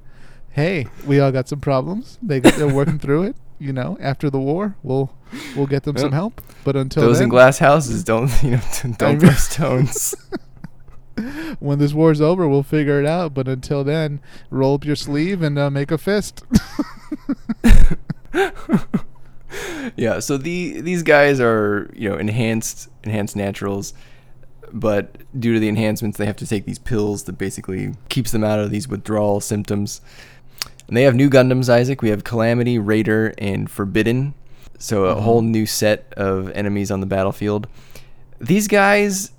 hey, 0.51 0.87
we 1.05 1.19
all 1.19 1.31
got 1.31 1.47
some 1.47 1.59
problems. 1.59 2.17
They 2.21 2.39
they're 2.39 2.73
working 2.73 2.99
through 2.99 3.23
it. 3.23 3.35
You 3.59 3.73
know, 3.73 3.97
after 3.99 4.29
the 4.29 4.39
war, 4.39 4.75
we'll 4.83 5.11
we'll 5.55 5.67
get 5.67 5.83
them 5.83 5.97
some 5.97 6.13
help. 6.13 6.41
But 6.63 6.75
until 6.75 7.03
Those 7.03 7.17
then, 7.17 7.25
in 7.25 7.29
glass 7.29 7.59
houses 7.59 8.03
don't, 8.03 8.31
you 8.43 8.51
know, 8.51 8.61
don't 8.97 9.17
mean- 9.17 9.19
throw 9.19 9.31
stones. 9.31 10.15
when 11.59 11.79
this 11.79 11.93
war's 11.93 12.21
over, 12.21 12.47
we'll 12.47 12.63
figure 12.63 12.99
it 12.99 13.05
out. 13.05 13.33
But 13.33 13.47
until 13.47 13.83
then, 13.83 14.21
roll 14.49 14.75
up 14.75 14.85
your 14.85 14.95
sleeve 14.95 15.41
and 15.41 15.57
uh, 15.57 15.69
make 15.69 15.91
a 15.91 15.97
fist. 15.97 16.43
yeah. 19.95 20.19
So 20.19 20.37
the 20.37 20.81
these 20.81 21.03
guys 21.03 21.39
are, 21.39 21.89
you 21.93 22.09
know, 22.09 22.17
enhanced 22.17 22.89
enhanced 23.03 23.35
naturals, 23.35 23.93
but 24.71 25.17
due 25.39 25.53
to 25.53 25.59
the 25.59 25.69
enhancements, 25.69 26.17
they 26.17 26.25
have 26.25 26.37
to 26.37 26.47
take 26.47 26.65
these 26.65 26.79
pills 26.79 27.23
that 27.23 27.37
basically 27.37 27.95
keeps 28.09 28.31
them 28.31 28.43
out 28.43 28.59
of 28.59 28.71
these 28.71 28.87
withdrawal 28.87 29.41
symptoms. 29.41 30.01
And 30.89 30.97
they 30.97 31.03
have 31.03 31.13
new 31.15 31.29
Gundams, 31.29 31.69
Isaac. 31.69 32.01
We 32.01 32.09
have 32.09 32.23
Calamity, 32.23 32.79
Raider, 32.79 33.33
and 33.37 33.69
Forbidden. 33.69 34.33
So 34.79 35.05
a 35.05 35.11
Uh-huh. 35.11 35.21
whole 35.21 35.41
new 35.43 35.65
set 35.67 36.11
of 36.17 36.49
enemies 36.55 36.89
on 36.89 36.99
the 36.99 37.05
battlefield. 37.05 37.67
These 38.41 38.67
guys, 38.67 39.31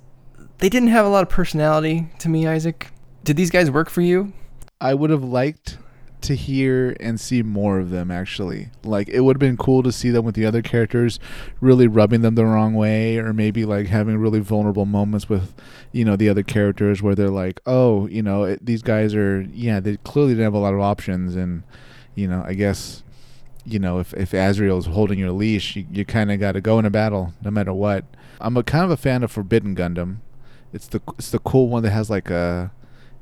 they 0.59 0.69
didn't 0.69 0.89
have 0.89 1.05
a 1.05 1.09
lot 1.09 1.23
of 1.23 1.29
personality 1.29 2.07
to 2.19 2.29
me, 2.29 2.47
Isaac. 2.47 2.87
Did 3.25 3.35
these 3.35 3.49
guys 3.49 3.69
work 3.69 3.89
for 3.89 3.99
you? 4.01 4.31
I 4.79 4.93
would 4.93 5.09
have 5.09 5.23
liked 5.25 5.77
to 6.21 6.35
hear 6.35 6.95
and 6.99 7.19
see 7.19 7.43
more 7.43 7.79
of 7.79 7.89
them 7.89 8.11
actually. 8.11 8.69
Like 8.83 9.09
it 9.09 9.21
would 9.21 9.35
have 9.35 9.39
been 9.39 9.57
cool 9.57 9.83
to 9.83 9.91
see 9.91 10.09
them 10.09 10.25
with 10.25 10.35
the 10.35 10.45
other 10.45 10.61
characters 10.61 11.19
really 11.59 11.87
rubbing 11.87 12.21
them 12.21 12.35
the 12.35 12.45
wrong 12.45 12.73
way 12.73 13.17
or 13.17 13.33
maybe 13.33 13.65
like 13.65 13.87
having 13.87 14.17
really 14.17 14.39
vulnerable 14.39 14.85
moments 14.85 15.29
with 15.29 15.53
you 15.91 16.05
know 16.05 16.15
the 16.15 16.29
other 16.29 16.43
characters 16.43 17.01
where 17.01 17.15
they're 17.15 17.29
like, 17.29 17.59
"Oh, 17.65 18.07
you 18.07 18.21
know, 18.23 18.43
it, 18.43 18.65
these 18.65 18.81
guys 18.81 19.15
are 19.15 19.41
yeah, 19.53 19.79
they 19.79 19.97
clearly 19.97 20.31
didn't 20.33 20.45
have 20.45 20.53
a 20.53 20.59
lot 20.59 20.73
of 20.73 20.79
options 20.79 21.35
and 21.35 21.63
you 22.15 22.27
know, 22.27 22.43
I 22.45 22.53
guess 22.53 23.03
you 23.65 23.79
know, 23.79 23.99
if 23.99 24.13
if 24.13 24.33
Azrael's 24.33 24.87
holding 24.87 25.19
your 25.19 25.31
leash, 25.31 25.75
you, 25.75 25.85
you 25.91 26.05
kind 26.05 26.31
of 26.31 26.39
got 26.39 26.53
to 26.53 26.61
go 26.61 26.79
in 26.79 26.85
a 26.85 26.89
battle 26.89 27.33
no 27.43 27.51
matter 27.51 27.73
what. 27.73 28.05
I'm 28.39 28.57
a 28.57 28.63
kind 28.63 28.85
of 28.85 28.91
a 28.91 28.97
fan 28.97 29.23
of 29.23 29.31
Forbidden 29.31 29.75
Gundam. 29.75 30.17
It's 30.73 30.87
the 30.87 31.01
it's 31.17 31.31
the 31.31 31.39
cool 31.39 31.69
one 31.69 31.83
that 31.83 31.91
has 31.91 32.09
like 32.09 32.29
a 32.29 32.71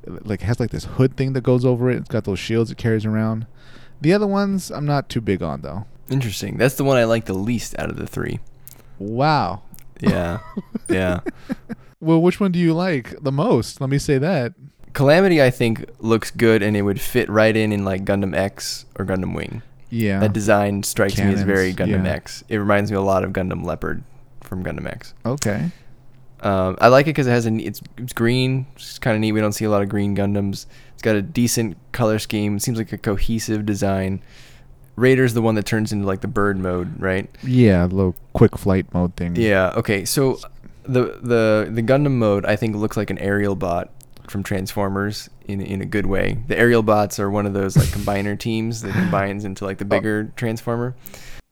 like 0.05 0.41
has 0.41 0.59
like 0.59 0.71
this 0.71 0.85
hood 0.85 1.15
thing 1.15 1.33
that 1.33 1.41
goes 1.41 1.65
over 1.65 1.89
it. 1.89 1.97
It's 1.97 2.09
got 2.09 2.23
those 2.23 2.39
shields 2.39 2.71
it 2.71 2.77
carries 2.77 3.05
around. 3.05 3.45
The 4.01 4.13
other 4.13 4.27
ones 4.27 4.71
I'm 4.71 4.85
not 4.85 5.09
too 5.09 5.21
big 5.21 5.41
on 5.41 5.61
though. 5.61 5.85
Interesting. 6.09 6.57
That's 6.57 6.75
the 6.75 6.83
one 6.83 6.97
I 6.97 7.03
like 7.03 7.25
the 7.25 7.33
least 7.33 7.77
out 7.77 7.89
of 7.89 7.97
the 7.97 8.07
three. 8.07 8.39
Wow. 8.97 9.61
Yeah. 9.99 10.39
yeah. 10.89 11.19
Well, 11.99 12.21
which 12.21 12.39
one 12.39 12.51
do 12.51 12.59
you 12.59 12.73
like 12.73 13.21
the 13.21 13.31
most? 13.31 13.81
Let 13.81 13.89
me 13.89 13.97
say 13.97 14.17
that. 14.17 14.53
Calamity, 14.93 15.41
I 15.41 15.51
think, 15.51 15.85
looks 15.99 16.31
good 16.31 16.63
and 16.63 16.75
it 16.75 16.81
would 16.81 16.99
fit 16.99 17.29
right 17.29 17.55
in 17.55 17.71
in 17.71 17.85
like 17.85 18.05
Gundam 18.05 18.35
X 18.35 18.85
or 18.97 19.05
Gundam 19.05 19.35
Wing. 19.35 19.61
Yeah. 19.89 20.19
That 20.19 20.33
design 20.33 20.83
strikes 20.83 21.17
me 21.17 21.33
as 21.33 21.41
very 21.41 21.73
Gundam 21.73 22.05
yeah. 22.05 22.13
X. 22.13 22.43
It 22.49 22.57
reminds 22.57 22.91
me 22.91 22.97
a 22.97 23.01
lot 23.01 23.23
of 23.23 23.31
Gundam 23.31 23.63
Leopard 23.63 24.03
from 24.41 24.63
Gundam 24.63 24.87
X. 24.87 25.13
okay. 25.25 25.71
Um, 26.41 26.77
I 26.79 26.87
like 26.87 27.05
it 27.05 27.09
because 27.09 27.27
it 27.27 27.31
has 27.31 27.45
a 27.45 27.53
it's 27.53 27.81
it's 27.97 28.13
green. 28.13 28.65
It's 28.75 28.99
kind 28.99 29.15
of 29.15 29.21
neat. 29.21 29.31
We 29.33 29.41
don't 29.41 29.53
see 29.53 29.65
a 29.65 29.69
lot 29.69 29.81
of 29.81 29.89
green 29.89 30.15
Gundams. 30.15 30.65
It's 30.93 31.01
got 31.01 31.15
a 31.15 31.21
decent 31.21 31.77
color 31.91 32.19
scheme. 32.19 32.59
Seems 32.59 32.77
like 32.77 32.91
a 32.91 32.97
cohesive 32.97 33.65
design. 33.65 34.21
Raider's 34.95 35.33
the 35.33 35.41
one 35.41 35.55
that 35.55 35.65
turns 35.65 35.91
into 35.93 36.05
like 36.05 36.21
the 36.21 36.27
bird 36.27 36.57
mode, 36.57 36.99
right? 37.01 37.29
Yeah, 37.43 37.85
a 37.85 37.87
little 37.87 38.15
quick 38.33 38.57
flight 38.57 38.93
mode 38.93 39.15
thing. 39.15 39.35
Yeah. 39.35 39.71
Okay. 39.75 40.05
So 40.05 40.39
the 40.83 41.19
the 41.21 41.69
the 41.71 41.83
Gundam 41.83 42.13
mode 42.13 42.45
I 42.45 42.55
think 42.55 42.75
looks 42.75 42.97
like 42.97 43.09
an 43.09 43.17
aerial 43.19 43.55
bot. 43.55 43.89
from 44.27 44.43
Transformers 44.43 45.29
in 45.47 45.61
in 45.61 45.81
a 45.81 45.85
good 45.85 46.05
way. 46.05 46.37
The 46.47 46.57
aerial 46.57 46.83
bots 46.83 47.19
are 47.19 47.29
one 47.29 47.45
of 47.45 47.53
those 47.53 47.75
like 47.77 47.87
combiner 47.87 48.37
teams 48.37 48.81
that 48.81 48.93
combines 49.03 49.45
into 49.45 49.65
like 49.65 49.77
the 49.77 49.85
bigger 49.85 50.31
Transformer. 50.35 50.95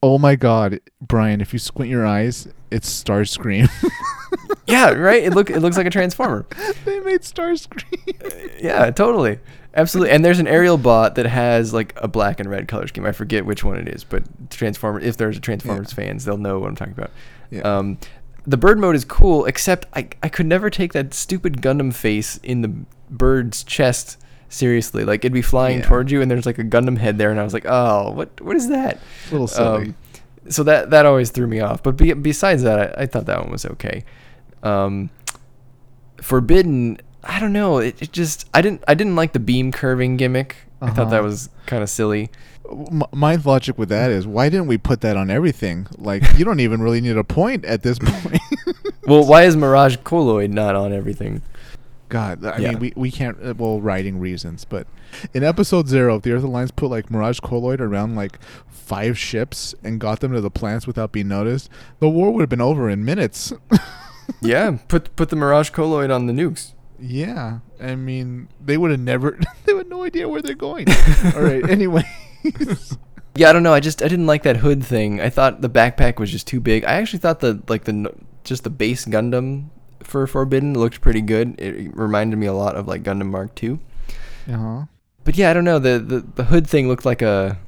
Oh 0.03 0.19
my 0.19 0.35
God, 0.35 0.79
Brian! 1.01 1.41
If 1.41 1.53
you 1.53 1.59
squint 1.59 1.89
your 1.89 2.05
eyes, 2.05 2.47
it's 2.69 3.03
Starscream. 3.03 3.67
Yeah, 4.67 4.91
right. 4.91 5.23
It 5.23 5.33
look 5.33 5.49
it 5.49 5.59
looks 5.59 5.77
like 5.77 5.85
a 5.87 5.89
Transformer. 5.89 6.45
they 6.85 6.99
made 7.01 7.21
Starscream. 7.21 8.57
Yeah, 8.61 8.89
totally. 8.91 9.39
Absolutely. 9.75 10.11
And 10.13 10.25
there's 10.25 10.39
an 10.39 10.47
aerial 10.47 10.77
bot 10.77 11.13
that 11.15 11.27
has 11.27 11.73
like 11.73 11.93
a 11.97 12.07
black 12.07 12.39
and 12.39 12.49
red 12.49 12.67
color 12.67 12.87
scheme. 12.87 13.05
I 13.05 13.11
forget 13.11 13.45
which 13.45 13.63
one 13.63 13.77
it 13.77 13.87
is, 13.87 14.03
but 14.03 14.23
Transformer 14.49 14.99
if 14.99 15.17
there's 15.17 15.37
a 15.37 15.39
Transformers 15.39 15.93
fans, 15.93 16.25
they'll 16.25 16.37
know 16.37 16.59
what 16.59 16.67
I'm 16.69 16.75
talking 16.75 16.93
about. 16.97 17.11
Yeah. 17.51 17.61
Um 17.61 17.97
the 18.45 18.57
bird 18.57 18.79
mode 18.79 18.95
is 18.95 19.05
cool, 19.05 19.45
except 19.45 19.85
I 19.93 20.09
I 20.23 20.29
could 20.29 20.47
never 20.47 20.69
take 20.69 20.93
that 20.93 21.13
stupid 21.13 21.61
Gundam 21.61 21.93
face 21.93 22.37
in 22.43 22.61
the 22.61 22.73
bird's 23.09 23.63
chest 23.63 24.17
seriously. 24.49 25.03
Like 25.05 25.21
it'd 25.21 25.33
be 25.33 25.41
flying 25.43 25.79
Yeah. 25.79 25.85
towards 25.85 26.11
you 26.11 26.21
and 26.21 26.31
there's 26.31 26.45
like 26.47 26.57
a 26.57 26.63
Gundam 26.63 26.97
head 26.97 27.17
there 27.19 27.29
and 27.29 27.39
I 27.39 27.43
was 27.43 27.53
like, 27.53 27.65
"Oh, 27.67 28.11
what 28.11 28.41
what 28.41 28.55
is 28.55 28.69
that?" 28.69 28.97
a 29.29 29.31
little 29.31 29.47
silly. 29.47 29.87
Um, 29.89 29.95
so 30.49 30.63
that 30.63 30.89
that 30.89 31.05
always 31.05 31.29
threw 31.29 31.45
me 31.45 31.59
off. 31.59 31.83
But 31.83 31.97
be, 31.97 32.13
besides 32.13 32.63
that, 32.63 32.97
I, 32.97 33.03
I 33.03 33.05
thought 33.05 33.25
that 33.27 33.41
one 33.41 33.51
was 33.51 33.65
okay. 33.65 34.03
Um, 34.63 35.09
Forbidden, 36.21 36.99
I 37.23 37.39
don't 37.39 37.53
know. 37.53 37.77
It, 37.77 38.01
it 38.01 38.11
just 38.11 38.49
I 38.53 38.61
didn't 38.61 38.83
I 38.87 38.93
didn't 38.95 39.15
like 39.15 39.33
the 39.33 39.39
beam 39.39 39.71
curving 39.71 40.17
gimmick. 40.17 40.55
I 40.81 40.89
thought 40.91 41.09
that 41.09 41.17
Uh-huh. 41.19 41.23
was 41.27 41.49
kind 41.65 41.81
of 41.83 41.89
silly. 41.89 42.29
My 43.13 43.35
logic 43.35 43.77
with 43.77 43.89
that 43.89 44.11
is, 44.11 44.27
why 44.27 44.49
didn't 44.49 44.67
we 44.67 44.77
put 44.77 44.99
that 45.01 45.15
on 45.15 45.31
everything? 45.31 45.87
Like, 45.97 46.21
you 46.37 46.43
don't 46.43 46.59
even 46.59 46.81
really 46.81 46.99
need 47.01 47.15
a 47.17 47.23
point 47.23 47.63
at 47.65 47.81
this 47.83 47.97
point. 47.99 48.41
Well, 49.07 49.25
why 49.25 49.43
is 49.43 49.55
Mirage 49.55 49.95
Colloid 50.03 50.49
not 50.51 50.75
on 50.75 50.91
everything? 50.91 51.41
God, 52.09 52.43
I 52.43 52.57
Yeah. 52.57 52.71
mean, 52.71 52.79
we, 52.79 52.93
we 52.97 53.09
can't, 53.09 53.37
uh, 53.41 53.53
well, 53.57 53.79
writing 53.79 54.19
reasons, 54.19 54.65
but 54.65 54.85
in 55.33 55.45
episode 55.45 55.87
zero, 55.87 56.17
if 56.17 56.23
the 56.23 56.33
Earth 56.33 56.43
Alliance 56.43 56.71
put 56.71 56.89
like 56.89 57.09
Mirage 57.09 57.39
Colloid 57.39 57.79
around 57.79 58.17
like 58.17 58.37
five 58.67 59.17
ships 59.17 59.73
and 59.81 59.97
got 60.01 60.19
them 60.19 60.33
to 60.33 60.41
the 60.41 60.51
planets 60.51 60.85
without 60.85 61.13
being 61.13 61.29
noticed, 61.29 61.69
the 61.99 62.09
war 62.09 62.31
would 62.33 62.41
have 62.41 62.49
been 62.49 62.59
over 62.59 62.89
in 62.89 63.05
minutes. 63.05 63.53
yeah, 64.41 64.77
put 64.87 65.15
put 65.15 65.29
the 65.29 65.35
Mirage 65.35 65.69
Colloid 65.69 66.11
on 66.11 66.25
the 66.27 66.33
nukes. 66.33 66.73
yeah, 66.99 67.59
I 67.81 67.95
mean, 67.95 68.47
they 68.63 68.77
would 68.77 68.91
have 68.91 68.99
never, 68.99 69.39
they 69.65 69.73
would 69.73 69.85
have 69.85 69.89
no 69.89 70.03
idea 70.03 70.27
where 70.27 70.41
they're 70.41 70.55
going. 70.55 70.87
All 71.35 71.41
right, 71.41 71.67
anyway. 71.69 72.03
Yeah, 73.35 73.51
I 73.51 73.53
don't 73.53 73.61
know. 73.61 73.73
I 73.73 73.79
just 73.79 74.01
I 74.01 74.07
didn't 74.07 74.25
like 74.25 74.41
that 74.43 74.57
hood 74.57 74.83
thing. 74.83 75.21
I 75.21 75.29
thought 75.29 75.61
the 75.61 75.69
backpack 75.69 76.17
was 76.17 76.31
just 76.31 76.47
too 76.47 76.59
big. 76.59 76.83
I 76.85 76.93
actually 76.93 77.19
thought 77.19 77.39
the 77.39 77.61
like 77.67 77.83
the 77.83 78.11
just 78.43 78.63
the 78.63 78.71
base 78.71 79.05
Gundam 79.05 79.69
for 80.01 80.25
Forbidden 80.25 80.73
looked 80.73 81.01
pretty 81.01 81.21
good. 81.21 81.53
It 81.61 81.95
reminded 81.95 82.37
me 82.39 82.47
a 82.47 82.53
lot 82.53 82.75
of 82.75 82.87
like 82.87 83.03
Gundam 83.03 83.27
Mark 83.27 83.61
II. 83.63 83.77
uh-huh. 84.51 84.85
But 85.23 85.37
yeah, 85.37 85.51
I 85.51 85.53
don't 85.53 85.65
know. 85.65 85.77
The, 85.77 85.99
the 85.99 86.19
the 86.33 86.43
hood 86.45 86.65
thing 86.65 86.87
looked 86.87 87.05
like 87.05 87.21
a 87.21 87.59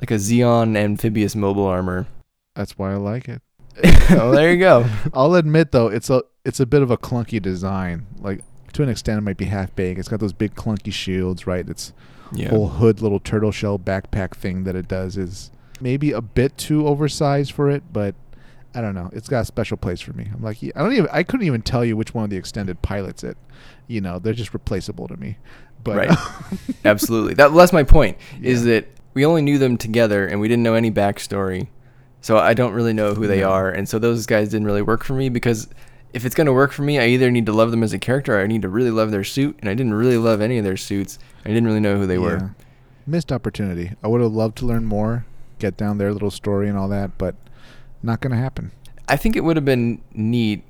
like 0.00 0.10
a 0.10 0.14
Zeon 0.14 0.78
amphibious 0.78 1.36
mobile 1.36 1.66
armor. 1.66 2.06
That's 2.54 2.78
why 2.78 2.92
I 2.92 2.96
like 2.96 3.28
it. 3.28 3.42
oh, 4.10 4.30
there 4.32 4.52
you 4.52 4.58
go. 4.58 4.86
I'll 5.14 5.34
admit 5.34 5.72
though, 5.72 5.88
it's 5.88 6.10
a 6.10 6.22
it's 6.44 6.60
a 6.60 6.66
bit 6.66 6.82
of 6.82 6.90
a 6.90 6.96
clunky 6.98 7.40
design. 7.40 8.06
Like 8.18 8.42
to 8.72 8.82
an 8.82 8.88
extent, 8.88 9.18
it 9.18 9.22
might 9.22 9.36
be 9.36 9.46
half 9.46 9.74
baked. 9.76 9.98
It's 9.98 10.08
got 10.08 10.20
those 10.20 10.32
big 10.32 10.54
clunky 10.54 10.92
shields, 10.92 11.46
right? 11.46 11.68
Its 11.68 11.92
Yeah. 12.32 12.50
whole 12.50 12.68
hood 12.68 13.00
little 13.02 13.18
turtle 13.20 13.50
shell 13.52 13.78
backpack 13.78 14.34
thing 14.36 14.64
that 14.64 14.76
it 14.76 14.86
does 14.88 15.16
is 15.16 15.50
maybe 15.80 16.12
a 16.12 16.20
bit 16.20 16.56
too 16.56 16.86
oversized 16.86 17.52
for 17.52 17.68
it, 17.70 17.82
but 17.92 18.14
I 18.74 18.80
don't 18.80 18.94
know. 18.94 19.10
It's 19.12 19.28
got 19.28 19.40
a 19.40 19.44
special 19.44 19.76
place 19.76 20.00
for 20.00 20.12
me. 20.12 20.28
I'm 20.32 20.42
like, 20.42 20.58
I 20.62 20.68
don't 20.80 20.92
even 20.92 21.08
I 21.12 21.22
couldn't 21.24 21.46
even 21.46 21.62
tell 21.62 21.84
you 21.84 21.96
which 21.96 22.14
one 22.14 22.24
of 22.24 22.30
the 22.30 22.36
extended 22.36 22.82
pilots 22.82 23.24
it. 23.24 23.36
You 23.88 24.00
know, 24.00 24.18
they're 24.20 24.32
just 24.34 24.54
replaceable 24.54 25.08
to 25.08 25.16
me. 25.16 25.38
But 25.82 25.96
Right. 25.96 26.18
Absolutely. 26.84 27.34
That 27.34 27.50
well, 27.50 27.58
that's 27.58 27.72
my 27.72 27.82
point. 27.82 28.18
Is 28.42 28.64
that 28.64 28.86
we 29.14 29.26
only 29.26 29.42
knew 29.42 29.58
them 29.58 29.76
together 29.76 30.26
and 30.26 30.40
we 30.40 30.46
didn't 30.46 30.62
know 30.62 30.74
any 30.74 30.90
backstory. 30.92 31.68
So 32.20 32.36
I 32.38 32.54
don't 32.54 32.72
really 32.72 32.92
know 32.92 33.14
who 33.14 33.26
they 33.26 33.40
No. 33.40 33.50
are, 33.50 33.70
and 33.70 33.88
so 33.88 33.98
those 33.98 34.26
guys 34.26 34.50
didn't 34.50 34.66
really 34.66 34.82
work 34.82 35.04
for 35.04 35.14
me 35.14 35.28
because 35.28 35.68
if 36.12 36.24
it's 36.24 36.34
gonna 36.34 36.52
work 36.52 36.72
for 36.72 36.82
me, 36.82 36.98
I 36.98 37.06
either 37.06 37.30
need 37.30 37.46
to 37.46 37.52
love 37.52 37.70
them 37.70 37.82
as 37.82 37.92
a 37.92 37.98
character, 37.98 38.36
or 38.36 38.40
I 38.42 38.46
need 38.46 38.62
to 38.62 38.68
really 38.68 38.90
love 38.90 39.10
their 39.10 39.24
suit, 39.24 39.56
and 39.60 39.68
I 39.70 39.74
didn't 39.74 39.94
really 39.94 40.18
love 40.18 40.40
any 40.40 40.58
of 40.58 40.64
their 40.64 40.76
suits. 40.76 41.18
I 41.44 41.48
didn't 41.48 41.66
really 41.66 41.80
know 41.80 41.96
who 41.96 42.06
they 42.06 42.18
were. 42.18 42.50
Missed 43.06 43.32
opportunity. 43.32 43.92
I 44.02 44.08
would 44.08 44.20
have 44.20 44.32
loved 44.32 44.58
to 44.58 44.66
learn 44.66 44.84
more, 44.84 45.24
get 45.58 45.76
down 45.76 45.98
their 45.98 46.12
little 46.12 46.30
story 46.30 46.68
and 46.68 46.76
all 46.76 46.88
that, 46.88 47.16
but 47.16 47.34
not 48.02 48.20
gonna 48.20 48.36
happen. 48.36 48.72
I 49.08 49.16
think 49.16 49.34
it 49.36 49.44
would 49.44 49.56
have 49.56 49.64
been 49.64 50.00
neat 50.12 50.62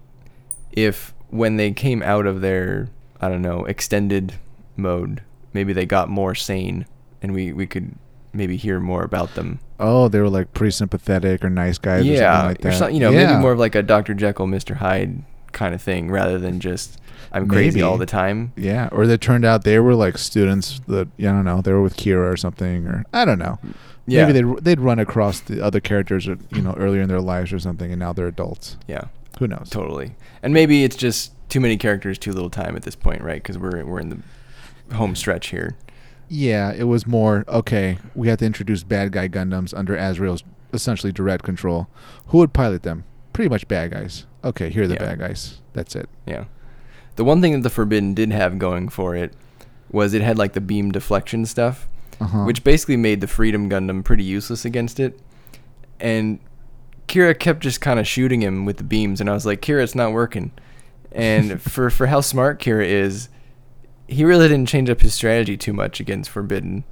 if 0.72 1.12
when 1.30 1.56
they 1.56 1.72
came 1.72 2.02
out 2.02 2.26
of 2.26 2.40
their 2.40 2.88
I 3.20 3.28
don't 3.28 3.42
know 3.42 3.64
extended 3.66 4.34
mode, 4.76 5.22
maybe 5.52 5.72
they 5.72 5.84
got 5.86 6.08
more 6.08 6.34
sane, 6.34 6.86
and 7.22 7.32
we 7.32 7.52
we 7.52 7.66
could 7.66 7.94
maybe 8.32 8.56
hear 8.56 8.78
more 8.80 9.02
about 9.02 9.34
them. 9.34 9.58
Oh, 9.80 10.08
they 10.08 10.20
were 10.20 10.28
like 10.28 10.52
pretty 10.52 10.72
sympathetic 10.72 11.42
or 11.44 11.50
nice 11.50 11.78
guys 11.78 12.02
or 12.02 12.04
yeah, 12.04 12.32
something 12.34 12.48
like 12.50 12.60
that. 12.60 12.78
some- 12.78 12.90
you 12.92 13.00
know, 13.00 13.10
Yeah. 13.10 13.26
maybe 13.26 13.40
more 13.40 13.52
of 13.52 13.58
like 13.58 13.74
a 13.74 13.82
Dr. 13.82 14.14
Jekyll, 14.14 14.46
Mr. 14.46 14.76
Hyde 14.76 15.22
kind 15.52 15.74
of 15.74 15.82
thing, 15.82 16.10
rather 16.10 16.38
than 16.38 16.60
just 16.60 17.00
I'm 17.32 17.48
crazy 17.48 17.78
Maybe. 17.78 17.82
all 17.82 17.96
the 17.96 18.06
time. 18.06 18.52
Yeah, 18.56 18.88
or 18.92 19.06
they 19.06 19.16
turned 19.16 19.44
out 19.44 19.64
they 19.64 19.78
were 19.78 19.94
like 19.94 20.18
students 20.18 20.80
that 20.88 21.08
yeah, 21.16 21.30
I 21.30 21.32
don't 21.34 21.44
know, 21.44 21.60
they 21.60 21.72
were 21.72 21.82
with 21.82 21.96
Kira 21.96 22.32
or 22.32 22.36
something, 22.36 22.86
or 22.86 23.04
I 23.12 23.24
don't 23.24 23.38
know. 23.38 23.58
Yeah, 24.06 24.26
Maybe 24.26 24.40
they'd 24.40 24.64
they'd 24.64 24.80
run 24.80 24.98
across 24.98 25.40
the 25.40 25.60
other 25.64 25.78
characters, 25.80 26.26
or, 26.28 26.36
you 26.50 26.62
know, 26.62 26.74
earlier 26.76 27.02
in 27.02 27.08
their 27.08 27.20
lives 27.20 27.52
or 27.52 27.58
something, 27.60 27.90
and 27.92 28.00
now 28.00 28.12
they're 28.12 28.26
adults. 28.26 28.76
yeah, 28.88 29.02
Who 29.38 29.46
knows? 29.46 29.68
totally. 29.70 30.16
And 30.42 30.52
maybe 30.52 30.82
it's 30.84 30.96
just 30.96 31.32
too 31.48 31.60
many 31.60 31.76
characters, 31.76 32.18
too 32.18 32.32
little 32.32 32.50
time 32.50 32.74
at 32.76 32.82
this 32.82 32.96
point, 32.96 33.22
right? 33.22 33.40
Because 33.42 33.56
we're 33.58 33.84
we're 33.84 34.00
in 34.00 34.22
the 34.88 34.94
home 34.96 35.14
stretch 35.14 35.48
here. 35.48 35.76
Yeah, 36.32 36.72
it 36.72 36.84
was 36.84 37.06
more 37.08 37.44
okay. 37.48 37.98
We 38.14 38.28
had 38.28 38.38
to 38.38 38.46
introduce 38.46 38.84
bad 38.84 39.10
guy 39.10 39.26
Gundams 39.28 39.76
under 39.76 39.96
Azrael's 39.96 40.44
essentially 40.72 41.10
direct 41.12 41.44
control. 41.44 41.88
Who 42.28 42.38
would 42.38 42.52
pilot 42.52 42.84
them? 42.84 43.02
Pretty 43.32 43.48
much 43.48 43.66
bad 43.66 43.90
guys. 43.90 44.26
Okay, 44.44 44.70
here 44.70 44.84
are 44.84 44.86
the 44.86 44.94
Yeah. 44.94 45.00
bad 45.06 45.18
guys. 45.18 45.60
That's 45.72 45.96
it. 45.96 46.08
Yeah. 46.26 46.44
The 47.16 47.24
one 47.24 47.40
thing 47.40 47.52
that 47.54 47.62
the 47.62 47.70
Forbidden 47.70 48.14
did 48.14 48.30
have 48.30 48.58
going 48.60 48.88
for 48.88 49.16
it 49.16 49.34
was 49.90 50.14
it 50.14 50.22
had 50.22 50.38
like 50.38 50.52
the 50.52 50.60
beam 50.60 50.92
deflection 50.92 51.44
stuff, 51.46 51.88
Uh-huh. 52.20 52.44
which 52.44 52.62
basically 52.62 52.96
made 52.96 53.20
the 53.20 53.26
Freedom 53.26 53.68
Gundam 53.68 54.04
pretty 54.04 54.22
useless 54.22 54.64
against 54.64 55.00
it. 55.00 55.18
And 55.98 56.38
Kira 57.08 57.36
kept 57.36 57.60
just 57.60 57.80
kind 57.80 57.98
of 57.98 58.06
shooting 58.06 58.40
him 58.40 58.64
with 58.64 58.76
the 58.76 58.84
beams, 58.84 59.20
and 59.20 59.28
I 59.28 59.32
was 59.32 59.44
like, 59.44 59.60
Kira, 59.60 59.82
it's 59.82 59.96
not 59.96 60.12
working. 60.12 60.52
And 61.10 61.60
for 61.72 61.90
for 61.90 62.06
how 62.06 62.20
smart 62.20 62.60
Kira 62.60 62.86
is, 62.86 63.28
he 64.10 64.24
really 64.24 64.48
didn't 64.48 64.68
change 64.68 64.90
up 64.90 65.00
his 65.00 65.14
strategy 65.14 65.56
too 65.56 65.72
much 65.72 66.00
against 66.00 66.30
Forbidden. 66.30 66.84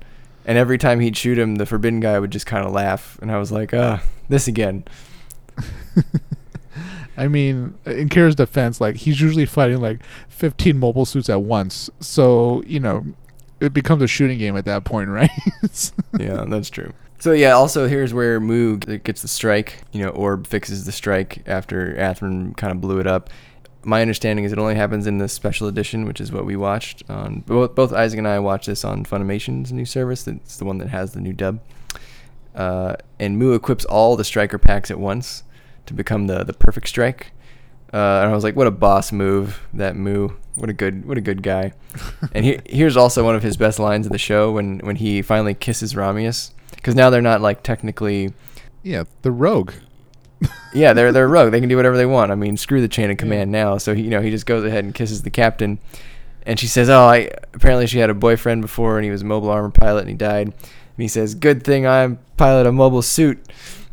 And 0.44 0.56
every 0.56 0.78
time 0.78 1.00
he'd 1.00 1.16
shoot 1.16 1.38
him, 1.38 1.56
the 1.56 1.66
Forbidden 1.66 2.00
guy 2.00 2.18
would 2.18 2.30
just 2.30 2.46
kind 2.46 2.66
of 2.66 2.72
laugh, 2.72 3.18
and 3.20 3.30
I 3.30 3.38
was 3.38 3.52
like, 3.52 3.74
ah, 3.74 4.02
this 4.28 4.48
again. 4.48 4.84
I 7.18 7.26
mean, 7.26 7.74
in 7.84 8.08
Kira's 8.08 8.36
defense, 8.36 8.80
like 8.80 8.96
he's 8.96 9.20
usually 9.20 9.44
fighting 9.44 9.80
like 9.80 10.00
15 10.28 10.78
mobile 10.78 11.04
suits 11.04 11.28
at 11.28 11.42
once. 11.42 11.90
So, 12.00 12.62
you 12.64 12.78
know, 12.78 13.04
it 13.60 13.74
becomes 13.74 14.02
a 14.02 14.06
shooting 14.06 14.38
game 14.38 14.56
at 14.56 14.64
that 14.66 14.84
point, 14.84 15.08
right? 15.10 15.30
yeah, 16.18 16.44
that's 16.46 16.70
true. 16.70 16.92
So 17.18 17.32
yeah, 17.32 17.52
also 17.52 17.88
here's 17.88 18.14
where 18.14 18.38
Mu 18.38 18.76
gets 18.78 19.22
the 19.22 19.28
strike. 19.28 19.82
You 19.90 20.04
know, 20.04 20.10
Orb 20.10 20.46
fixes 20.46 20.86
the 20.86 20.92
strike 20.92 21.42
after 21.46 21.94
Athrun 21.96 22.56
kind 22.56 22.70
of 22.70 22.80
blew 22.80 23.00
it 23.00 23.08
up. 23.08 23.28
My 23.88 24.02
understanding 24.02 24.44
is 24.44 24.52
it 24.52 24.58
only 24.58 24.74
happens 24.74 25.06
in 25.06 25.16
the 25.16 25.30
special 25.30 25.66
edition, 25.66 26.04
which 26.04 26.20
is 26.20 26.30
what 26.30 26.44
we 26.44 26.56
watched 26.56 27.02
on 27.08 27.40
both. 27.40 27.74
Both 27.74 27.90
Isaac 27.94 28.18
and 28.18 28.28
I 28.28 28.38
watched 28.38 28.66
this 28.66 28.84
on 28.84 29.02
Funimation's 29.06 29.72
new 29.72 29.86
service. 29.86 30.28
It's 30.28 30.58
the 30.58 30.66
one 30.66 30.76
that 30.76 30.88
has 30.88 31.14
the 31.14 31.22
new 31.22 31.32
dub. 31.32 31.60
Uh, 32.54 32.96
and 33.18 33.38
Mu 33.38 33.54
equips 33.54 33.86
all 33.86 34.14
the 34.14 34.24
striker 34.24 34.58
packs 34.58 34.90
at 34.90 35.00
once 35.00 35.42
to 35.86 35.94
become 35.94 36.26
the 36.26 36.44
the 36.44 36.52
perfect 36.52 36.86
strike. 36.86 37.32
Uh, 37.90 38.20
and 38.20 38.30
I 38.30 38.34
was 38.34 38.44
like, 38.44 38.56
what 38.56 38.66
a 38.66 38.70
boss 38.70 39.10
move 39.10 39.66
that 39.72 39.96
Mu. 39.96 40.28
What 40.54 40.68
a 40.68 40.74
good 40.74 41.06
what 41.06 41.16
a 41.16 41.22
good 41.22 41.42
guy. 41.42 41.72
and 42.34 42.44
he, 42.44 42.60
here's 42.66 42.96
also 42.96 43.24
one 43.24 43.36
of 43.36 43.42
his 43.42 43.56
best 43.56 43.78
lines 43.78 44.04
of 44.04 44.12
the 44.12 44.18
show 44.18 44.52
when 44.52 44.80
when 44.80 44.96
he 44.96 45.22
finally 45.22 45.54
kisses 45.54 45.94
Ramius 45.94 46.50
because 46.72 46.94
now 46.94 47.08
they're 47.08 47.22
not 47.22 47.40
like 47.40 47.62
technically 47.62 48.34
yeah, 48.82 49.04
the 49.22 49.32
rogue. 49.32 49.72
yeah 50.74 50.92
they're 50.92 51.12
they're 51.12 51.28
rogue. 51.28 51.52
They 51.52 51.60
can 51.60 51.68
do 51.68 51.76
whatever 51.76 51.96
they 51.96 52.06
want. 52.06 52.30
I 52.32 52.34
mean 52.34 52.56
screw 52.56 52.80
the 52.80 52.88
chain 52.88 53.10
of 53.10 53.16
command 53.16 53.50
now. 53.50 53.78
So 53.78 53.94
he, 53.94 54.02
you 54.02 54.10
know 54.10 54.20
he 54.20 54.30
just 54.30 54.46
goes 54.46 54.64
ahead 54.64 54.84
and 54.84 54.94
kisses 54.94 55.22
the 55.22 55.30
captain. 55.30 55.78
And 56.46 56.58
she 56.58 56.66
says 56.66 56.88
oh 56.88 57.02
i 57.02 57.30
apparently 57.52 57.86
she 57.86 57.98
had 57.98 58.10
a 58.10 58.14
boyfriend 58.14 58.62
before 58.62 58.96
and 58.98 59.04
he 59.04 59.10
was 59.10 59.22
a 59.22 59.26
mobile 59.26 59.50
armor 59.50 59.70
pilot 59.70 60.00
and 60.00 60.10
he 60.10 60.14
died. 60.16 60.46
And 60.48 60.54
he 60.96 61.08
says 61.08 61.34
good 61.34 61.64
thing 61.64 61.86
I'm 61.86 62.18
pilot 62.36 62.66
a 62.66 62.72
mobile 62.72 63.02
suit. 63.02 63.44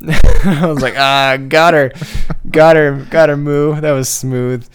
I 0.08 0.66
was 0.68 0.82
like 0.82 0.96
ah 0.98 1.38
got 1.38 1.74
her. 1.74 1.92
Got 2.50 2.76
her 2.76 3.06
got 3.10 3.30
her 3.30 3.38
Mu. 3.38 3.80
That 3.82 3.92
was 3.92 4.10
smooth. 4.10 4.68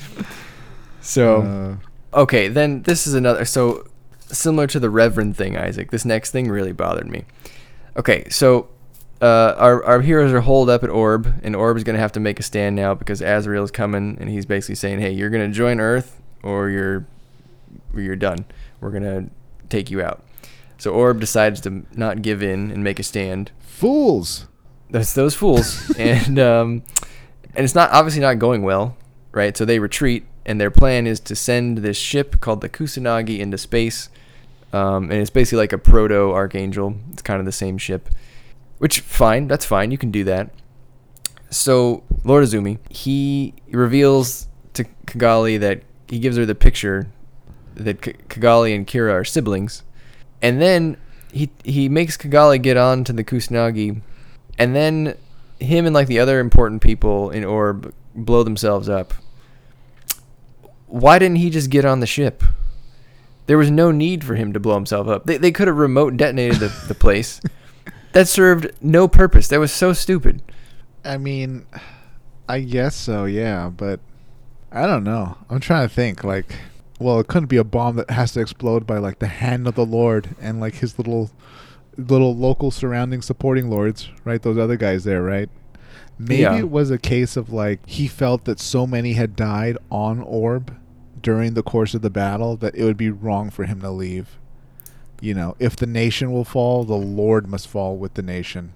So 1.00 1.42
Uh, 1.42 1.86
Okay, 2.12 2.48
then 2.48 2.82
this 2.82 3.06
is 3.06 3.14
another. 3.14 3.44
So 3.44 3.86
similar 4.26 4.66
to 4.68 4.80
the 4.80 4.90
Reverend 4.90 5.36
thing, 5.36 5.56
Isaac. 5.56 5.90
This 5.90 6.04
next 6.04 6.32
thing 6.32 6.48
really 6.48 6.72
bothered 6.72 7.08
me. 7.08 7.24
Okay, 7.96 8.28
so 8.30 8.68
uh, 9.20 9.54
our 9.58 9.84
our 9.84 10.00
heroes 10.00 10.32
are 10.32 10.40
holed 10.40 10.70
up 10.70 10.82
at 10.82 10.90
Orb, 10.90 11.40
and 11.42 11.54
Orb 11.54 11.76
is 11.76 11.84
gonna 11.84 11.98
have 11.98 12.12
to 12.12 12.20
make 12.20 12.40
a 12.40 12.42
stand 12.42 12.76
now 12.76 12.94
because 12.94 13.20
Azrael 13.20 13.64
is 13.64 13.70
coming, 13.70 14.16
and 14.20 14.30
he's 14.30 14.46
basically 14.46 14.76
saying, 14.76 15.00
"Hey, 15.00 15.10
you're 15.12 15.30
gonna 15.30 15.48
join 15.48 15.80
Earth, 15.80 16.20
or 16.42 16.70
you're 16.70 17.06
you're 17.94 18.16
done. 18.16 18.46
We're 18.80 18.90
gonna 18.90 19.26
take 19.68 19.90
you 19.90 20.00
out." 20.02 20.24
So 20.78 20.92
Orb 20.92 21.20
decides 21.20 21.60
to 21.62 21.84
not 21.94 22.22
give 22.22 22.42
in 22.42 22.70
and 22.70 22.82
make 22.82 22.98
a 22.98 23.02
stand. 23.02 23.50
Fools. 23.60 24.46
That's 24.88 25.12
those 25.12 25.34
fools, 25.34 25.94
and 25.98 26.38
um, 26.38 26.82
and 27.54 27.64
it's 27.64 27.74
not 27.74 27.90
obviously 27.90 28.22
not 28.22 28.38
going 28.38 28.62
well, 28.62 28.96
right? 29.32 29.54
So 29.54 29.66
they 29.66 29.78
retreat, 29.78 30.24
and 30.46 30.58
their 30.58 30.70
plan 30.70 31.06
is 31.06 31.20
to 31.20 31.36
send 31.36 31.78
this 31.78 31.98
ship 31.98 32.40
called 32.40 32.62
the 32.62 32.70
Kusanagi 32.70 33.38
into 33.38 33.58
space, 33.58 34.08
um, 34.72 35.10
and 35.10 35.20
it's 35.20 35.30
basically 35.30 35.58
like 35.58 35.74
a 35.74 35.78
proto 35.78 36.32
Archangel. 36.32 36.94
It's 37.12 37.20
kind 37.22 37.38
of 37.38 37.44
the 37.44 37.52
same 37.52 37.76
ship, 37.76 38.08
which 38.80 39.00
fine, 39.00 39.46
that's 39.46 39.66
fine. 39.66 39.90
You 39.90 39.98
can 39.98 40.10
do 40.10 40.24
that. 40.24 40.48
So 41.50 42.02
Lord 42.24 42.44
Uzumi, 42.44 42.78
he 42.88 43.52
reveals 43.70 44.48
to 44.72 44.84
Cagalli 45.06 45.60
that 45.60 45.82
he 46.08 46.18
gives 46.18 46.38
her 46.38 46.46
the 46.46 46.54
picture 46.54 47.08
that 47.74 48.00
K- 48.00 48.14
Cagalli 48.30 48.74
and 48.74 48.86
Kira 48.86 49.12
are 49.12 49.24
siblings, 49.24 49.82
and 50.40 50.62
then 50.62 50.96
he 51.30 51.50
he 51.62 51.90
makes 51.90 52.16
Cagalli 52.16 52.60
get 52.60 52.78
on 52.78 53.04
to 53.04 53.12
the 53.12 53.22
Kusanagi, 53.22 54.00
and 54.58 54.74
then 54.74 55.14
him 55.58 55.84
and 55.84 55.94
like 55.94 56.06
the 56.06 56.18
other 56.18 56.40
important 56.40 56.80
people 56.80 57.28
in 57.30 57.44
Orb 57.44 57.92
blow 58.14 58.42
themselves 58.42 58.88
up. 58.88 59.12
Why 60.86 61.18
didn't 61.18 61.36
he 61.36 61.50
just 61.50 61.68
get 61.68 61.84
on 61.84 62.00
the 62.00 62.06
ship? 62.06 62.42
There 63.44 63.58
was 63.58 63.70
no 63.70 63.90
need 63.90 64.24
for 64.24 64.36
him 64.36 64.54
to 64.54 64.60
blow 64.60 64.74
himself 64.74 65.06
up. 65.06 65.26
They 65.26 65.36
they 65.36 65.52
could 65.52 65.68
have 65.68 65.76
remote 65.76 66.16
detonated 66.16 66.60
the, 66.60 66.84
the 66.88 66.94
place. 66.94 67.42
That 68.12 68.28
served 68.28 68.72
no 68.80 69.06
purpose. 69.08 69.48
That 69.48 69.60
was 69.60 69.72
so 69.72 69.92
stupid. 69.92 70.42
I 71.04 71.16
mean, 71.16 71.66
I 72.48 72.60
guess 72.60 72.94
so, 72.96 73.24
yeah, 73.24 73.68
but 73.68 74.00
I 74.72 74.86
don't 74.86 75.04
know. 75.04 75.38
I'm 75.48 75.60
trying 75.60 75.88
to 75.88 75.94
think. 75.94 76.24
Like, 76.24 76.54
well, 76.98 77.20
it 77.20 77.28
couldn't 77.28 77.48
be 77.48 77.56
a 77.56 77.64
bomb 77.64 77.96
that 77.96 78.10
has 78.10 78.32
to 78.32 78.40
explode 78.40 78.86
by 78.86 78.98
like 78.98 79.18
the 79.20 79.26
hand 79.28 79.66
of 79.66 79.74
the 79.76 79.86
Lord 79.86 80.34
and 80.40 80.60
like 80.60 80.74
his 80.76 80.98
little, 80.98 81.30
little 81.96 82.36
local 82.36 82.70
surrounding 82.70 83.22
supporting 83.22 83.70
lords, 83.70 84.08
right? 84.24 84.42
Those 84.42 84.58
other 84.58 84.76
guys 84.76 85.04
there, 85.04 85.22
right? 85.22 85.48
Maybe 86.18 86.42
Yeah. 86.42 86.58
it 86.58 86.70
was 86.70 86.90
a 86.90 86.98
case 86.98 87.36
of 87.36 87.50
like 87.52 87.80
he 87.88 88.06
felt 88.08 88.44
that 88.44 88.60
so 88.60 88.86
many 88.86 89.14
had 89.14 89.36
died 89.36 89.78
on 89.90 90.20
Orb 90.20 90.76
during 91.22 91.54
the 91.54 91.62
course 91.62 91.94
of 91.94 92.02
the 92.02 92.10
battle 92.10 92.56
that 92.56 92.74
it 92.74 92.84
would 92.84 92.96
be 92.96 93.10
wrong 93.10 93.50
for 93.50 93.64
him 93.64 93.80
to 93.80 93.90
leave. 93.90 94.38
You 95.20 95.34
know, 95.34 95.56
if 95.58 95.76
the 95.76 95.86
nation 95.86 96.32
will 96.32 96.44
fall, 96.44 96.84
the 96.84 96.94
Lord 96.94 97.46
must 97.46 97.68
fall 97.68 97.96
with 97.96 98.14
the 98.14 98.22
nation. 98.22 98.72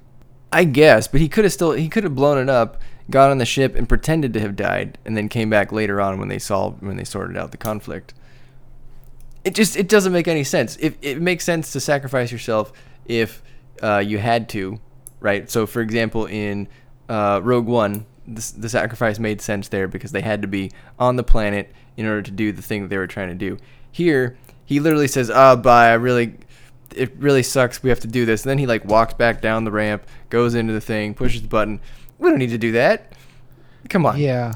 I 0.52 0.64
guess, 0.64 1.08
but 1.08 1.20
he 1.20 1.28
could 1.28 1.44
have 1.44 1.52
still 1.52 1.72
he 1.72 1.88
could 1.88 2.04
have 2.04 2.14
blown 2.14 2.38
it 2.38 2.48
up, 2.48 2.80
got 3.10 3.30
on 3.30 3.38
the 3.38 3.44
ship 3.44 3.74
and 3.74 3.88
pretended 3.88 4.32
to 4.34 4.40
have 4.40 4.54
died, 4.54 4.98
and 5.04 5.16
then 5.16 5.28
came 5.28 5.50
back 5.50 5.72
later 5.72 6.00
on 6.00 6.18
when 6.18 6.28
they 6.28 6.38
solved 6.38 6.80
when 6.82 6.96
they 6.96 7.04
sorted 7.04 7.36
out 7.36 7.50
the 7.50 7.56
conflict. 7.56 8.14
It 9.42 9.54
just 9.54 9.76
it 9.76 9.88
doesn't 9.88 10.12
make 10.12 10.28
any 10.28 10.44
sense. 10.44 10.76
If 10.80 10.96
it 11.02 11.20
makes 11.20 11.44
sense 11.44 11.72
to 11.72 11.80
sacrifice 11.80 12.30
yourself 12.30 12.72
if 13.06 13.42
uh, 13.82 13.98
you 13.98 14.18
had 14.18 14.48
to, 14.50 14.78
right? 15.20 15.50
So, 15.50 15.66
for 15.66 15.80
example, 15.80 16.26
in 16.26 16.68
uh, 17.08 17.40
Rogue 17.42 17.66
One, 17.66 18.06
the, 18.26 18.52
the 18.56 18.68
sacrifice 18.68 19.18
made 19.18 19.40
sense 19.40 19.68
there 19.68 19.88
because 19.88 20.12
they 20.12 20.22
had 20.22 20.42
to 20.42 20.48
be 20.48 20.70
on 20.98 21.16
the 21.16 21.24
planet 21.24 21.72
in 21.96 22.06
order 22.06 22.22
to 22.22 22.30
do 22.30 22.52
the 22.52 22.62
thing 22.62 22.82
that 22.82 22.88
they 22.88 22.96
were 22.96 23.06
trying 23.06 23.28
to 23.28 23.34
do. 23.34 23.58
Here, 23.90 24.36
he 24.64 24.80
literally 24.80 25.08
says, 25.08 25.30
"Ah, 25.30 25.56
bye. 25.56 25.90
I 25.90 25.94
really, 25.94 26.34
it 26.94 27.14
really 27.18 27.42
sucks. 27.42 27.82
We 27.82 27.90
have 27.90 28.00
to 28.00 28.08
do 28.08 28.24
this." 28.24 28.42
And 28.42 28.50
then 28.50 28.58
he 28.58 28.66
like 28.66 28.84
walks 28.84 29.14
back 29.14 29.40
down 29.40 29.64
the 29.64 29.72
ramp, 29.72 30.04
goes 30.30 30.54
into 30.54 30.72
the 30.72 30.80
thing, 30.80 31.14
pushes 31.14 31.42
the 31.42 31.48
button. 31.48 31.80
We 32.18 32.30
don't 32.30 32.38
need 32.38 32.50
to 32.50 32.58
do 32.58 32.72
that. 32.72 33.12
Come 33.88 34.06
on. 34.06 34.18
Yeah. 34.18 34.54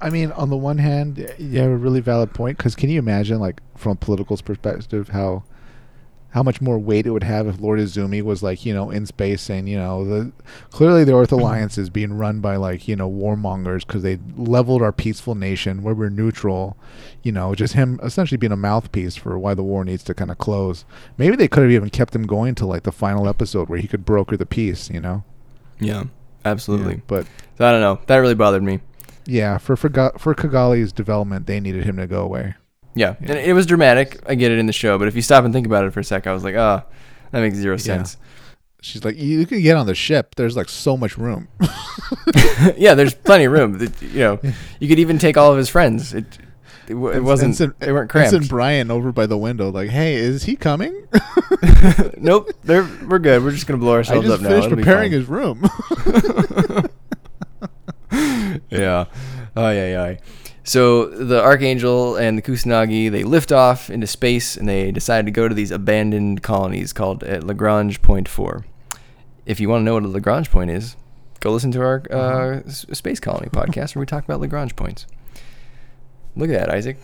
I 0.00 0.10
mean, 0.10 0.32
on 0.32 0.50
the 0.50 0.56
one 0.56 0.78
hand, 0.78 1.18
you 1.38 1.58
have 1.58 1.70
a 1.70 1.76
really 1.76 2.00
valid 2.00 2.34
point 2.34 2.58
because 2.58 2.74
can 2.74 2.90
you 2.90 2.98
imagine, 2.98 3.38
like, 3.38 3.62
from 3.76 3.92
a 3.92 3.96
political 3.96 4.36
perspective, 4.36 5.08
how 5.08 5.44
how 6.36 6.42
much 6.42 6.60
more 6.60 6.78
weight 6.78 7.06
it 7.06 7.10
would 7.12 7.22
have 7.22 7.46
if 7.46 7.58
Lord 7.62 7.78
Uzumi 7.78 8.20
was 8.20 8.42
like, 8.42 8.66
you 8.66 8.74
know, 8.74 8.90
in 8.90 9.06
space 9.06 9.40
saying, 9.40 9.68
you 9.68 9.78
know, 9.78 10.04
the 10.04 10.32
clearly 10.68 11.02
the 11.02 11.16
Earth 11.16 11.32
Alliance 11.32 11.78
is 11.78 11.88
being 11.88 12.18
run 12.18 12.40
by 12.40 12.56
like, 12.56 12.86
you 12.86 12.94
know, 12.94 13.10
warmongers 13.10 13.86
because 13.86 14.02
they 14.02 14.18
leveled 14.36 14.82
our 14.82 14.92
peaceful 14.92 15.34
nation 15.34 15.82
where 15.82 15.94
we're 15.94 16.10
neutral. 16.10 16.76
You 17.22 17.32
know, 17.32 17.54
just 17.54 17.72
him 17.72 17.98
essentially 18.02 18.36
being 18.36 18.52
a 18.52 18.56
mouthpiece 18.56 19.16
for 19.16 19.38
why 19.38 19.54
the 19.54 19.62
war 19.62 19.82
needs 19.82 20.04
to 20.04 20.14
kind 20.14 20.30
of 20.30 20.36
close. 20.36 20.84
Maybe 21.16 21.36
they 21.36 21.48
could 21.48 21.62
have 21.62 21.72
even 21.72 21.88
kept 21.88 22.14
him 22.14 22.26
going 22.26 22.54
to 22.56 22.66
like 22.66 22.82
the 22.82 22.92
final 22.92 23.30
episode 23.30 23.70
where 23.70 23.78
he 23.78 23.88
could 23.88 24.04
broker 24.04 24.36
the 24.36 24.44
peace. 24.44 24.90
You 24.90 25.00
know. 25.00 25.24
Yeah. 25.80 26.04
Absolutely. 26.44 26.96
Yeah, 26.96 27.00
but 27.06 27.26
So 27.56 27.66
I 27.66 27.72
don't 27.72 27.80
know. 27.80 27.98
That 28.08 28.18
really 28.18 28.34
bothered 28.34 28.62
me. 28.62 28.80
Yeah, 29.24 29.56
for 29.56 29.74
for, 29.74 29.88
for 30.18 30.34
Cagalli's 30.34 30.92
development, 30.92 31.46
they 31.46 31.60
needed 31.60 31.84
him 31.84 31.96
to 31.96 32.06
go 32.06 32.20
away. 32.20 32.56
Yeah. 32.96 33.14
Yeah. 33.20 33.32
And 33.32 33.38
it 33.38 33.52
was 33.52 33.66
dramatic. 33.66 34.20
I 34.26 34.34
get 34.34 34.50
it 34.50 34.58
in 34.58 34.66
the 34.66 34.72
show, 34.72 34.98
but 34.98 35.06
if 35.06 35.14
you 35.14 35.22
stop 35.22 35.44
and 35.44 35.52
think 35.54 35.66
about 35.66 35.84
it 35.84 35.92
for 35.92 36.00
a 36.00 36.04
sec, 36.04 36.26
I 36.26 36.32
was 36.32 36.42
like, 36.42 36.56
ah, 36.56 36.84
that 37.30 37.40
makes 37.40 37.56
zero 37.56 37.76
sense. 37.76 38.16
She's 38.80 39.04
like, 39.04 39.16
you 39.16 39.46
can 39.46 39.62
get 39.62 39.76
on 39.76 39.86
the 39.86 39.94
ship. 39.94 40.34
There's 40.34 40.56
like 40.56 40.68
so 40.68 40.96
much 40.96 41.16
room. 41.18 41.48
yeah, 42.76 42.94
there's 42.94 43.14
plenty 43.14 43.44
of 43.44 43.52
room. 43.52 43.80
You 44.00 44.18
know, 44.18 44.40
you 44.80 44.88
could 44.88 44.98
even 44.98 45.18
take 45.18 45.36
all 45.36 45.52
of 45.52 45.58
his 45.58 45.68
friends. 45.68 46.14
It 46.14 46.24
it, 46.88 46.94
it 46.94 47.22
wasn't. 47.22 47.50
Ensign- 47.50 47.74
they 47.80 47.92
weren't 47.92 48.14
Ensign 48.14 48.30
cramped. 48.30 48.48
Brian 48.48 48.90
over 48.90 49.10
by 49.10 49.26
the 49.26 49.36
window, 49.36 49.70
like, 49.70 49.90
hey, 49.90 50.14
is 50.14 50.44
he 50.44 50.54
coming? 50.54 51.08
nope. 52.16 52.50
They're 52.62 52.88
we're 53.08 53.18
good. 53.18 53.42
We're 53.42 53.50
just 53.50 53.66
gonna 53.66 53.78
blow 53.78 53.94
I 53.94 53.96
ourselves 53.96 54.26
just 54.26 54.36
up 54.36 54.42
now. 54.42 54.48
finished 54.50 54.70
be 54.70 54.76
preparing 54.76 55.10
his 55.10 55.26
room. 55.26 55.68
yeah. 58.70 59.06
Oh 59.56 59.70
yeah, 59.70 59.88
yeah. 59.88 60.16
So 60.68 61.06
the 61.06 61.40
Archangel 61.40 62.16
and 62.16 62.36
the 62.36 62.42
Kusanagi 62.42 63.08
they 63.10 63.22
lift 63.22 63.52
off 63.52 63.88
into 63.88 64.06
space 64.08 64.56
and 64.56 64.68
they 64.68 64.90
decide 64.90 65.24
to 65.26 65.30
go 65.30 65.46
to 65.48 65.54
these 65.54 65.70
abandoned 65.70 66.42
colonies 66.42 66.92
called 66.92 67.22
at 67.22 67.44
Lagrange 67.44 68.02
Point 68.02 68.28
Four. 68.28 68.64
If 69.46 69.60
you 69.60 69.68
want 69.68 69.82
to 69.82 69.84
know 69.84 69.94
what 69.94 70.02
a 70.02 70.08
Lagrange 70.08 70.50
point 70.50 70.72
is, 70.72 70.96
go 71.38 71.52
listen 71.52 71.70
to 71.70 71.80
our 71.80 72.02
uh, 72.10 72.16
Uh-huh. 72.16 72.68
space 72.68 73.20
colony 73.20 73.48
podcast 73.48 73.94
where 73.94 74.00
we 74.00 74.06
talk 74.06 74.24
about 74.24 74.40
Lagrange 74.40 74.74
points. 74.74 75.06
Look 76.34 76.50
at 76.50 76.58
that, 76.58 76.68
Isaac. 76.74 76.96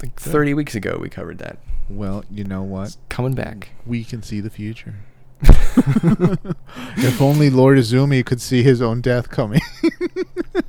Like 0.00 0.14
Good. 0.14 0.32
30 0.32 0.54
weeks 0.54 0.74
ago, 0.76 0.98
we 1.00 1.08
covered 1.08 1.38
that. 1.38 1.58
well, 1.88 2.24
you 2.30 2.44
know 2.44 2.62
what? 2.62 2.86
It's 2.86 2.98
coming 3.08 3.34
back. 3.34 3.70
We 3.84 4.04
can 4.04 4.22
see 4.22 4.40
the 4.40 4.48
future. 4.50 4.94
if 5.42 7.20
only 7.20 7.50
Lord 7.50 7.78
Uzumi 7.78 8.24
could 8.24 8.40
see 8.40 8.62
his 8.62 8.80
own 8.80 9.00
death 9.00 9.28
coming. 9.28 9.60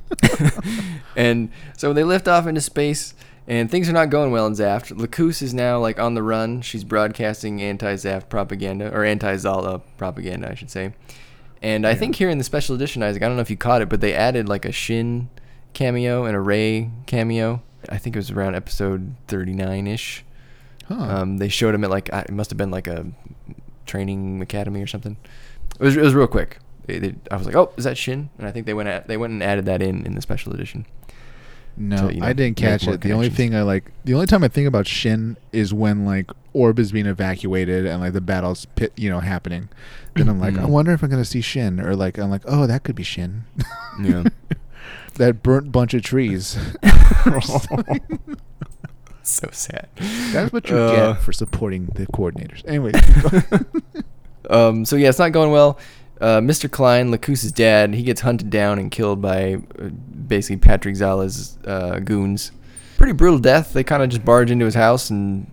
and 1.16 1.50
so 1.76 1.92
they 1.92 2.04
lift 2.04 2.28
off 2.28 2.46
into 2.46 2.60
space, 2.60 3.14
and 3.46 3.70
things 3.70 3.88
are 3.88 3.92
not 3.92 4.10
going 4.10 4.30
well 4.30 4.46
in 4.46 4.54
Zaft. 4.54 4.96
Lacus 4.96 5.42
is 5.42 5.52
now 5.54 5.78
like 5.78 5.98
on 5.98 6.14
the 6.14 6.22
run. 6.22 6.60
She's 6.62 6.84
broadcasting 6.84 7.60
anti-Zaft 7.62 8.28
propaganda 8.28 8.90
or 8.92 9.04
anti-Zala 9.04 9.80
propaganda, 9.98 10.50
I 10.50 10.54
should 10.54 10.70
say. 10.70 10.92
And 11.62 11.86
I 11.86 11.94
think 11.94 12.16
here 12.16 12.28
in 12.28 12.38
the 12.38 12.44
special 12.44 12.74
edition, 12.74 13.02
Isaac, 13.02 13.22
I 13.22 13.26
don't 13.26 13.36
know 13.36 13.42
if 13.42 13.50
you 13.50 13.56
caught 13.56 13.80
it, 13.80 13.88
but 13.88 14.00
they 14.00 14.12
added 14.14 14.48
like 14.48 14.64
a 14.64 14.72
Shinn 14.72 15.30
cameo 15.72 16.24
and 16.24 16.36
a 16.36 16.40
Rey 16.40 16.90
cameo. 17.06 17.62
I 17.88 17.98
think 17.98 18.16
it 18.16 18.18
was 18.18 18.30
around 18.30 18.54
episode 18.54 19.14
39-ish. 19.28 20.24
huh. 20.88 20.94
Um, 20.94 21.38
they 21.38 21.48
showed 21.48 21.74
him 21.74 21.84
at 21.84 21.90
like 21.90 22.12
uh, 22.12 22.24
it 22.26 22.32
must 22.32 22.50
have 22.50 22.58
been 22.58 22.70
like 22.70 22.86
a 22.86 23.06
training 23.86 24.42
academy 24.42 24.82
or 24.82 24.86
something. 24.86 25.16
It 25.78 25.84
was 25.84 25.96
it 25.96 26.02
was 26.02 26.14
real 26.14 26.26
quick. 26.26 26.58
They, 26.86 26.98
they, 26.98 27.14
I 27.30 27.36
was 27.36 27.46
like, 27.46 27.56
oh, 27.56 27.72
is 27.76 27.84
that 27.84 27.96
Shinn? 27.96 28.30
And 28.38 28.46
I 28.46 28.50
think 28.50 28.66
they 28.66 28.74
went 28.74 28.88
at, 28.88 29.08
they 29.08 29.16
went 29.16 29.32
and 29.32 29.42
added 29.42 29.64
that 29.66 29.82
in 29.82 30.04
in 30.06 30.14
the 30.14 30.22
special 30.22 30.52
edition. 30.52 30.86
No, 31.76 32.08
to, 32.08 32.14
you 32.14 32.20
know, 32.20 32.26
I 32.26 32.32
didn't 32.34 32.56
catch 32.56 32.86
it. 32.86 33.00
The 33.00 33.12
only 33.12 33.30
thing 33.30 33.54
I 33.54 33.62
like, 33.62 33.90
the 34.04 34.14
only 34.14 34.26
time 34.26 34.44
I 34.44 34.48
think 34.48 34.68
about 34.68 34.86
Shinn 34.86 35.36
is 35.52 35.74
when 35.74 36.04
like 36.04 36.30
Orb 36.52 36.78
is 36.78 36.92
being 36.92 37.06
evacuated 37.06 37.84
and 37.84 38.00
like 38.00 38.12
the 38.12 38.20
battle's 38.20 38.66
pit, 38.76 38.92
you 38.96 39.10
know, 39.10 39.18
happening. 39.20 39.68
Then 40.14 40.28
I'm 40.28 40.38
like, 40.38 40.54
I 40.54 40.58
Mhm. 40.62 40.68
wonder 40.68 40.92
if 40.92 41.02
I'm 41.02 41.10
gonna 41.10 41.24
see 41.24 41.40
Shinn, 41.40 41.80
or 41.80 41.96
like 41.96 42.16
I'm 42.18 42.30
like, 42.30 42.42
oh, 42.46 42.66
that 42.68 42.84
could 42.84 42.94
be 42.94 43.02
Shinn. 43.02 43.44
Yeah. 44.00 44.24
that 45.14 45.42
burnt 45.42 45.72
bunch 45.72 45.94
of 45.94 46.02
trees. 46.02 46.56
so 49.22 49.48
sad. 49.52 49.88
That's 50.32 50.52
what 50.52 50.68
you 50.68 50.76
Uh, 50.76 51.12
get 51.14 51.22
for 51.22 51.32
supporting 51.32 51.86
the 51.94 52.06
coordinators. 52.06 52.62
Anyway, 52.68 52.92
Um, 54.50 54.84
so 54.84 54.96
yeah, 54.96 55.08
it's 55.08 55.18
not 55.18 55.32
going 55.32 55.50
well. 55.50 55.78
Uh, 56.20 56.40
Mr. 56.40 56.70
Clyne, 56.70 57.10
Lacus's 57.10 57.52
dad, 57.52 57.94
he 57.94 58.02
gets 58.02 58.20
hunted 58.22 58.48
down 58.50 58.78
and 58.78 58.90
killed 58.90 59.20
by 59.20 59.54
uh, 59.78 59.88
basically 59.88 60.56
Patrick 60.56 60.96
Zala's 60.96 61.58
uh, 61.66 61.98
goons. 61.98 62.52
Pretty 62.96 63.12
brutal 63.12 63.38
death. 63.40 63.72
They 63.72 63.84
kind 63.84 64.02
of 64.02 64.08
just 64.10 64.24
barge 64.24 64.50
into 64.50 64.64
his 64.64 64.74
house 64.74 65.10
and 65.10 65.50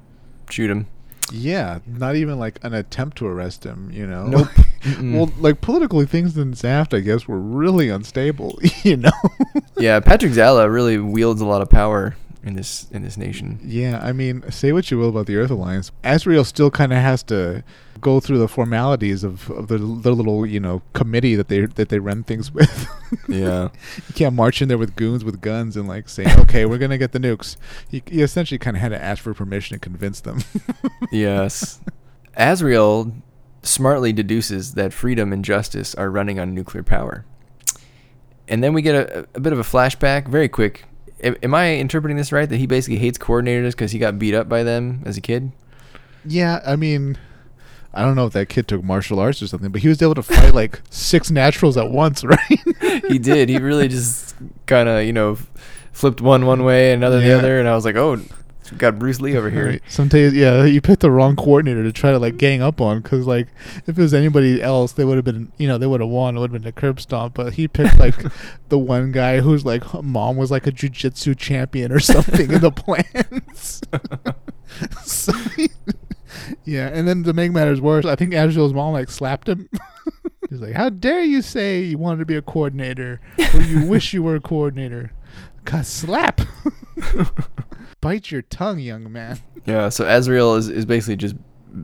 shoot 0.49 0.69
him. 0.69 0.87
yeah, 1.31 1.79
not 1.87 2.15
even 2.15 2.37
like 2.37 2.59
an 2.63 2.73
attempt 2.73 3.17
to 3.17 3.25
arrest 3.27 3.63
him. 3.65 3.89
You 3.91 4.07
know. 4.07 4.27
Nope. 4.27 4.47
Well, 4.99 5.31
like 5.37 5.61
politically, 5.61 6.07
things 6.07 6.35
in 6.35 6.53
Zaft, 6.53 6.97
I 6.97 7.01
guess, 7.01 7.27
were 7.27 7.37
really 7.39 7.89
unstable. 7.89 8.59
You 8.83 8.97
know. 8.97 9.11
yeah, 9.77 9.99
Patrick 9.99 10.33
Zala 10.33 10.67
really 10.69 10.97
wields 10.97 11.39
a 11.39 11.45
lot 11.45 11.61
of 11.61 11.69
power 11.69 12.15
in 12.43 12.55
this 12.55 12.87
in 12.91 13.03
this 13.03 13.15
nation. 13.15 13.59
Yeah, 13.63 13.99
I 14.01 14.11
mean, 14.11 14.49
say 14.51 14.71
what 14.71 14.89
you 14.89 14.97
will 14.97 15.09
about 15.09 15.27
the 15.27 15.35
Earth 15.37 15.51
Alliance, 15.51 15.91
Azrael 16.03 16.43
still 16.43 16.71
kind 16.71 16.91
of 16.91 16.97
has 16.97 17.21
to 17.23 17.63
go 18.01 18.19
through 18.19 18.39
the 18.39 18.47
formalities 18.47 19.23
of, 19.23 19.49
of 19.51 19.67
the, 19.67 19.77
the 19.77 20.11
little 20.11 20.45
you 20.45 20.59
know 20.59 20.81
committee 20.93 21.35
that 21.35 21.47
they 21.47 21.65
that 21.65 21.89
they 21.89 21.99
run 21.99 22.23
things 22.23 22.51
with. 22.53 22.87
Yeah. 23.27 23.69
you 23.95 24.13
can't 24.15 24.35
march 24.35 24.61
in 24.61 24.67
there 24.67 24.77
with 24.77 24.95
goons 24.95 25.23
with 25.23 25.41
guns 25.41 25.77
and 25.77 25.87
like 25.87 26.09
say, 26.09 26.25
okay, 26.39 26.65
we're 26.65 26.77
gonna 26.77 26.97
get 26.97 27.11
the 27.11 27.19
nukes. 27.19 27.55
He, 27.89 28.03
he 28.07 28.21
essentially 28.21 28.57
kind 28.57 28.75
of 28.75 28.81
had 28.81 28.89
to 28.89 29.01
ask 29.01 29.23
for 29.23 29.33
permission 29.33 29.75
and 29.75 29.81
convince 29.81 30.19
them. 30.21 30.39
yes. 31.11 31.79
Azrael 32.35 33.13
smartly 33.63 34.11
deduces 34.11 34.73
that 34.73 34.91
freedom 34.93 35.31
and 35.31 35.45
justice 35.45 35.93
are 35.95 36.09
running 36.09 36.39
on 36.39 36.53
nuclear 36.53 36.83
power. 36.83 37.25
And 38.47 38.63
then 38.63 38.73
we 38.73 38.81
get 38.81 38.95
a, 38.95 39.27
a 39.35 39.39
bit 39.39 39.53
of 39.53 39.59
a 39.59 39.63
flashback, 39.63 40.27
very 40.27 40.49
quick. 40.49 40.85
A- 41.23 41.41
am 41.43 41.53
I 41.53 41.75
interpreting 41.75 42.17
this 42.17 42.31
right? 42.31 42.49
That 42.49 42.57
he 42.57 42.65
basically 42.65 42.97
hates 42.97 43.17
coordinators 43.17 43.71
because 43.71 43.91
he 43.91 43.99
got 43.99 44.17
beat 44.19 44.33
up 44.33 44.49
by 44.49 44.63
them 44.63 45.03
as 45.05 45.17
a 45.17 45.21
kid? 45.21 45.51
yeah, 46.25 46.59
I 46.65 46.75
mean. 46.75 47.17
I 47.93 48.03
don't 48.03 48.15
know 48.15 48.25
if 48.25 48.33
that 48.33 48.47
kid 48.49 48.67
took 48.67 48.83
martial 48.83 49.19
arts 49.19 49.41
or 49.41 49.47
something, 49.47 49.71
but 49.71 49.81
he 49.81 49.87
was 49.89 50.01
able 50.01 50.15
to 50.15 50.23
fight 50.23 50.53
like 50.53 50.81
six 50.89 51.29
naturals 51.29 51.75
at 51.77 51.89
once, 51.91 52.23
right? 52.23 53.03
he 53.07 53.19
did. 53.19 53.49
He 53.49 53.57
really 53.57 53.87
just 53.87 54.35
kind 54.65 54.87
of, 54.87 55.03
you 55.05 55.13
know, 55.13 55.37
flipped 55.91 56.21
one 56.21 56.45
one 56.45 56.63
way 56.63 56.93
and 56.93 57.03
another 57.03 57.19
the 57.19 57.37
other. 57.37 57.59
And 57.59 57.67
I 57.67 57.75
was 57.75 57.83
like, 57.83 57.95
oh, 57.97 58.21
got 58.77 58.97
Bruce 58.97 59.19
Lee 59.19 59.35
over 59.35 59.49
here. 59.49 59.65
Right. 59.67 59.81
Sometimes, 59.89 60.33
yeah, 60.33 60.63
you 60.63 60.79
picked 60.79 61.01
the 61.01 61.11
wrong 61.11 61.35
coordinator 61.35 61.83
to 61.83 61.91
try 61.91 62.11
to 62.11 62.17
like 62.19 62.37
gang 62.37 62.61
up 62.61 62.79
on 62.79 63.01
because 63.01 63.27
like 63.27 63.47
if 63.85 63.89
it 63.89 63.97
was 63.97 64.13
anybody 64.13 64.61
else, 64.61 64.93
they 64.93 65.03
would 65.03 65.17
have 65.17 65.25
been, 65.25 65.51
you 65.57 65.67
know, 65.67 65.77
they 65.77 65.87
would 65.87 65.99
have 65.99 66.09
won. 66.09 66.37
It 66.37 66.39
would 66.39 66.53
have 66.53 66.61
been 66.61 66.69
a 66.69 66.71
curb 66.71 67.01
stomp. 67.01 67.33
But 67.33 67.55
he 67.55 67.67
picked 67.67 67.99
like 67.99 68.15
the 68.69 68.79
one 68.79 69.11
guy 69.11 69.41
whose 69.41 69.65
like 69.65 69.83
mom 70.01 70.37
was 70.37 70.49
like 70.49 70.65
a 70.65 70.71
jujitsu 70.71 71.37
champion 71.37 71.91
or 71.91 71.99
something 71.99 72.49
in 72.51 72.61
the 72.61 72.71
plans. 72.71 73.81
so 75.03 75.33
he- 75.57 75.69
yeah, 76.65 76.87
and 76.87 77.07
then 77.07 77.23
to 77.23 77.33
make 77.33 77.51
matters 77.51 77.81
worse, 77.81 78.05
I 78.05 78.15
think 78.15 78.33
Azrael's 78.33 78.73
mom 78.73 78.93
like 78.93 79.09
slapped 79.09 79.47
him. 79.49 79.69
He's 80.49 80.59
like, 80.61 80.73
"How 80.73 80.89
dare 80.89 81.23
you 81.23 81.41
say 81.41 81.81
you 81.81 81.97
wanted 81.97 82.19
to 82.19 82.25
be 82.25 82.35
a 82.35 82.41
coordinator, 82.41 83.21
or 83.53 83.61
you 83.61 83.85
wish 83.87 84.13
you 84.13 84.23
were 84.23 84.35
a 84.35 84.41
coordinator?" 84.41 85.11
Cause 85.65 85.87
slap. 85.87 86.41
Bite 88.01 88.31
your 88.31 88.41
tongue, 88.41 88.79
young 88.79 89.11
man. 89.11 89.39
Yeah, 89.65 89.89
so 89.89 90.05
Azrael 90.07 90.55
is, 90.55 90.69
is 90.69 90.85
basically 90.85 91.17
just 91.17 91.35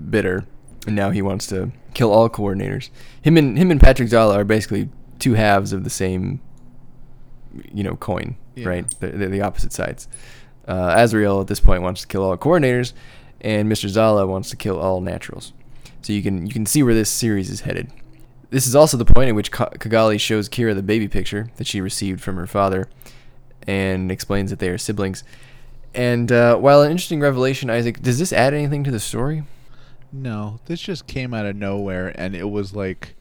bitter, 0.09 0.45
and 0.87 0.95
now 0.95 1.11
he 1.11 1.21
wants 1.21 1.45
to 1.47 1.71
kill 1.93 2.11
all 2.11 2.27
coordinators. 2.29 2.89
Him 3.21 3.37
and 3.37 3.57
him 3.57 3.69
and 3.71 3.79
Patrick 3.79 4.09
Zala 4.09 4.35
are 4.39 4.43
basically 4.43 4.89
two 5.19 5.35
halves 5.35 5.73
of 5.73 5.83
the 5.83 5.89
same, 5.91 6.41
you 7.71 7.83
know, 7.83 7.95
coin, 7.95 8.35
Yeah. 8.55 8.67
right? 8.69 8.95
They're, 8.99 9.11
they're 9.11 9.29
the 9.29 9.41
opposite 9.41 9.73
sides. 9.73 10.07
Uh, 10.67 10.93
Azrael 10.97 11.39
at 11.39 11.47
this 11.47 11.59
point 11.59 11.81
wants 11.83 12.01
to 12.01 12.07
kill 12.07 12.23
all 12.23 12.35
coordinators, 12.35 12.93
and 13.41 13.71
Mr. 13.71 13.87
Zala 13.87 14.25
wants 14.25 14.49
to 14.49 14.55
kill 14.55 14.79
all 14.79 15.01
naturals. 15.01 15.53
So 16.01 16.13
you 16.13 16.23
can 16.23 16.45
you 16.45 16.53
can 16.53 16.65
see 16.65 16.83
where 16.83 16.93
this 16.93 17.09
series 17.09 17.49
is 17.49 17.61
headed. 17.61 17.91
This 18.49 18.65
is 18.65 18.75
also 18.75 18.95
the 18.95 19.05
point 19.05 19.29
at 19.29 19.35
which 19.35 19.51
Cagalli 19.51 20.19
shows 20.19 20.47
Kira 20.47 20.73
the 20.73 20.81
baby 20.81 21.07
picture 21.07 21.49
that 21.57 21.67
she 21.67 21.81
received 21.81 22.21
from 22.21 22.37
her 22.37 22.47
father, 22.47 22.87
and 23.67 24.11
explains 24.11 24.49
that 24.49 24.59
they 24.59 24.69
are 24.69 24.77
siblings. 24.77 25.23
And 25.93 26.31
uh, 26.31 26.57
while 26.57 26.81
an 26.81 26.91
interesting 26.91 27.19
revelation, 27.19 27.69
Isaac, 27.69 28.01
does 28.01 28.19
this 28.19 28.31
add 28.31 28.53
anything 28.53 28.83
to 28.85 28.91
the 28.91 28.99
story? 28.99 29.43
No, 30.11 30.59
this 30.65 30.79
just 30.79 31.07
came 31.07 31.33
out 31.33 31.45
of 31.45 31.55
nowhere, 31.55 32.13
and 32.19 32.35
it 32.35 32.49
was 32.49 32.73
like, 32.73 33.15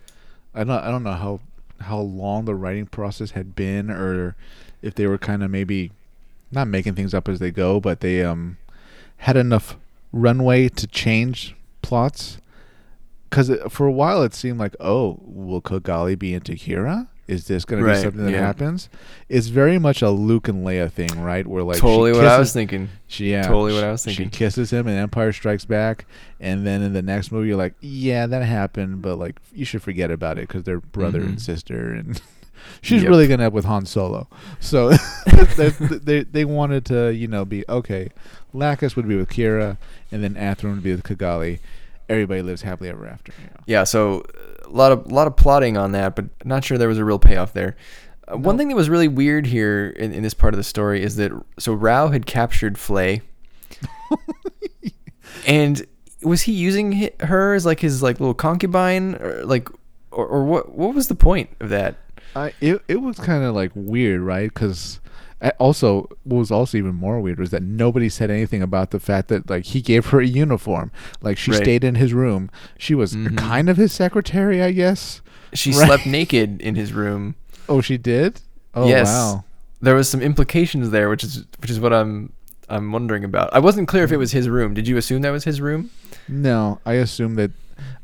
I 0.55 0.63
don't, 0.63 0.79
I 0.79 0.91
don't 0.91 1.03
know 1.03 1.13
how 1.13 1.41
how 1.81 1.99
long 1.99 2.45
the 2.45 2.55
writing 2.55 2.87
process 2.87 3.33
had 3.33 3.55
been, 3.55 3.91
or 3.91 4.37
if 4.81 4.95
they 4.95 5.07
were 5.07 5.19
kind 5.19 5.43
of 5.43 5.51
maybe 5.51 5.91
not 6.53 6.69
making 6.69 6.95
things 6.95 7.13
up 7.13 7.29
as 7.29 7.39
they 7.39 7.51
go, 7.51 7.81
but 7.81 8.01
they 8.01 8.23
um 8.23 8.59
had 9.19 9.37
enough 9.37 9.77
runway 10.21 10.69
to 10.71 10.87
change 10.87 11.55
plots. 11.83 12.39
Because 13.29 13.51
for 13.69 13.87
a 13.87 13.93
while 13.93 14.23
it 14.23 14.35
seemed 14.35 14.59
like, 14.59 14.75
oh, 14.81 15.19
will 15.23 15.61
Cagalli 15.61 16.19
be 16.19 16.33
into 16.35 16.53
Kira? 16.53 17.09
Is 17.27 17.49
this 17.49 17.65
going 17.65 17.83
to 17.83 17.91
be 17.91 17.97
something 18.01 18.25
that 18.25 18.31
yeah. 18.31 18.39
happens? 18.39 18.89
It's 19.29 19.49
very 19.49 19.81
much 19.81 20.01
a 20.01 20.11
Luke 20.11 20.47
and 20.47 20.65
Leia 20.65 20.89
thing, 20.91 21.21
right? 21.21 21.45
Where 21.45 21.65
like 21.65 21.79
totally 21.79 22.13
what 22.13 22.25
I 22.25 22.39
was 22.39 22.53
thinking. 22.53 22.89
she, 23.09 23.33
yeah, 23.33 23.43
Totally 23.43 23.75
what 23.75 23.83
I 23.83 23.91
was 23.91 24.05
thinking. 24.05 24.27
She 24.27 24.31
kisses 24.31 24.71
him, 24.73 24.87
and 24.87 24.97
Empire 24.97 25.33
Strikes 25.33 25.65
Back, 25.65 26.07
and 26.39 26.65
then 26.65 26.83
in 26.83 26.93
the 26.93 27.03
next 27.03 27.33
movie, 27.33 27.49
you're 27.49 27.57
like, 27.57 27.75
yeah, 27.81 28.27
that 28.29 28.45
happened, 28.45 29.03
but 29.03 29.17
like 29.17 29.41
you 29.53 29.65
should 29.65 29.83
forget 29.83 30.13
about 30.13 30.39
it 30.39 30.43
because 30.47 30.63
they're 30.63 30.81
brother 30.81 31.21
and 31.21 31.39
Mhm. 31.39 31.41
sister, 31.41 31.93
and 31.93 32.23
she's 32.83 33.03
Yep. 33.03 33.11
really 33.11 33.27
gonna 33.27 33.43
end 33.45 33.49
up 33.49 33.53
with 33.53 33.65
Han 33.65 33.87
Solo. 33.87 34.29
So 34.61 34.91
they, 35.57 35.69
they 35.71 36.23
they 36.25 36.45
wanted 36.45 36.85
to, 36.87 37.11
you 37.15 37.27
know, 37.29 37.45
be 37.45 37.65
okay. 37.69 38.11
Lacus 38.53 38.97
would 38.97 39.07
be 39.09 39.17
with 39.17 39.29
Kira, 39.29 39.77
and 40.11 40.23
then 40.25 40.35
Athrun 40.35 40.75
would 40.75 40.83
be 40.83 40.93
with 40.93 41.03
Cagalli. 41.03 41.59
Everybody 42.09 42.41
lives 42.43 42.63
happily 42.63 42.89
ever 42.89 43.07
after. 43.07 43.33
You 43.39 43.49
know. 43.49 43.61
Yeah, 43.67 43.85
so 43.85 44.25
a 44.65 44.69
lot 44.71 44.93
of 44.93 45.11
lot 45.11 45.27
of 45.27 45.37
plotting 45.37 45.77
on 45.77 45.93
that, 45.93 46.15
but 46.17 46.27
not 46.45 46.65
sure 46.65 46.79
there 46.79 46.89
was 46.89 46.99
a 46.99 47.05
real 47.05 47.19
payoff 47.19 47.53
there. 47.53 47.77
Uh, 48.31 48.37
One 48.39 48.57
thing 48.57 48.69
that 48.69 48.77
was 48.77 48.89
really 48.89 49.09
weird 49.09 49.47
here 49.47 49.89
in, 49.91 50.13
in 50.13 50.23
this 50.23 50.35
part 50.35 50.55
of 50.55 50.59
the 50.59 50.65
story 50.65 51.03
is 51.03 51.17
that 51.17 51.33
so 51.59 51.73
Rau 51.73 52.09
had 52.09 52.25
captured 52.27 52.79
Flay, 52.79 53.23
and 55.47 55.85
was 56.23 56.43
he 56.43 56.53
using 56.53 57.11
her 57.21 57.55
as 57.55 57.67
like 57.67 57.81
his 57.81 58.03
like 58.03 58.21
little 58.21 58.35
concubine, 58.35 59.17
or 59.17 59.45
like, 59.45 59.69
or, 60.11 60.27
or 60.27 60.45
what? 60.45 60.75
What 60.75 60.95
was 60.95 61.09
the 61.09 61.15
point 61.15 61.51
of 61.61 61.69
that? 61.71 61.97
I 62.37 62.53
it 62.61 62.83
it 62.89 63.01
was 63.01 63.19
kind 63.19 63.43
of 63.45 63.55
like 63.55 63.73
weird, 63.75 64.21
right? 64.21 64.53
Because 64.53 65.01
also 65.59 66.09
what 66.25 66.39
was 66.39 66.51
also 66.51 66.79
even 66.79 66.95
more 66.95 67.21
weird 67.21 67.39
was 67.39 67.51
that 67.51 67.63
nobody 67.63 68.09
said 68.09 68.31
anything 68.31 68.63
about 68.63 68.91
the 68.91 68.99
fact 69.01 69.29
that 69.29 69.49
like 69.51 69.65
he 69.67 69.81
gave 69.81 70.07
her 70.07 70.21
a 70.21 70.27
uniform, 70.27 70.91
like 71.21 71.37
she 71.39 71.51
Right. 71.51 71.63
stayed 71.63 71.85
in 71.85 71.95
his 71.97 72.13
room. 72.15 72.51
She 72.79 72.95
was 72.95 73.15
Mhm. 73.15 73.37
kind 73.37 73.69
of 73.69 73.77
his 73.77 73.93
secretary, 73.93 74.63
I 74.63 74.73
guess. 74.73 75.21
She 75.53 75.71
Right. 75.71 75.87
slept 75.87 76.07
naked 76.07 76.61
in 76.61 76.75
his 76.75 76.93
room. 76.93 77.35
Oh, 77.69 77.81
she 77.81 77.97
did. 77.99 78.41
Oh 78.75 78.87
yes, 78.89 79.09
wow. 79.09 79.45
there 79.83 79.95
was 79.97 80.09
some 80.09 80.23
implications 80.23 80.91
there, 80.91 81.09
which 81.09 81.25
is 81.25 81.45
which 81.61 81.71
is 81.71 81.81
what 81.81 81.93
I'm 81.93 82.33
I'm 82.69 82.91
wondering 82.93 83.25
about. 83.25 83.51
I 83.53 83.59
wasn't 83.61 83.89
clear 83.89 84.05
if 84.05 84.13
it 84.13 84.17
was 84.19 84.33
his 84.33 84.49
room. 84.49 84.73
Did 84.75 84.87
you 84.89 84.97
assume 84.97 85.23
that 85.23 85.31
was 85.31 85.45
his 85.45 85.61
room? 85.61 85.91
No, 86.29 86.81
I 86.87 86.95
assume 86.95 87.35
that. 87.37 87.51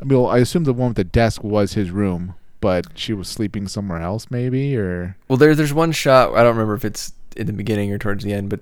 I 0.01 0.05
mean, 0.05 0.19
well, 0.21 0.29
I 0.31 0.39
assume 0.39 0.65
the 0.65 0.73
one 0.73 0.89
with 0.89 0.97
the 0.97 1.05
desk 1.05 1.43
was 1.43 1.73
his 1.75 1.91
room, 1.91 2.35
but 2.63 2.87
she 2.95 3.13
was 3.13 3.29
sleeping 3.29 3.69
somewhere 3.69 4.01
else, 4.01 4.29
maybe, 4.31 4.75
or 4.77 5.17
Well, 5.29 5.37
there, 5.37 5.55
there's 5.55 5.75
one 5.75 5.93
shot. 5.93 6.33
I 6.35 6.43
don't 6.43 6.55
remember 6.57 6.75
if 6.75 6.85
it's 6.87 7.13
in 7.37 7.47
the 7.47 7.53
beginning 7.53 7.93
or 7.93 7.99
towards 7.99 8.25
the 8.25 8.33
end, 8.33 8.49
but 8.49 8.61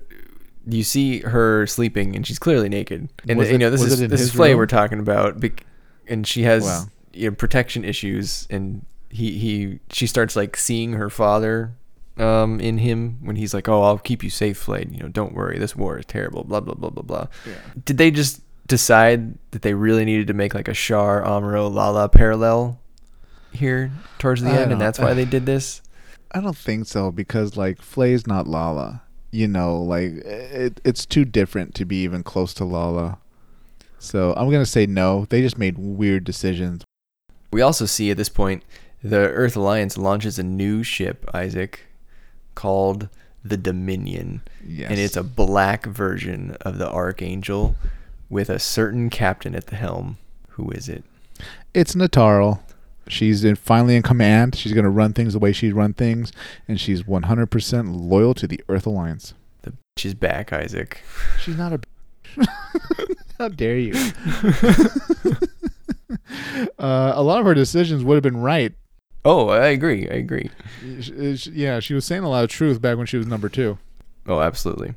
you 0.67 0.83
see 0.83 1.19
her 1.21 1.65
sleeping, 1.67 2.15
and 2.15 2.27
she's 2.27 2.37
clearly 2.39 2.67
naked. 2.67 3.07
And 3.29 3.39
Was 3.39 3.47
you 3.49 3.55
it- 3.55 3.57
know, 3.59 3.69
this 3.69 3.81
is 3.81 3.99
this 3.99 4.19
is 4.21 4.31
Flay 4.33 4.49
room? 4.49 4.57
we're 4.57 4.65
talking 4.67 4.99
about, 4.99 5.39
bec- 5.39 5.65
and 6.07 6.27
she 6.27 6.43
has 6.43 6.63
Wow. 6.65 6.83
you 7.13 7.29
know 7.29 7.35
protection 7.35 7.85
issues, 7.85 8.47
and 8.49 8.85
he 9.09 9.37
he 9.37 9.79
she 9.89 10.05
starts 10.07 10.35
like 10.35 10.57
seeing 10.57 10.93
her 10.93 11.09
father 11.09 11.71
um 12.17 12.59
in 12.59 12.77
him 12.79 13.17
when 13.21 13.35
he's 13.37 13.53
like, 13.53 13.67
"Oh, 13.69 13.81
I'll 13.83 13.97
keep 13.97 14.23
you 14.23 14.29
safe, 14.29 14.57
Flay. 14.57 14.85
You 14.91 14.99
know, 14.99 15.07
don't 15.07 15.33
worry. 15.33 15.57
This 15.59 15.75
war 15.75 15.97
is 15.99 16.05
terrible." 16.05 16.43
Blah 16.43 16.59
blah 16.59 16.75
blah 16.75 16.89
blah 16.89 17.03
blah. 17.03 17.27
Did 17.85 17.97
they 17.97 18.11
just 18.11 18.41
decide 18.67 19.35
that 19.51 19.61
they 19.63 19.73
really 19.73 20.05
needed 20.05 20.27
to 20.27 20.33
make 20.33 20.53
like 20.53 20.67
a 20.67 20.73
Char 20.73 21.21
Amuro 21.23 21.69
Lalah 21.71 22.11
parallel 22.11 22.79
here 23.51 23.91
towards 24.19 24.41
the 24.41 24.49
I 24.49 24.57
end, 24.57 24.71
and 24.71 24.81
that's 24.81 24.99
why 24.99 25.13
they 25.13 25.25
did 25.25 25.45
this? 25.45 25.81
I 26.31 26.39
don't 26.39 26.57
think 26.57 26.87
so 26.87 27.11
because 27.11 27.57
like 27.57 27.81
Flay's 27.81 28.25
not 28.25 28.45
Lalah. 28.45 29.01
You 29.31 29.47
know, 29.47 29.81
like 29.81 30.11
it, 30.25 30.81
it's 30.83 31.05
too 31.05 31.25
different 31.25 31.75
to 31.75 31.85
be 31.85 32.03
even 32.03 32.23
close 32.23 32.53
to 32.55 32.63
Lalah. 32.63 33.17
So 33.99 34.33
I'm 34.35 34.49
gonna 34.49 34.65
say 34.65 34.85
no. 34.85 35.25
They 35.29 35.41
just 35.41 35.57
made 35.57 35.77
weird 35.77 36.23
decisions. 36.23 36.83
We 37.51 37.61
also 37.61 37.85
see 37.85 38.09
at 38.11 38.17
this 38.17 38.29
point 38.29 38.63
the 39.03 39.17
Earth 39.17 39.55
Alliance 39.55 39.97
launches 39.97 40.39
a 40.39 40.43
new 40.43 40.83
ship, 40.83 41.29
Isaac, 41.33 41.81
called 42.55 43.09
the 43.43 43.57
Dominion. 43.57 44.41
Yes, 44.65 44.89
And 44.89 44.99
it's 44.99 45.15
a 45.17 45.23
black 45.23 45.85
version 45.85 46.55
of 46.61 46.77
the 46.77 46.89
Archangel 46.89 47.75
with 48.29 48.49
a 48.49 48.59
certain 48.59 49.09
captain 49.09 49.55
at 49.55 49.67
the 49.67 49.75
helm. 49.75 50.17
Who 50.49 50.69
is 50.71 50.87
it? 50.87 51.03
it's 51.73 51.95
Natarle. 51.95 52.59
She's 53.07 53.43
in, 53.43 53.55
finally 53.55 53.95
in 53.95 54.03
command. 54.03 54.55
She's 54.55 54.73
gonna 54.73 54.89
run 54.89 55.13
things 55.13 55.33
the 55.33 55.39
way 55.39 55.51
she 55.51 55.71
run 55.71 55.93
things, 55.93 56.31
and 56.67 56.79
she's 56.79 57.03
100% 57.03 57.95
loyal 57.95 58.33
to 58.35 58.47
the 58.47 58.61
Earth 58.69 58.85
Alliance. 58.85 59.33
The 59.63 59.71
bitch 59.71 60.05
is 60.05 60.13
back, 60.13 60.53
Isaac. 60.53 61.01
She's 61.39 61.57
not 61.57 61.73
a. 61.73 61.79
Bitch. 61.79 62.47
How 63.37 63.47
dare 63.47 63.77
you? 63.77 63.93
uh, 66.79 67.13
a 67.15 67.23
lot 67.23 67.39
of 67.39 67.45
her 67.45 67.53
decisions 67.53 68.03
would 68.03 68.15
have 68.15 68.23
been 68.23 68.37
right. 68.37 68.73
Oh, 69.25 69.49
I 69.49 69.67
agree. 69.67 70.07
I 70.09 70.13
agree. 70.13 70.49
Yeah, 70.83 71.79
she 71.79 71.93
was 71.93 72.05
saying 72.05 72.23
a 72.23 72.29
lot 72.29 72.43
of 72.43 72.49
truth 72.49 72.81
back 72.81 72.97
when 72.97 73.07
she 73.07 73.17
was 73.17 73.27
number 73.27 73.49
two. 73.49 73.77
Oh, 74.27 74.41
absolutely. 74.41 74.93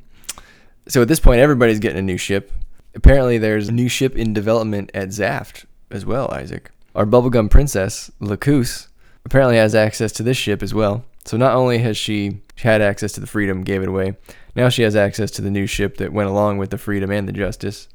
So 0.88 1.02
at 1.02 1.08
this 1.08 1.20
point, 1.20 1.40
everybody's 1.40 1.78
getting 1.78 1.98
a 1.98 2.02
new 2.02 2.18
ship. 2.18 2.52
Apparently, 2.94 3.38
there's 3.38 3.68
a 3.68 3.72
new 3.72 3.88
ship 3.88 4.16
in 4.16 4.32
development 4.32 4.90
at 4.94 5.08
Zaft 5.08 5.64
as 5.90 6.04
well, 6.04 6.30
Isaac. 6.30 6.70
Our 6.94 7.06
bubblegum 7.06 7.50
princess, 7.50 8.10
Lacus, 8.20 8.88
apparently 9.24 9.56
has 9.56 9.74
access 9.74 10.12
to 10.12 10.22
this 10.22 10.36
ship 10.36 10.62
as 10.62 10.72
well. 10.72 11.04
So 11.24 11.36
not 11.36 11.54
only 11.54 11.78
has 11.78 11.96
she 11.96 12.42
had 12.56 12.82
access 12.82 13.12
to 13.12 13.20
the 13.20 13.26
Freedom, 13.26 13.64
gave 13.64 13.82
it 13.82 13.88
away, 13.88 14.16
now 14.54 14.68
she 14.68 14.82
has 14.82 14.94
access 14.94 15.30
to 15.32 15.42
the 15.42 15.50
new 15.50 15.66
ship 15.66 15.96
that 15.96 16.12
went 16.12 16.28
along 16.28 16.58
with 16.58 16.70
the 16.70 16.78
Freedom 16.78 17.10
and 17.10 17.26
the 17.26 17.32
Justice. 17.32 17.88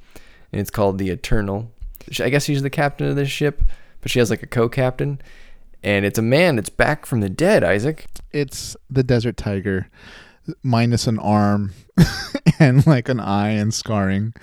And 0.51 0.59
it's 0.59 0.71
called 0.71 0.97
the 0.97 1.11
Eternal. 1.11 1.71
I 2.19 2.29
guess 2.29 2.45
she's 2.45 2.61
the 2.61 2.69
captain 2.69 3.07
of 3.07 3.15
this 3.15 3.29
ship, 3.29 3.61
but 4.01 4.11
she 4.11 4.19
has 4.19 4.29
like 4.29 4.43
a 4.43 4.47
co-captain, 4.47 5.21
and 5.83 6.05
it's 6.05 6.19
a 6.19 6.23
man 6.23 6.55
that's 6.55 6.69
back 6.69 7.05
from 7.05 7.21
the 7.21 7.29
dead. 7.29 7.63
Isaac. 7.63 8.07
It's 8.31 8.75
the 8.89 9.03
Desert 9.03 9.37
Tiger, 9.37 9.89
minus 10.63 11.07
an 11.07 11.19
arm 11.19 11.73
and 12.59 12.85
like 12.85 13.07
an 13.09 13.19
eye 13.19 13.51
and 13.51 13.73
scarring. 13.73 14.33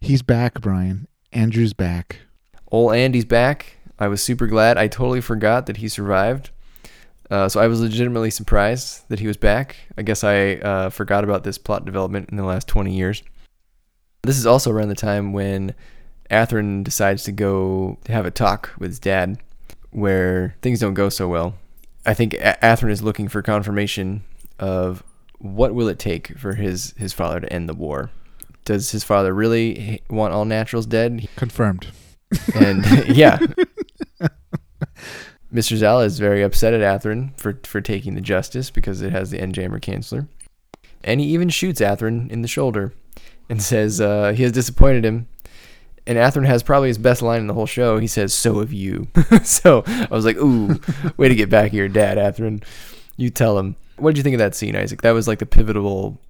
He's 0.00 0.22
back, 0.22 0.60
Brian. 0.60 1.08
Andrew's 1.32 1.74
back. 1.74 2.20
Old 2.70 2.94
Andy's 2.94 3.24
back. 3.24 3.75
I 3.98 4.08
was 4.08 4.22
super 4.22 4.46
glad. 4.46 4.76
I 4.76 4.88
totally 4.88 5.20
forgot 5.20 5.66
that 5.66 5.78
he 5.78 5.88
survived. 5.88 6.50
Uh, 7.30 7.48
so 7.48 7.60
I 7.60 7.66
was 7.66 7.80
legitimately 7.80 8.30
surprised 8.30 9.08
that 9.08 9.18
he 9.18 9.26
was 9.26 9.36
back. 9.36 9.76
I 9.96 10.02
guess 10.02 10.22
I 10.22 10.54
uh, 10.54 10.90
forgot 10.90 11.24
about 11.24 11.44
this 11.44 11.58
plot 11.58 11.84
development 11.84 12.30
in 12.30 12.36
the 12.36 12.44
last 12.44 12.68
20 12.68 12.94
years. 12.94 13.22
This 14.22 14.38
is 14.38 14.46
also 14.46 14.70
around 14.70 14.88
the 14.88 14.94
time 14.94 15.32
when 15.32 15.74
Athrun 16.30 16.84
decides 16.84 17.24
to 17.24 17.32
go 17.32 17.98
to 18.04 18.12
have 18.12 18.26
a 18.26 18.30
talk 18.30 18.72
with 18.78 18.90
his 18.90 18.98
dad, 18.98 19.38
where 19.90 20.56
things 20.62 20.80
don't 20.80 20.94
go 20.94 21.08
so 21.08 21.28
well. 21.28 21.54
I 22.04 22.14
think 22.14 22.34
A- 22.34 22.58
Athrun 22.62 22.90
is 22.90 23.02
looking 23.02 23.28
for 23.28 23.42
confirmation 23.42 24.22
of 24.58 25.02
what 25.38 25.74
will 25.74 25.88
it 25.88 25.98
take 25.98 26.38
for 26.38 26.54
his, 26.54 26.94
his 26.96 27.12
father 27.12 27.40
to 27.40 27.52
end 27.52 27.68
the 27.68 27.74
war. 27.74 28.10
Does 28.64 28.90
his 28.90 29.04
father 29.04 29.32
really 29.32 30.02
want 30.10 30.32
all 30.32 30.44
naturals 30.44 30.86
dead? 30.86 31.28
Confirmed. 31.36 31.88
And 32.54 32.84
yeah, 33.08 33.38
Mr. 35.52 35.76
Zala 35.76 36.04
is 36.04 36.18
very 36.18 36.42
upset 36.42 36.74
at 36.74 36.80
Athrun 36.80 37.38
for, 37.38 37.58
for 37.64 37.80
taking 37.80 38.14
the 38.14 38.20
justice 38.20 38.70
because 38.70 39.02
it 39.02 39.12
has 39.12 39.30
the 39.30 39.40
N-jammer 39.40 39.80
canceller. 39.80 40.28
And 41.04 41.20
he 41.20 41.26
even 41.28 41.48
shoots 41.48 41.80
Athrun 41.80 42.30
in 42.30 42.42
the 42.42 42.48
shoulder 42.48 42.92
and 43.48 43.62
says 43.62 44.00
uh, 44.00 44.32
he 44.34 44.42
has 44.42 44.52
disappointed 44.52 45.04
him. 45.04 45.28
And 46.06 46.18
Athrun 46.18 46.46
has 46.46 46.62
probably 46.62 46.88
his 46.88 46.98
best 46.98 47.22
line 47.22 47.40
in 47.40 47.46
the 47.46 47.54
whole 47.54 47.66
show. 47.66 47.98
He 47.98 48.06
says, 48.06 48.32
So 48.32 48.60
have 48.60 48.72
you. 48.72 49.08
so 49.44 49.82
I 49.86 50.08
was 50.10 50.24
like, 50.24 50.36
Ooh, 50.36 50.80
way 51.16 51.28
to 51.28 51.34
get 51.34 51.50
back 51.50 51.72
your 51.72 51.88
dad, 51.88 52.18
Athrun. 52.18 52.62
You 53.16 53.30
tell 53.30 53.58
him. 53.58 53.76
What 53.96 54.10
did 54.10 54.18
you 54.18 54.22
think 54.22 54.34
of 54.34 54.38
that 54.40 54.54
scene, 54.54 54.76
Isaac? 54.76 55.02
That 55.02 55.12
was 55.12 55.26
like 55.26 55.38
the 55.38 55.46
pivotal 55.46 56.20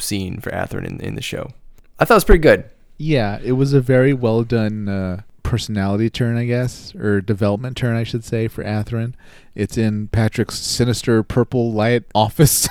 scene 0.00 0.40
for 0.40 0.50
Athrun 0.50 0.84
in, 0.84 1.00
in 1.00 1.14
the 1.14 1.22
show. 1.22 1.50
I 1.98 2.04
thought 2.04 2.14
it 2.14 2.16
was 2.16 2.24
pretty 2.24 2.42
good. 2.42 2.70
Yeah, 2.98 3.38
it 3.42 3.52
was 3.52 3.72
a 3.72 3.80
very 3.80 4.12
well 4.12 4.42
done 4.42 4.88
uh, 4.88 5.22
personality 5.46 6.10
turn, 6.10 6.36
I 6.36 6.44
guess, 6.44 6.92
or 6.96 7.20
development 7.20 7.76
turn, 7.76 7.94
I 7.96 8.02
should 8.02 8.24
say, 8.24 8.48
for 8.48 8.64
Athrun. 8.64 9.14
It's 9.54 9.78
in 9.78 10.08
Patrick's 10.08 10.56
sinister 10.56 11.22
purple 11.22 11.72
light 11.72 12.02
office. 12.16 12.68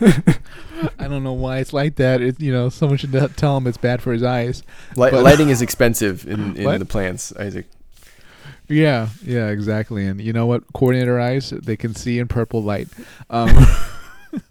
I 0.02 1.08
don't 1.08 1.24
know 1.24 1.32
why 1.32 1.58
it's 1.58 1.72
like 1.72 1.96
that. 1.96 2.20
It, 2.20 2.38
you 2.40 2.52
know, 2.52 2.68
someone 2.68 2.98
should 2.98 3.12
tell 3.38 3.56
him 3.56 3.66
it's 3.66 3.78
bad 3.78 4.02
for 4.02 4.12
his 4.12 4.22
eyes. 4.22 4.62
Li- 4.96 5.10
But- 5.10 5.24
lighting 5.24 5.48
is 5.48 5.62
expensive 5.62 6.26
in, 6.28 6.56
in 6.58 6.78
the 6.78 6.84
plants, 6.84 7.32
Isaac. 7.36 7.66
Yeah, 8.68 9.08
yeah, 9.24 9.48
exactly. 9.48 10.06
And 10.06 10.20
you 10.20 10.34
know 10.34 10.44
what? 10.44 10.70
Coordinator 10.74 11.18
eyes, 11.18 11.50
they 11.50 11.76
can 11.76 11.94
see 11.94 12.18
in 12.18 12.28
purple 12.28 12.62
light. 12.62 12.88
Um, 13.30 13.50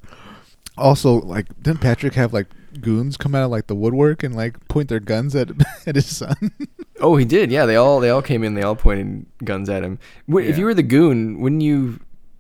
also, 0.78 1.22
like, 1.22 1.46
didn't 1.62 1.82
Patrick 1.82 2.16
have 2.16 2.34
like 2.34 2.48
goons 2.80 3.18
come 3.18 3.36
out 3.36 3.44
of 3.44 3.52
like 3.52 3.68
the 3.68 3.76
woodwork 3.76 4.24
and 4.24 4.36
like 4.36 4.68
point 4.68 4.88
their 4.90 5.00
guns 5.00 5.36
at 5.36 5.50
at 5.88 5.96
his 5.96 6.06
son? 6.16 6.52
Oh, 7.00 7.16
he 7.18 7.26
did. 7.26 7.52
Yeah, 7.52 7.66
they 7.66 7.76
all 7.76 8.00
they 8.00 8.10
all 8.10 8.22
came 8.22 8.44
in. 8.44 8.54
They 8.54 8.62
all 8.64 8.76
pointed 8.76 9.26
guns 9.44 9.70
at 9.70 9.84
him. 9.84 10.00
Wh- 10.32 10.44
If 10.44 10.58
you 10.58 10.66
were 10.66 10.74
the 10.74 10.84
goon, 10.84 11.40
wouldn't 11.42 11.62
you 11.64 12.00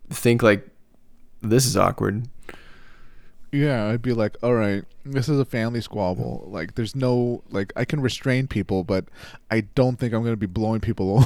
think 0.09 0.41
like 0.43 0.67
this 1.41 1.65
is 1.65 1.75
awkward? 1.75 2.27
Yeah, 3.51 3.87
I'd 3.87 4.01
be 4.01 4.13
like, 4.13 4.37
all 4.41 4.53
right, 4.53 4.85
this 5.03 5.27
is 5.27 5.37
a 5.37 5.43
family 5.43 5.81
squabble. 5.81 6.45
Like, 6.47 6.75
there's 6.75 6.95
no 6.95 7.43
like, 7.49 7.73
I 7.75 7.83
can 7.83 7.99
restrain 7.99 8.47
people, 8.47 8.85
but 8.85 9.05
I 9.49 9.61
don't 9.75 9.99
think 9.99 10.13
I'm 10.13 10.23
gonna 10.23 10.37
be 10.37 10.45
blowing 10.45 10.79
people 10.79 11.17
away. 11.17 11.25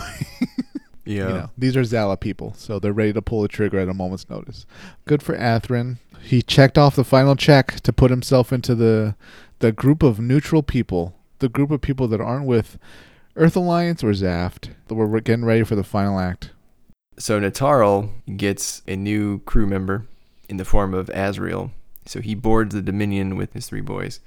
Yeah. 1.06 1.28
You 1.28 1.34
know, 1.34 1.50
these 1.58 1.78
are 1.78 1.84
Zala 1.84 2.18
people, 2.18 2.54
so 2.58 2.80
they're 2.80 2.94
ready 2.94 3.14
to 3.14 3.22
pull 3.22 3.42
the 3.42 3.48
trigger 3.48 3.80
at 3.80 3.88
a 3.88 3.94
moment's 3.94 4.30
notice. 4.30 4.66
Good 5.06 5.22
for 5.22 5.38
Athrun. 5.38 5.98
He 6.22 6.42
checked 6.42 6.78
off 6.78 6.96
the 6.96 7.04
final 7.04 7.36
check 7.36 7.80
to 7.82 7.94
put 7.94 8.12
himself 8.12 8.52
into 8.52 8.76
the 8.76 9.16
the 9.60 9.72
group 9.72 10.04
of 10.04 10.20
neutral 10.20 10.64
people, 10.64 11.16
the 11.40 11.50
group 11.50 11.72
of 11.72 11.82
people 11.82 12.08
that 12.08 12.20
aren't 12.20 12.46
with 12.46 12.78
Earth 13.36 13.56
Alliance 13.56 14.04
or 14.04 14.12
Zaft. 14.12 14.70
That 14.88 14.96
we're 14.96 15.20
getting 15.20 15.46
ready 15.46 15.64
for 15.64 15.76
the 15.76 15.84
final 15.84 16.20
act. 16.20 16.52
So 17.18 17.40
Natarle 17.40 18.10
gets 18.36 18.82
a 18.88 18.96
new 18.96 19.40
crew 19.40 19.68
member 19.68 20.06
in 20.50 20.58
the 20.58 20.66
form 20.66 20.94
of 20.94 21.10
Azrael. 21.10 21.72
So 22.06 22.22
he 22.22 22.36
boards 22.36 22.76
the 22.76 22.82
Dominion 22.82 23.36
with 23.36 23.54
his 23.54 23.68
three 23.68 23.82
boys. 23.82 24.20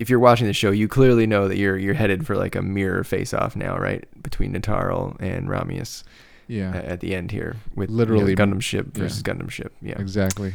If 0.00 0.10
you're 0.10 0.18
watching 0.18 0.46
the 0.48 0.52
show, 0.52 0.70
you 0.70 0.88
clearly 0.88 1.26
know 1.26 1.46
that 1.46 1.56
you're 1.58 1.76
you're 1.76 1.94
headed 1.94 2.26
for 2.26 2.34
like 2.34 2.56
a 2.56 2.62
mirror 2.62 3.04
face 3.04 3.32
off 3.32 3.54
now, 3.54 3.76
right? 3.78 4.02
Between 4.22 4.52
Natarle 4.54 5.14
and 5.20 5.46
Ramius 5.48 6.02
Yeah, 6.48 6.74
a- 6.74 6.84
at 6.92 7.00
the 7.00 7.14
end 7.14 7.30
here 7.30 7.56
with 7.76 7.90
Literally, 7.90 8.30
you 8.30 8.36
know, 8.36 8.44
Gundam 8.46 8.62
ship 8.62 8.86
yeah. 8.94 9.02
versus 9.02 9.22
Gundam 9.22 9.50
ship. 9.50 9.72
Yeah. 9.82 9.98
exactly. 10.00 10.52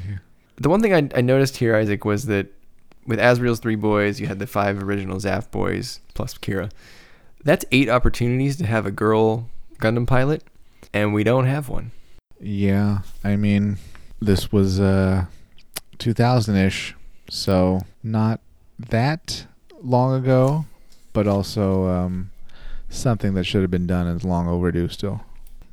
The 0.57 0.67
one 0.69 0.81
thing 0.81 0.93
I, 0.93 1.09
I 1.17 1.21
noticed 1.21 1.57
here, 1.57 1.75
Isaac, 1.75 2.03
was 2.05 2.25
that 2.25 2.47
with 3.05 3.19
Azrael's 3.19 3.59
three 3.59 3.75
boys, 3.75 4.19
you 4.19 4.25
had 4.27 4.39
the 4.39 4.47
five 4.47 4.81
original 4.81 5.17
Zaft 5.17 5.51
boys 5.51 5.99
plus 6.15 6.33
Kira. 6.37 6.71
That's 7.43 7.63
eight 7.71 7.87
opportunities 7.89 8.55
to 8.57 8.65
have 8.65 8.85
a 8.87 8.91
girl 8.91 9.47
Gundam 9.79 10.07
pilot, 10.07 10.43
and 10.93 11.13
we 11.13 11.23
don't 11.23 11.45
have 11.45 11.69
one. 11.69 11.91
Yeah, 12.39 12.99
I 13.23 13.35
mean, 13.35 13.77
this 14.19 14.51
was 14.51 14.79
uh 14.79 15.25
2000ish, 15.99 16.93
so 17.29 17.81
not 18.03 18.39
that 18.79 19.45
long 19.81 20.15
ago, 20.15 20.65
but 21.13 21.27
also 21.27 21.87
um 21.87 22.31
something 22.89 23.33
that 23.33 23.43
should 23.45 23.61
have 23.61 23.71
been 23.71 23.87
done 23.87 24.07
and 24.07 24.17
is 24.19 24.25
long 24.25 24.47
overdue 24.47 24.87
still. 24.89 25.21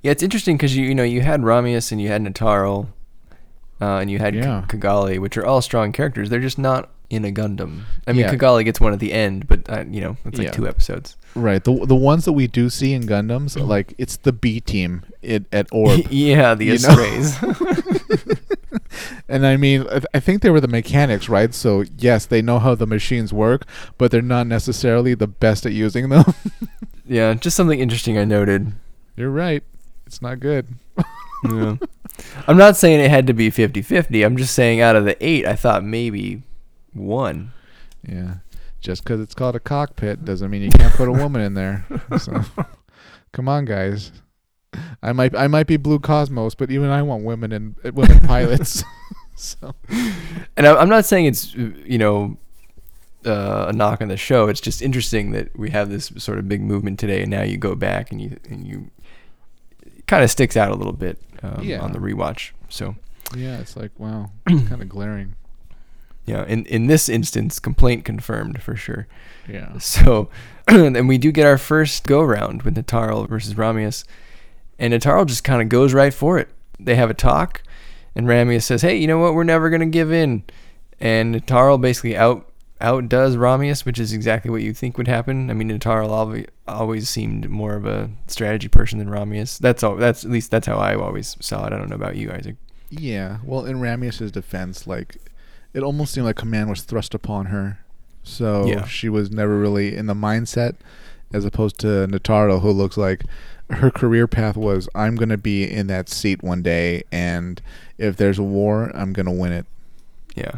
Yeah, 0.03 0.11
it's 0.13 0.23
interesting 0.23 0.57
because 0.57 0.77
you 0.77 0.85
you 0.87 0.95
know 0.95 1.03
you 1.05 1.21
had 1.21 1.41
Ramius 1.43 1.93
and 1.93 2.01
you 2.01 2.09
had 2.09 2.23
Natarle, 2.23 2.89
uh, 3.81 3.99
and 3.99 4.11
you 4.11 4.19
had 4.19 4.35
K- 4.35 4.41
Cagalli, 4.77 5.19
which 5.19 5.37
are 5.37 5.47
all 5.47 5.63
strong 5.63 5.93
characters. 5.93 6.29
They're 6.31 6.41
just 6.41 6.59
not 6.59 6.91
in 7.11 7.25
a 7.25 7.31
Gundam. 7.31 7.83
I 8.07 8.13
mean, 8.13 8.23
Yeah. 8.23 8.35
Cagalli 8.35 8.65
gets 8.65 8.81
one 8.81 8.93
at 8.95 8.99
the 8.99 9.13
end, 9.13 9.47
but 9.47 9.69
uh, 9.71 9.85
you 9.89 10.01
know 10.01 10.17
it's 10.25 10.39
like 10.39 10.47
Yeah. 10.47 10.53
two 10.53 10.67
episodes. 10.67 11.17
Right. 11.35 11.63
The 11.63 11.87
the 11.87 11.95
ones 11.95 12.25
that 12.25 12.33
we 12.33 12.47
do 12.47 12.69
see 12.71 12.93
in 12.95 13.03
Gundams, 13.07 13.57
like 13.75 13.95
it's 13.99 14.17
the 14.17 14.33
B 14.33 14.61
team 14.61 15.03
it, 15.23 15.45
at 15.53 15.67
Orb. 15.71 16.01
yeah, 16.11 16.55
the? 16.55 16.73
Astrays. 16.73 17.37
and 19.29 19.47
I 19.47 19.57
mean, 19.57 19.87
I, 19.91 20.01
I 20.15 20.21
think 20.21 20.43
they 20.43 20.51
were 20.51 20.61
the 20.61 20.69
mechanics, 20.69 21.29
right? 21.29 21.53
So 21.55 21.85
yes, 21.99 22.27
they 22.27 22.43
know 22.43 22.59
how 22.59 22.75
the 22.75 22.87
machines 22.87 23.33
work, 23.33 23.65
but 23.99 24.11
they're 24.11 24.23
not 24.23 24.47
necessarily 24.47 25.15
the 25.15 25.27
best 25.27 25.67
at 25.67 25.73
using 25.73 26.09
them. 26.09 26.25
yeah, 27.07 27.35
just 27.35 27.57
something 27.57 27.81
interesting 27.81 28.19
I 28.19 28.25
noted. 28.25 28.73
You're 29.17 29.31
right. 29.31 29.63
It's 30.07 30.23
not 30.23 30.41
good. 30.41 30.69
Yeah. 31.45 31.77
I'm 32.47 32.57
not 32.57 32.77
saying 32.77 33.01
it 33.01 33.11
had 33.11 33.27
to 33.27 33.33
be 33.33 33.51
50-50. 33.51 34.25
I'm 34.25 34.37
just 34.37 34.55
saying 34.55 34.81
out 34.81 34.95
of 34.95 35.05
the 35.05 35.17
eight, 35.25 35.45
I 35.45 35.57
thought 35.57 35.83
maybe 35.83 36.43
one. 36.93 37.53
Yeah. 38.07 38.37
Just 38.81 39.03
because 39.03 39.21
it's 39.21 39.35
called 39.35 39.57
a 39.57 39.61
cockpit 39.61 40.25
doesn't 40.25 40.51
mean 40.51 40.63
you 40.63 40.71
can't 40.71 40.95
put 40.95 41.09
a 41.09 41.13
woman 41.13 41.43
in 41.43 41.55
there. 41.55 41.85
So, 42.19 42.45
come 43.33 43.49
on, 43.49 43.65
guys. 43.65 44.13
I 45.03 45.13
might 45.13 45.35
I 45.37 45.49
might 45.49 45.67
be 45.67 45.77
Blue 45.77 45.99
Cosmos, 45.99 46.55
but 46.55 46.71
even 46.71 46.89
I 46.91 47.03
want 47.03 47.25
women 47.25 47.53
and 47.53 47.75
uh, 47.85 47.91
women 47.93 48.21
pilots. 48.27 48.83
so 49.37 49.75
And 50.57 50.67
I'm 50.67 50.89
not 50.89 51.05
saying 51.05 51.27
it's 51.27 51.55
uh, 51.55 51.71
you 51.85 51.99
know 51.99 52.37
uh, 53.27 53.67
a 53.69 53.73
knock 53.73 54.01
on 54.01 54.09
the 54.09 54.17
show. 54.17 54.49
It's 54.49 54.61
just 54.61 54.83
interesting 54.83 55.33
that 55.33 55.57
we 55.59 55.71
have 55.71 55.91
this 55.91 56.13
sort 56.19 56.39
of 56.39 56.49
big 56.49 56.61
movement 56.63 56.99
today, 56.99 57.23
and 57.23 57.31
now 57.31 57.43
you 57.43 57.57
go 57.57 57.75
back 57.75 58.11
and 58.13 58.21
you 58.21 58.39
and 58.49 58.67
you 58.67 58.91
kind 60.07 60.25
of 60.25 60.31
sticks 60.31 60.57
out 60.57 60.71
a 60.71 60.75
little 60.75 60.93
bit 60.93 61.19
um, 61.43 61.63
Yeah. 61.63 61.81
on 61.81 61.93
the 61.93 61.99
rewatch. 61.99 62.51
So 62.69 62.97
yeah, 63.37 63.59
it's 63.61 63.77
like 63.77 63.91
wow, 63.99 64.31
it's 64.47 64.69
kind 64.69 64.83
of 64.83 64.89
glaring. 64.89 65.35
yeah, 66.27 66.45
in 66.47 66.65
in 66.67 66.87
this 66.87 67.09
instance, 67.09 67.59
complaint 67.61 68.05
confirmed 68.05 68.63
for 68.63 68.75
sure. 68.77 69.07
Yeah. 69.49 69.77
So, 69.79 70.29
and 70.69 71.09
we 71.09 71.19
do 71.19 71.31
get 71.33 71.47
our 71.47 71.59
first 71.59 72.07
go 72.07 72.23
round 72.23 72.63
with 72.63 72.77
Natarle 72.77 73.29
versus 73.29 73.55
Ramius, 73.55 74.05
and 74.79 74.93
Natarle 74.93 75.27
just 75.27 75.45
kind 75.45 75.63
of 75.63 75.69
goes 75.69 75.93
right 75.95 76.13
for 76.15 76.39
it. 76.39 76.49
They 76.79 76.95
have 76.97 77.11
a 77.11 77.15
talk, 77.15 77.63
and 78.15 78.27
Ramius 78.27 78.63
says, 78.65 78.83
"Hey, 78.83 78.97
you 78.97 79.07
know 79.07 79.19
what? 79.19 79.35
We're 79.35 79.45
never 79.45 79.71
gonna 79.71 79.87
give 79.87 80.13
in." 80.13 80.43
And 81.01 81.35
Natarle 81.35 81.81
basically 81.81 82.17
out 82.17 82.49
outdoes 82.81 83.37
Ramius, 83.37 83.85
which 83.85 84.01
is 84.01 84.13
exactly 84.13 84.51
what 84.51 84.61
you 84.63 84.75
think 84.75 84.99
would 84.99 85.07
happen. 85.07 85.51
I 85.51 85.55
mean, 85.55 85.71
Natarle 85.71 86.11
always 86.11 86.47
always 86.67 87.09
seemed 87.09 87.49
more 87.49 87.75
of 87.75 87.85
a 87.87 88.11
strategy 88.27 88.67
person 88.69 88.99
than 88.99 89.09
Ramius. 89.09 89.59
That's 89.59 89.83
all. 89.83 89.97
That's 89.97 90.25
at 90.25 90.31
least 90.31 90.51
that's 90.51 90.67
how 90.67 90.77
I 90.79 90.95
always 90.97 91.37
saw 91.41 91.67
it. 91.67 91.73
I 91.73 91.79
don't 91.79 91.89
know 91.91 91.97
about 91.97 92.17
you, 92.17 92.33
Isaac. 92.33 92.57
Yeah. 92.91 93.39
Well, 93.45 93.65
in 93.65 93.77
Ramius's 93.77 94.33
defense, 94.33 94.87
like 94.87 95.17
it 95.73 95.83
almost 95.83 96.13
seemed 96.13 96.27
like 96.27 96.37
command 96.37 96.69
was 96.71 96.83
thrust 96.83 97.15
upon 97.15 97.47
her, 97.47 97.79
so 98.23 98.67
Yeah. 98.67 98.85
she 98.85 99.09
was 99.09 99.31
never 99.31 99.59
really 99.59 99.97
in 99.97 100.07
the 100.07 100.15
mindset, 100.15 100.75
as 101.33 101.45
opposed 101.45 101.79
to 101.81 102.07
Natarle, 102.09 102.61
who 102.63 102.71
looks 102.71 102.97
like 102.97 103.25
her 103.75 103.91
career 103.91 104.27
path 104.27 104.57
was 104.57 104.89
I'm 104.95 105.17
gonna 105.17 105.37
be 105.39 105.65
in 105.71 105.87
that 105.89 106.09
seat 106.09 106.43
one 106.43 106.63
day, 106.63 107.03
and 107.13 107.61
if 107.99 108.17
there's 108.17 108.39
a 108.39 108.43
war, 108.43 108.91
I'm 108.95 109.13
gonna 109.13 109.33
win 109.33 109.53
it. 109.53 109.67
Yeah, 110.35 110.57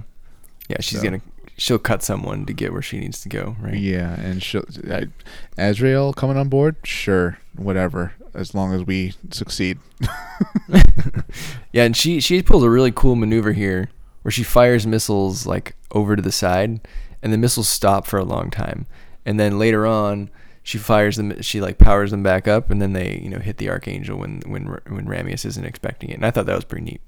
yeah. 0.68 0.78
She's 0.80 0.98
So. 1.00 1.04
gonna 1.04 1.20
she'll 1.56 1.78
cut 1.78 2.02
someone 2.02 2.44
to 2.46 2.52
get 2.52 2.72
where 2.72 2.82
she 2.82 2.98
needs 2.98 3.20
to 3.22 3.28
go, 3.28 3.56
right? 3.60 3.74
Yeah, 3.76 4.18
and 4.20 4.42
she'll, 4.42 4.64
I, 4.90 5.06
Azrael 5.56 6.12
coming 6.12 6.36
on 6.36 6.48
board, 6.48 6.76
sure, 6.82 7.38
whatever, 7.56 8.12
as 8.34 8.54
long 8.54 8.72
as 8.74 8.84
we 8.84 9.14
succeed. 9.30 9.78
Yeah, 11.72 11.84
and 11.84 11.96
she 11.96 12.20
she 12.20 12.40
pulls 12.42 12.62
a 12.62 12.70
really 12.70 12.92
cool 12.92 13.16
maneuver 13.16 13.52
here 13.52 13.90
where 14.22 14.30
she 14.32 14.44
fires 14.44 14.86
missiles 14.86 15.44
like 15.44 15.74
over 15.90 16.14
to 16.14 16.22
the 16.22 16.30
side, 16.32 16.80
and 17.22 17.32
the 17.32 17.38
missiles 17.38 17.68
stop 17.68 18.06
for 18.06 18.18
a 18.18 18.24
long 18.24 18.50
time, 18.50 18.86
and 19.26 19.40
then 19.40 19.58
later 19.58 19.84
on 19.86 20.30
she 20.64 20.78
fires 20.78 21.16
them, 21.16 21.40
she 21.42 21.60
like 21.60 21.78
powers 21.78 22.10
them 22.10 22.22
back 22.24 22.48
up, 22.48 22.70
and 22.70 22.82
then 22.82 22.92
they 22.94 23.20
you 23.22 23.28
know 23.30 23.38
hit 23.38 23.58
the 23.58 23.68
archangel 23.70 24.18
when 24.18 24.40
when 24.46 24.64
when 24.88 25.06
Ramius 25.06 25.44
isn't 25.46 25.64
expecting 25.64 26.10
it, 26.10 26.14
and 26.14 26.26
I 26.26 26.32
thought 26.32 26.46
that 26.46 26.56
was 26.56 26.64
pretty 26.64 26.84
neat. 26.86 27.00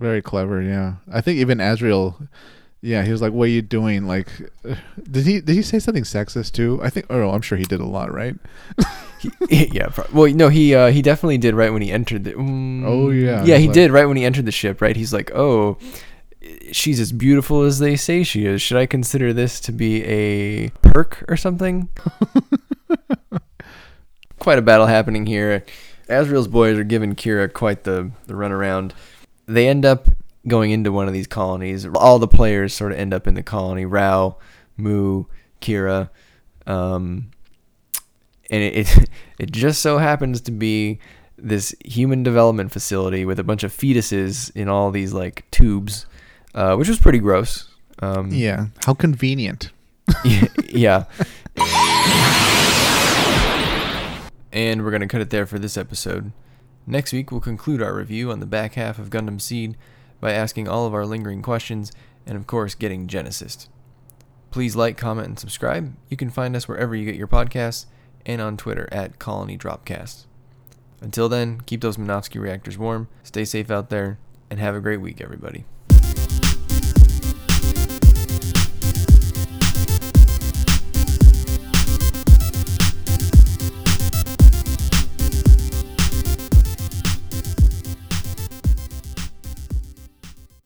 Very 0.00 0.22
clever, 0.22 0.62
yeah. 0.62 0.94
I 1.12 1.20
think 1.20 1.38
even 1.38 1.60
Azrael, 1.60 2.18
yeah, 2.82 3.02
he 3.02 3.10
was 3.12 3.20
like, 3.22 3.32
"What 3.32 3.44
are 3.44 3.52
you 3.52 3.62
doing?" 3.62 4.06
Like, 4.06 4.28
did 5.10 5.26
he 5.26 5.40
did 5.40 5.54
he 5.54 5.62
say 5.62 5.78
something 5.78 6.04
sexist 6.04 6.52
too? 6.52 6.80
I 6.82 6.88
think. 6.90 7.06
Oh, 7.10 7.30
I'm 7.30 7.42
sure 7.42 7.58
he 7.58 7.64
did 7.64 7.80
a 7.80 7.86
lot, 7.86 8.12
right? 8.12 8.36
He, 9.48 9.66
yeah, 9.72 9.86
pro- 9.88 10.04
well, 10.12 10.32
no, 10.34 10.48
he 10.50 10.74
uh, 10.74 10.90
he 10.92 11.00
definitely 11.02 11.38
did 11.38 11.54
right 11.54 11.72
when 11.72 11.80
he 11.82 11.90
entered 11.90 12.24
the. 12.24 12.32
Mm, 12.34 12.84
Oh, 12.84 13.08
yeah, 13.10 13.42
yeah, 13.44 13.56
he 13.56 13.66
like- 13.66 13.74
did 13.74 13.90
right 13.90 14.04
when 14.06 14.16
he 14.18 14.24
entered 14.24 14.44
the 14.44 14.52
ship. 14.52 14.80
Right, 14.82 14.94
he's 14.94 15.12
like, 15.12 15.30
oh, 15.34 15.78
she's 16.70 17.00
as 17.00 17.10
beautiful 17.12 17.62
as 17.62 17.78
they 17.78 17.96
say 17.96 18.22
she 18.22 18.44
is. 18.44 18.60
Should 18.60 18.76
I 18.76 18.84
consider 18.84 19.32
this 19.32 19.58
to 19.60 19.72
be 19.72 20.04
a 20.04 20.68
perk 20.82 21.24
or 21.28 21.36
something? 21.38 21.88
quite 24.46 24.60
a 24.60 24.62
battle 24.62 24.86
happening 24.86 25.26
here. 25.26 25.64
Azrael's 26.08 26.46
boys 26.46 26.78
are 26.78 26.84
giving 26.84 27.16
Kira 27.16 27.52
quite 27.52 27.82
the 27.82 28.12
the 28.28 28.34
runaround. 28.34 28.92
They 29.46 29.66
end 29.66 29.84
up 29.84 30.06
going 30.46 30.70
into 30.70 30.92
one 30.92 31.08
of 31.08 31.12
these 31.12 31.26
colonies. 31.26 31.84
All 31.96 32.20
the 32.20 32.28
players 32.28 32.72
sort 32.72 32.92
of 32.92 32.98
end 32.98 33.12
up 33.12 33.26
in 33.26 33.34
the 33.34 33.42
colony. 33.42 33.84
Rau, 33.86 34.36
Mu, 34.76 35.24
Kira. 35.60 36.10
Um, 36.64 37.32
and 38.48 38.62
it, 38.62 38.76
it 38.76 39.10
it 39.40 39.50
just 39.50 39.82
so 39.82 39.98
happens 39.98 40.40
to 40.42 40.52
be 40.52 41.00
this 41.36 41.74
human 41.84 42.22
development 42.22 42.70
facility 42.70 43.24
with 43.24 43.40
a 43.40 43.44
bunch 43.44 43.64
of 43.64 43.72
fetuses 43.72 44.54
in 44.54 44.68
all 44.68 44.92
these 44.92 45.12
like 45.12 45.44
tubes, 45.50 46.06
uh, 46.54 46.76
which 46.76 46.88
was 46.88 47.00
pretty 47.00 47.18
gross. 47.18 47.68
Um, 47.98 48.30
Yeah. 48.30 48.66
How 48.84 48.94
convenient. 48.94 49.72
yeah. 50.68 51.06
And 54.56 54.82
we're 54.82 54.90
gonna 54.90 55.06
cut 55.06 55.20
it 55.20 55.28
there 55.28 55.44
for 55.44 55.58
this 55.58 55.76
episode. 55.76 56.32
Next 56.86 57.12
week 57.12 57.30
we'll 57.30 57.42
conclude 57.42 57.82
our 57.82 57.94
review 57.94 58.32
on 58.32 58.40
the 58.40 58.46
back 58.46 58.72
half 58.72 58.98
of 58.98 59.10
Gundam 59.10 59.38
Seed 59.38 59.76
by 60.18 60.32
asking 60.32 60.66
all 60.66 60.86
of 60.86 60.94
our 60.94 61.04
lingering 61.04 61.42
questions 61.42 61.92
and 62.24 62.38
of 62.38 62.46
course 62.46 62.74
getting 62.74 63.06
Genesis. 63.06 63.68
Please 64.50 64.74
like, 64.74 64.96
comment, 64.96 65.28
and 65.28 65.38
subscribe. 65.38 65.94
You 66.08 66.16
can 66.16 66.30
find 66.30 66.56
us 66.56 66.66
wherever 66.66 66.96
you 66.96 67.04
get 67.04 67.16
your 67.16 67.28
podcasts 67.28 67.84
and 68.24 68.40
on 68.40 68.56
Twitter 68.56 68.88
at 68.90 69.18
Colony 69.18 69.58
Dropcast. 69.58 70.24
Until 71.02 71.28
then, 71.28 71.60
keep 71.66 71.82
those 71.82 71.98
Minovsky 71.98 72.40
reactors 72.40 72.78
warm, 72.78 73.08
stay 73.22 73.44
safe 73.44 73.70
out 73.70 73.90
there, 73.90 74.18
and 74.48 74.58
have 74.58 74.74
a 74.74 74.80
great 74.80 75.02
week, 75.02 75.20
everybody. 75.20 75.66